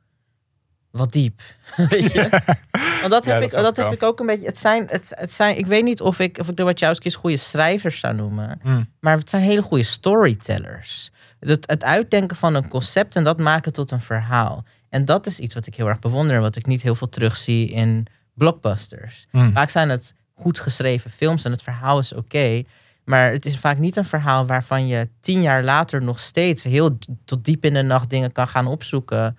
[0.90, 1.40] wat diep.
[1.88, 2.28] Weet je?
[3.00, 4.46] Want dat Ja, heb, dat ik, dat heb ik ook een beetje.
[4.46, 7.36] Het zijn, het, het zijn, ik weet niet of ik, of ik de Wachowski's goede
[7.36, 8.58] schrijvers zou noemen.
[8.62, 8.88] Hmm.
[9.00, 11.10] Maar het zijn hele goede storytellers.
[11.40, 14.64] Het, het uitdenken van een concept en dat maken tot een verhaal.
[14.88, 16.36] En dat is iets wat ik heel erg bewonder.
[16.36, 19.26] en Wat ik niet heel veel terugzie in blockbusters.
[19.30, 19.52] Hmm.
[19.52, 22.62] Vaak zijn het goed geschreven films en het verhaal is oké.
[23.04, 26.98] maar het is vaak niet een verhaal waarvan je tien jaar later nog steeds heel
[27.24, 29.36] tot diep in de nacht dingen kan gaan opzoeken.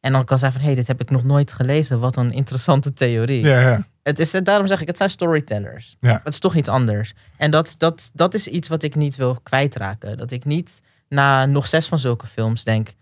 [0.00, 2.00] En dan kan zeggen van, hé, hey, dit heb ik nog nooit gelezen.
[2.00, 3.44] Wat een interessante theorie.
[3.44, 3.86] Ja, ja.
[4.02, 5.96] Het is, daarom zeg ik, het zijn storytellers.
[6.00, 6.20] Ja.
[6.24, 7.12] Het is toch iets anders.
[7.36, 10.16] En dat, dat, dat is iets wat ik niet wil kwijtraken.
[10.16, 12.94] Dat ik niet na nog zes van zulke films denk...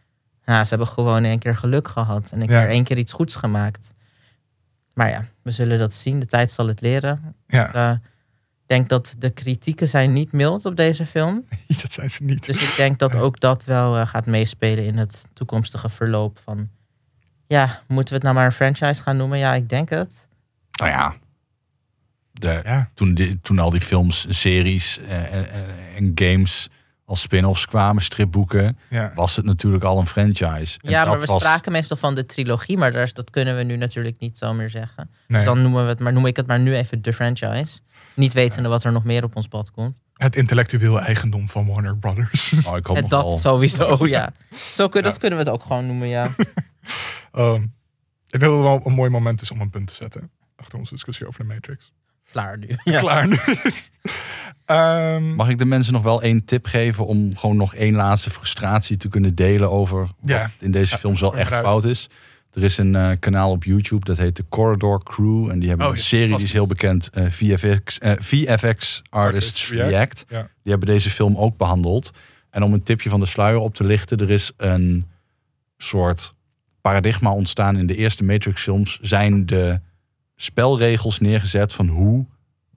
[0.45, 2.30] Nou, ze hebben gewoon één keer geluk gehad.
[2.32, 3.95] En een keer één keer iets goeds gemaakt.
[4.99, 6.20] Maar ja, we zullen dat zien.
[6.20, 7.34] De tijd zal het leren.
[7.46, 7.66] ja.
[7.68, 7.92] Ik eh,
[8.66, 11.44] denk dat de kritieken zijn niet mild op deze film.
[11.82, 12.46] Dat zijn ze niet.
[12.46, 16.68] Dus ik denk dat ook dat wel eh, gaat meespelen in het toekomstige verloop van...
[17.46, 19.38] Ja, moeten we het nou maar een franchise gaan noemen?
[19.38, 20.28] Ja, ik denk het.
[20.80, 21.14] Nou ja,
[22.32, 22.90] de, Ja.
[22.94, 26.68] toen, die, toen al die films, series eh, en, en- en games
[27.09, 29.13] als spin-offs kwamen, stripboeken, Ja.
[29.15, 30.79] was het natuurlijk al een franchise.
[30.83, 33.31] En ja, maar dat we was- spraken meestal van de trilogie, maar daar is- dat
[33.31, 35.11] kunnen we nu natuurlijk niet zo meer zeggen.
[35.27, 37.81] Nee, Dus dan noemen we het, maar noem ik het maar nu even de franchise.
[38.15, 40.01] Niet wetende wat er nog meer op ons pad komt.
[40.15, 42.53] het intellectueel eigendom van Warner Brothers.
[42.69, 44.33] Oh, ik hoop nog dat wel- sowieso, ja.
[44.75, 46.31] Zo kun, Dat kunnen we het ook gewoon noemen, ja.
[47.33, 50.31] Ehm, ik denk dat het wel een mooi moment is om een punt te zetten.
[50.57, 51.93] Achter onze discussie over de Matrix.
[52.31, 52.68] Klaar nu.
[52.85, 53.01] Ja.
[53.01, 53.37] Klaar nu.
[54.64, 58.31] Ehm, Mag ik de mensen nog wel één tip geven om gewoon nog één laatste
[58.31, 60.51] frustratie te kunnen delen over wat Ja.
[60.59, 62.09] in deze films wel echt fout is?
[62.53, 65.51] Er is een eh, kanaal op YouTube dat heet de Corridor Crew.
[65.51, 67.11] En die hebben Oh, een ja, serie die is heel bekend.
[67.11, 69.91] eh, VFX, eh, VFX Artists React.
[69.91, 70.24] React.
[70.29, 70.41] Ja.
[70.62, 72.11] Die hebben deze film ook behandeld.
[72.51, 74.18] En om een tipje van de sluier op te lichten.
[74.18, 75.07] Er is een
[75.79, 76.35] soort
[76.81, 78.99] paradigma ontstaan in de eerste Matrix films.
[79.03, 79.81] Zijn de
[80.43, 82.26] spelregels neergezet van hoe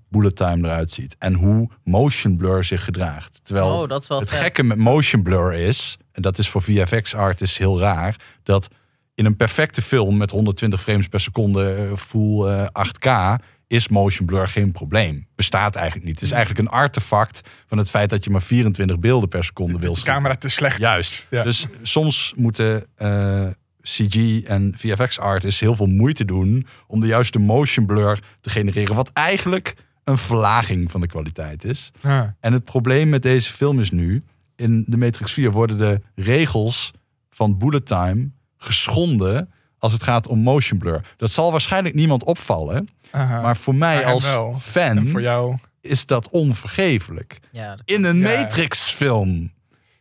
[0.09, 1.15] bullet time eruit ziet.
[1.19, 3.39] En hoe motion blur zich gedraagt.
[3.43, 4.39] Terwijl Oh, dat is wel het vet.
[4.41, 8.67] gekke met motion blur is, en dat is voor VFX artists heel raar, dat
[9.15, 14.25] in een perfecte film met 120 frames per seconde eh, full eh, 8K is motion
[14.25, 15.27] blur geen probleem.
[15.35, 16.15] Bestaat eigenlijk niet.
[16.15, 19.71] Het is eigenlijk een artefact van het feit dat je maar 24 beelden per seconde
[19.71, 20.13] wil De schieten.
[20.13, 20.79] camera te slecht.
[20.79, 21.27] Juist.
[21.29, 21.43] Ja.
[21.43, 23.47] Dus soms moeten eh,
[23.81, 28.95] CG en VFX artists heel veel moeite doen om de juiste motion blur te genereren,
[28.95, 31.91] wat eigenlijk een verlaging van de kwaliteit is.
[32.01, 32.35] Ja.
[32.39, 34.23] En het probleem met deze film is nu,
[34.55, 36.91] in de Matrix 4 worden de regels
[37.29, 41.13] van bullet time geschonden als het gaat om motion blur.
[41.17, 43.41] Dat zal waarschijnlijk niemand opvallen, Aha.
[43.41, 44.57] maar voor mij als wel.
[44.59, 45.57] fan En voor jou.
[45.81, 47.39] is dat onvergeeflijk.
[47.51, 48.35] Ja, dat- In een Ja.
[48.41, 49.51] Matrix-film.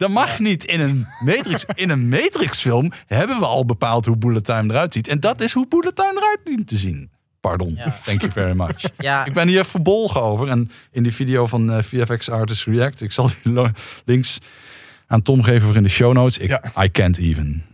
[0.01, 1.65] Dat mag niet in een Matrix.
[1.75, 5.09] In een Matrix-film hebben we al bepaald hoe bullet time eruit ziet.
[5.09, 7.11] En dat is hoe bullet time eruit dient te zien.
[7.41, 7.75] Pardon.
[7.77, 7.91] Ja.
[8.05, 8.83] Thank you very much.
[8.99, 10.49] ja, Ik ben hier verbolgen over.
[10.49, 13.71] En in die video van eh, VFX Artist React, ik zal die
[14.05, 14.39] links
[15.07, 16.39] aan Tom geven voor in de show notes.
[16.39, 16.83] Ik, Ja.
[16.85, 17.65] I can't even.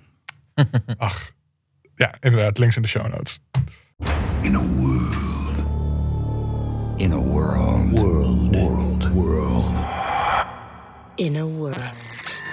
[0.97, 1.31] Ach.
[1.97, 2.59] Ja, inderdaad.
[2.59, 3.41] Links in de show notes.
[4.43, 5.15] In a world.
[6.97, 7.17] In a.
[7.17, 7.91] World.
[7.91, 8.36] World.
[11.17, 12.45] In a world.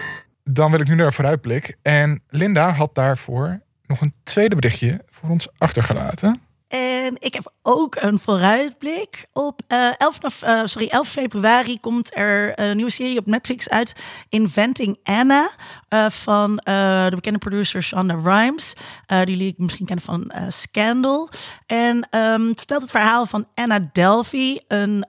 [0.43, 1.77] Dan wil ik nu naar een vooruitblik.
[1.81, 6.41] En Linda had daarvoor nog een tweede berichtje voor ons achtergelaten.
[6.73, 9.25] En ik heb ook een vooruitblik.
[9.33, 13.69] Op eh 11, nov- eh, sorry, 11 februari komt er een nieuwe serie op Netflix
[13.69, 13.93] uit.
[14.29, 15.49] Inventing Anna.
[15.87, 18.73] eh, van de bekende producer Shonda Rhimes.
[19.05, 21.29] Die jullie misschien kennen van Scandal.
[21.65, 24.61] En ehm, het vertelt het verhaal van Anna Delvey.
[24.67, 25.05] Een,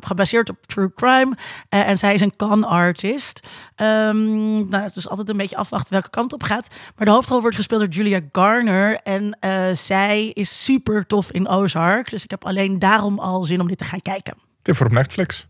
[0.00, 1.36] gebaseerd op true crime.
[1.68, 3.40] En zij is een con artist.
[3.74, 6.66] Ehm, nou, het is altijd een beetje afwachten welke kant op gaat.
[6.96, 9.00] Maar de hoofdrol wordt gespeeld door Julia Garner.
[9.02, 9.38] En
[9.76, 12.10] zij is super tof in Ozark.
[12.10, 14.34] Dus ik heb alleen daarom al zin om dit te gaan kijken.
[14.62, 15.46] Tip voor op Netflix.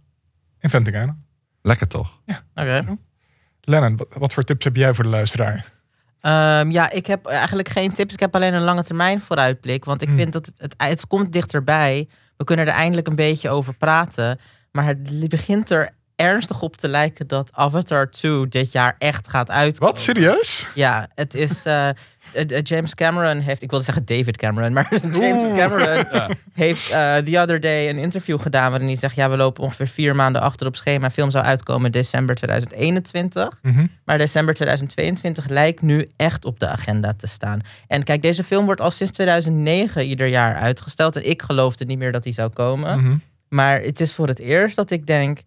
[0.61, 1.17] Inventing Anna.
[1.63, 2.21] Lekker toch?
[2.55, 2.97] oké.
[3.61, 5.73] Lennon, wat, wat voor tips heb jij voor de luisteraar?
[6.21, 8.13] Ehm, ja, ik heb eigenlijk geen tips.
[8.15, 9.85] Ik heb alleen een lange termijn vooruitblik.
[9.85, 10.17] Want ik Hmm.
[10.17, 12.09] vind dat het, het, het komt dichterbij.
[12.37, 14.39] We kunnen er eindelijk een beetje over praten.
[14.73, 19.51] Maar het begint er ernstig op te lijken dat Avatar 2 dit jaar echt gaat
[19.51, 19.95] uitkomen.
[19.95, 20.03] Wat?
[20.03, 20.67] Serieus?
[20.75, 21.65] Ja, het is.
[21.67, 21.89] eh,
[22.63, 23.63] James Cameron heeft.
[23.63, 26.05] Ik wilde zeggen David Cameron, maar James Cameron
[26.53, 28.71] heeft eh the other day een interview gedaan.
[28.71, 31.11] waarin hij zegt: Ja, we lopen ongeveer vier maanden achter op schema.
[31.11, 33.59] Film zou uitkomen december 2021.
[33.63, 33.87] Mhm.
[34.05, 37.61] Maar december 2022 lijkt nu echt op de agenda te staan.
[37.87, 41.17] En kijk, deze film wordt al sinds 2009 ieder jaar uitgesteld.
[41.17, 43.01] En ik geloofde niet meer dat hij zou komen.
[43.03, 43.17] Mhm.
[43.49, 45.39] Maar het is voor het eerst dat ik denk: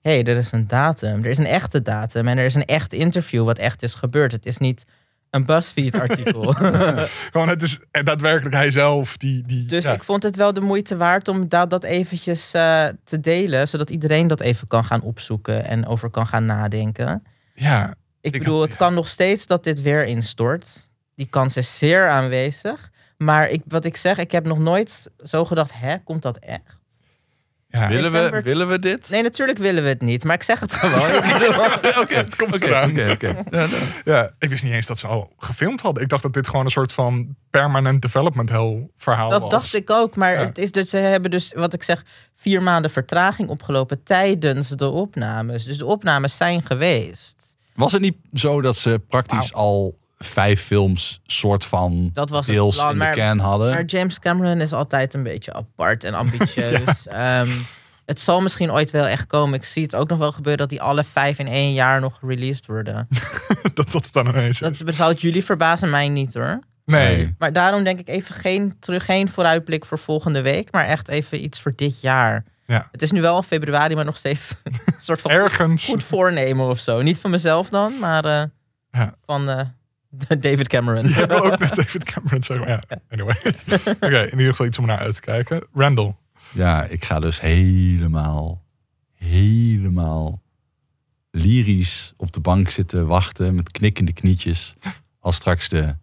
[0.00, 1.24] hé, hey, er is een datum.
[1.24, 2.28] Er is een echte datum.
[2.28, 4.32] En er is een echt interview wat echt is gebeurd.
[4.32, 4.84] Het is niet
[5.30, 6.52] een BuzzFeed-artikel.
[7.32, 9.42] Gewoon, het is daadwerkelijk hij zelf die...
[9.46, 9.92] die dus ja.
[9.92, 13.68] ik vond het wel de moeite waard om dat, dat eventjes eh, te delen.
[13.68, 17.22] Zodat iedereen dat even kan gaan opzoeken en over kan gaan nadenken.
[17.54, 18.78] ja, Ik, Ik- bedoel, het ja.
[18.78, 20.90] kan nog steeds dat dit weer instort.
[21.14, 22.90] Die kans is zeer aanwezig.
[23.16, 26.75] Maar ik, wat ik zeg, ik heb nog nooit zo gedacht, hè, komt dat echt?
[27.68, 27.88] Ja.
[27.88, 29.10] Willen we, December- willen we dit?
[29.10, 31.14] Nee, natuurlijk willen we het niet, maar ik zeg het gewoon.
[31.24, 31.64] Ik bedoel,
[32.02, 32.90] Oké, het komt eraan.
[32.90, 33.26] Oké, oké.
[33.50, 33.68] Ja, ja.
[34.04, 36.02] Ja, ik wist niet eens dat ze al gefilmd hadden.
[36.02, 39.50] Ik dacht dat dit gewoon een soort van permanent development hell verhaal dat was.
[39.50, 40.38] dacht ik ook, maar Ja.
[40.44, 42.04] het is dus, ze hebben dus, wat ik zeg,
[42.36, 45.64] vier maanden vertraging opgelopen tijdens de opnames.
[45.64, 47.56] Dus de opnames zijn geweest.
[47.74, 52.76] Was het niet zo dat ze praktisch al vijf films soort van Dat was deels
[52.76, 53.70] plan, in de can hadden?
[53.70, 57.06] Maar James Cameron is altijd een beetje apart en ambitieus.
[57.06, 57.50] Ehm,
[58.04, 59.58] het zal misschien ooit wel echt komen.
[59.58, 62.18] Ik zie het ook nog wel gebeuren dat die alle vijf in één jaar nog
[62.22, 63.08] released worden.
[63.74, 64.78] dat dat het dan ineens is.
[64.78, 66.60] Dat zou het jullie verbazen, mij niet hoor.
[66.84, 67.16] Nee.
[67.16, 67.34] Nee.
[67.38, 71.44] Maar daarom denk ik even geen, terug, geen vooruitblik voor volgende week, maar echt even
[71.44, 72.44] iets voor dit jaar.
[72.66, 72.88] Ja.
[72.92, 75.84] Het is nu wel februari, maar nog steeds een soort van Ergens.
[75.84, 77.02] goed voornemen of zo.
[77.02, 78.42] Niet van mezelf dan, maar eh,
[78.90, 79.14] Ja.
[79.24, 79.60] van eh,
[80.40, 81.06] David Cameron.
[81.12, 82.66] Wil ook net David Cameron zeggen.
[82.66, 83.36] maar Ja, anyway.
[84.06, 85.66] Oké, in ieder geval iets om naar uit te kijken.
[85.74, 86.14] Randall.
[86.52, 88.62] Ja, ik ga dus helemaal,
[89.14, 90.42] helemaal
[91.30, 94.74] lyrisch op de bank zitten wachten met knikkende knietjes
[95.20, 95.94] als straks de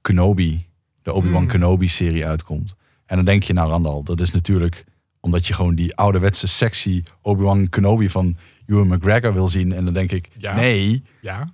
[0.00, 0.66] Kenobi,
[1.02, 1.48] de Obi-Wan Mm.
[1.48, 2.74] Kenobi-serie uitkomt.
[3.06, 4.84] En dan denk je, nou Randall, dat is natuurlijk
[5.20, 8.36] omdat je gewoon die ouderwetse sexy Obi-Wan Kenobi van
[8.66, 9.72] Ewan McGregor wil zien.
[9.72, 10.54] En dan denk ik, Ja.
[10.54, 11.48] nee, Ja.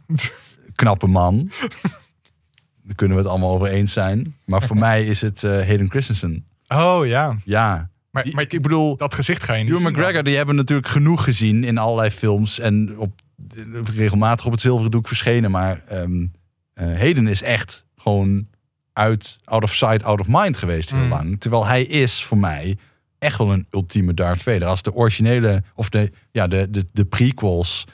[0.75, 1.51] knappe man.
[2.89, 4.35] daar kunnen we het allemaal over eens zijn.
[4.45, 6.47] Maar voor mij is het eh, Hayden Christensen.
[6.69, 7.37] Oh ja.
[7.45, 9.93] Ja, Maar, Die- maar ik bedoel, dat gezicht ga je niet Ewan dan.
[9.93, 12.59] McGregor, die hebben we natuurlijk genoeg gezien in allerlei films.
[12.61, 13.13] En op,
[13.95, 15.51] regelmatig op het zilveren doek verschenen.
[15.51, 16.27] Maar ehm
[16.75, 18.47] eh, Hayden is echt gewoon
[18.93, 21.09] uit, out of sight, out of mind geweest heel Mm.
[21.09, 21.41] lang.
[21.41, 22.77] Terwijl hij is voor mij
[23.19, 24.65] echt wel een ultieme Darth Vader.
[24.69, 27.85] Als de originele, of de, ja, de, de, de prequels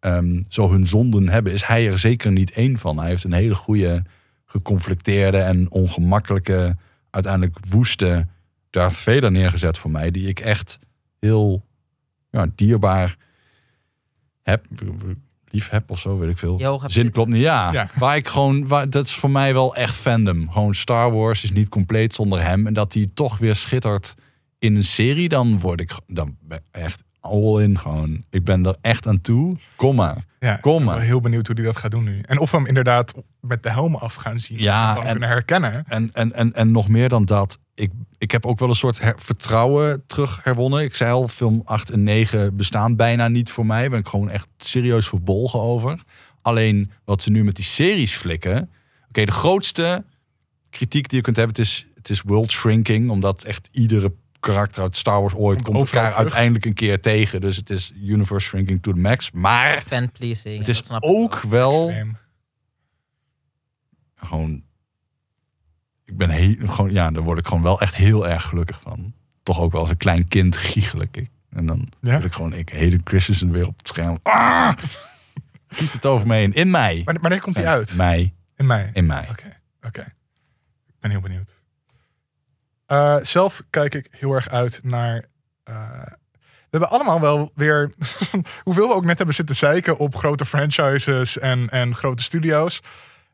[0.00, 2.98] ehm, zo hun zonden hebben, is hij er zeker niet één van.
[2.98, 4.02] Hij heeft een hele goede,
[4.50, 6.76] geconflicteerde en ongemakkelijke,
[7.10, 8.26] uiteindelijk woeste
[8.70, 10.10] Darth Vader neergezet voor mij.
[10.10, 10.78] Die ik echt
[11.18, 11.64] heel
[12.30, 13.16] ja, dierbaar
[14.42, 14.66] heb.
[15.50, 16.82] Lief heb of zo, weet ik veel.
[16.86, 17.72] Zin klopt niet, ja.
[17.72, 17.88] Ja.
[17.98, 20.50] Waar ik gewoon, waar, dat is voor mij wel echt fandom.
[20.50, 22.66] Gewoon Star Wars is niet compleet zonder hem.
[22.66, 24.14] En dat hij toch weer schittert
[24.58, 26.36] in een serie, dan word ik dan
[26.70, 28.24] echt all in gewoon.
[28.30, 29.56] Ik ben er echt aan toe.
[29.76, 30.24] Kom maar.
[30.40, 31.00] Ja, Kom ik ben maar.
[31.00, 32.20] heel benieuwd hoe hij dat gaat doen nu.
[32.20, 34.58] En of we hem inderdaad met de helm af gaan zien.
[34.58, 35.84] Ja, en kunnen herkennen.
[35.88, 37.58] En, en, en, en nog meer dan dat.
[37.74, 40.82] Ik, ik heb ook wel een soort her- vertrouwen terug herwonnen.
[40.82, 43.80] Ik zei al, film 8 en 9 bestaan bijna niet voor mij.
[43.80, 46.02] Daar ben ik gewoon echt serieus verbolgen over.
[46.42, 48.70] Alleen wat ze nu met die series flikken.
[49.08, 50.04] Oké, de grootste
[50.70, 53.10] kritiek die je kunt hebben, het is, het is world shrinking.
[53.10, 56.18] Omdat echt iedere karakter uit Star Wars ooit Komt komt elkaar terug.
[56.18, 57.40] uiteindelijk een keer tegen.
[57.40, 59.30] Dus het is universe shrinking to the max.
[59.30, 60.66] Maar Fan-pleasing.
[60.66, 61.92] het dat is ook wel
[64.14, 64.62] gewoon.
[66.04, 69.14] Ik ben heel, gewoon, ja, daar word ik gewoon wel echt heel erg gelukkig van.
[69.42, 71.16] Toch ook wel als een klein kind giechelijk.
[71.16, 71.28] Ik.
[71.50, 72.16] En dan Ja?
[72.16, 74.18] wil ik gewoon, ik Hayden Christensen weer op het scherm.
[74.22, 74.72] Ah!
[75.68, 76.52] Giet het over me heen.
[76.52, 77.04] In mei.
[77.04, 77.96] Wanneer, wanneer komt hij uit?
[77.96, 78.32] Mei.
[78.56, 78.90] In mei.
[78.92, 79.26] In mei.
[79.30, 80.00] Oké, oké.
[80.86, 81.54] Ik ben heel benieuwd.
[82.90, 85.24] Eh, zelf kijk ik heel erg uit naar.
[85.64, 85.74] eh,
[86.70, 87.92] we hebben allemaal wel weer.
[88.64, 92.80] hoeveel we ook net hebben zitten zeiken op grote franchises en, en grote studio's.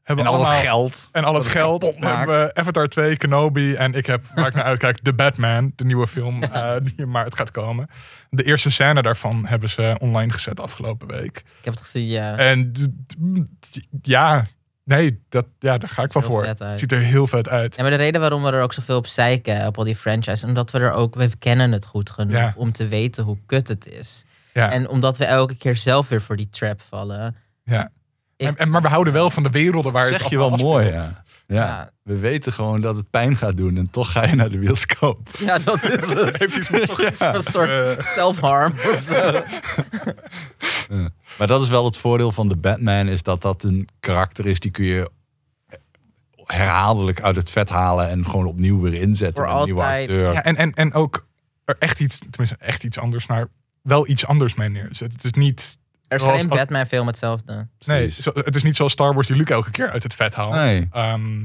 [0.02, 1.08] Hebben En al het allemaal- geld.
[1.12, 1.94] En al het geld.
[1.98, 3.74] Hebben we Avatar 2, Kenobi.
[3.74, 5.72] En ik heb, waar ik naar uitkijk, The Batman.
[5.76, 7.88] De nieuwe film eh, die in maart gaat komen.
[8.30, 11.36] De eerste scène daarvan hebben ze online gezet afgelopen week.
[11.38, 12.36] Ik heb het gezien, ja.
[12.36, 12.72] En
[14.02, 14.46] ja,
[14.86, 16.46] nee, dat, ja, daar ga ik wel voor.
[16.46, 16.78] uit.
[16.78, 17.76] Ziet er heel vet uit.
[17.76, 20.44] Ja, maar de reden waarom we er ook zoveel op zeiken, op al die franchises,
[20.44, 22.52] omdat we er ook, we kennen het goed genoeg Ja.
[22.56, 24.24] om te weten hoe kut het is.
[24.52, 27.36] Ja, En omdat we elke keer zelf weer voor die trap vallen.
[27.64, 27.90] ja.
[28.36, 30.50] Ik- En, en, maar we houden wel van de werelden waar het zeg je wel
[30.50, 31.24] mooi, ja.
[31.46, 31.54] Ja.
[31.64, 31.90] Ja.
[32.02, 33.76] We weten gewoon dat het pijn gaat doen.
[33.76, 35.28] En toch ga je naar de bioscoop.
[35.38, 36.36] Ja, dat is het.
[36.38, 39.40] Heeft iets met zo'n- Een soort self-harm of zo.
[41.38, 43.08] Maar dat is wel het voordeel van de Batman.
[43.08, 45.10] Is dat dat een karakter is die kun je
[46.44, 48.08] herhaaldelijk uit het vet halen.
[48.08, 49.44] En gewoon opnieuw weer inzetten.
[49.44, 50.32] Voor een nieuwe acteur.
[50.32, 51.26] Ja, en, en, en ook
[51.64, 53.46] er echt iets, tenminste echt iets anders naar,
[53.82, 55.12] wel iets anders mee neerzet.
[55.12, 55.78] Het is niet,
[56.08, 57.52] Er is Zoals geen Batman-film hetzelfde.
[57.86, 58.22] nee, Precies.
[58.24, 60.54] zo- het is niet zoals Star Wars die Luke elke keer uit het vet haalt.
[60.54, 60.88] Nee.
[60.92, 61.40] Ehm,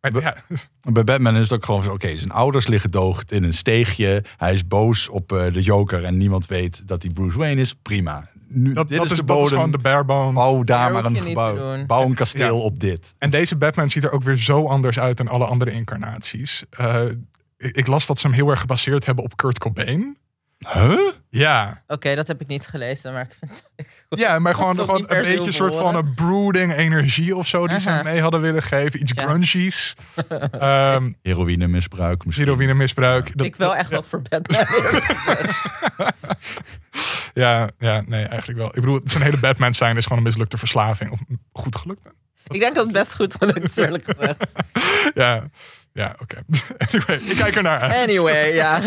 [0.00, 0.36] maar ja,
[0.92, 4.24] Bij Batman is het ook gewoon zo, oké, zijn ouders liggen dood in een steegje.
[4.36, 7.74] Hij is boos op eh, de Joker en niemand weet dat hij Bruce Wayne is.
[7.74, 8.24] Prima.
[8.48, 9.56] Nu, dat, dit dat, is, is, de dat is bodem.
[9.58, 10.34] gewoon de bare bones.
[10.34, 11.56] Bouw daar Meer maar hoef een je niet gebouw.
[11.76, 11.86] doen.
[11.86, 12.62] Bouw een kasteel Ja.
[12.62, 13.14] op dit.
[13.18, 16.64] En deze Batman ziet er ook weer zo anders uit dan alle andere incarnaties.
[16.70, 17.02] Eh,
[17.56, 20.16] ik ik las dat ze hem heel erg gebaseerd hebben op Kurt Cobain.
[20.72, 21.10] Huh?
[21.30, 24.18] Ja, Oké, dat heb ik niet gelezen, maar ik vind het goed.
[24.18, 27.80] ja maar gewoon, gewoon een beetje een soort van een brooding energie of zo die
[27.80, 29.00] ze mee hadden willen geven.
[29.00, 29.22] Iets Ja.
[29.22, 29.94] grungies.
[30.50, 32.46] Ehm Heroïne misbruik misschien.
[32.46, 33.36] heroïne misbruik.
[33.36, 34.66] Dat- ik wel echt wat voor Batman.
[37.34, 38.68] Ja, ja, nee, eigenlijk wel.
[38.68, 41.10] Ik bedoel, zijn hele Batman zijn is gewoon een mislukte verslaving.
[41.10, 41.18] Of
[41.52, 42.00] goed gelukt.
[42.46, 44.44] ik denk dat het best goed gelukt is, eerlijk gezegd.
[45.14, 45.48] Ja,
[45.94, 46.36] ja oké.
[46.86, 47.92] anyway, ik kijk er naar uit.
[47.92, 48.80] Anyway, ja.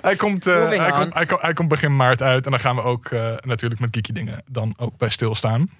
[0.00, 2.44] Hij komt, eh, hij, komt, hij, komt, hij komt begin maart uit.
[2.44, 5.70] En dan gaan we ook eh, natuurlijk met geeky dingen dan ook bij stilstaan.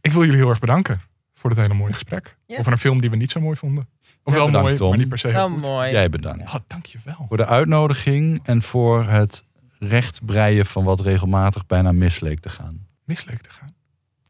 [0.00, 1.00] Ik wil jullie heel erg bedanken
[1.34, 2.36] voor dit hele mooie gesprek.
[2.46, 2.58] Yes.
[2.58, 3.88] Over een film die we niet zo mooi vonden.
[4.22, 4.88] Of wel bedankt, mooi, Tom.
[4.88, 5.60] maar niet per se heel goed.
[5.60, 5.90] mooi.
[5.90, 6.42] Jij bedankt.
[6.42, 7.24] Oh, dankjewel.
[7.28, 9.44] Voor de uitnodiging en voor het
[9.78, 12.86] rechtbreien van wat regelmatig bijna mis leek te gaan.
[13.04, 13.69] Misleuk te gaan.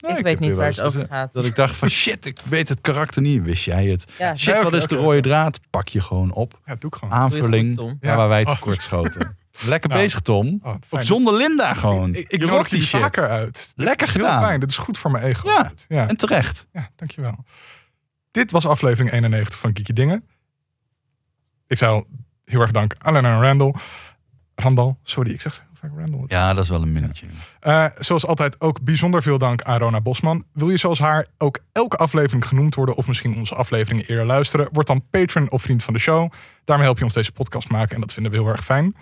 [0.08, 1.32] Ja, ik weet niet waar het over gaat.
[1.32, 3.42] Dat ik dacht van shit, ik weet het karakter niet.
[3.42, 4.04] Wist jij het?
[4.18, 5.60] Ja, Shit, Ja, wat is de rode draad?
[5.70, 6.60] Pak je gewoon op.
[6.66, 7.14] Ja, doe ik gewoon.
[7.14, 8.16] Aanvulling goed, Tom.
[8.16, 8.54] waar wij Ja.
[8.54, 9.36] tekort schoten.
[9.66, 10.02] Lekker Nou.
[10.02, 10.60] bezig, Tom.
[10.62, 12.14] Oh, Ook zonder Linda gewoon.
[12.14, 13.00] Ik, ik die shit.
[13.00, 13.72] vaker uit.
[13.76, 14.42] Lekker Heel gedaan.
[14.42, 14.60] fijn.
[14.60, 15.48] Dit is goed voor mijn ego.
[15.48, 15.72] Ja.
[15.88, 16.08] ja.
[16.08, 16.66] En terecht.
[16.72, 17.44] Ja, dankjewel.
[18.30, 20.24] Dit was aflevering 91 van Kiki Dingen.
[21.66, 22.04] Ik zou
[22.44, 23.74] heel erg danken aan Lennon en Randall.
[24.54, 25.64] Randall, sorry, ik zeg
[26.30, 27.26] ja, dat is wel een minnetje.
[27.60, 30.44] Eh, zoals altijd ook bijzonder veel dank aan Rona Bosman.
[30.52, 34.68] Wil je zoals haar ook elke aflevering genoemd worden of misschien onze afleveringen eerder luisteren?
[34.72, 36.32] Word dan patron of vriend van de show.
[36.64, 38.94] Daarmee help je ons deze podcast maken en dat vinden we heel erg fijn.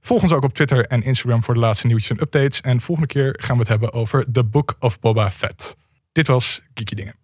[0.00, 2.60] Volg ons ook op Twitter en Instagram voor de laatste nieuwtjes en updates.
[2.60, 5.76] En volgende keer gaan we het hebben over The Book of Boba Fett.
[6.12, 7.14] Dit was Kiki Dingen.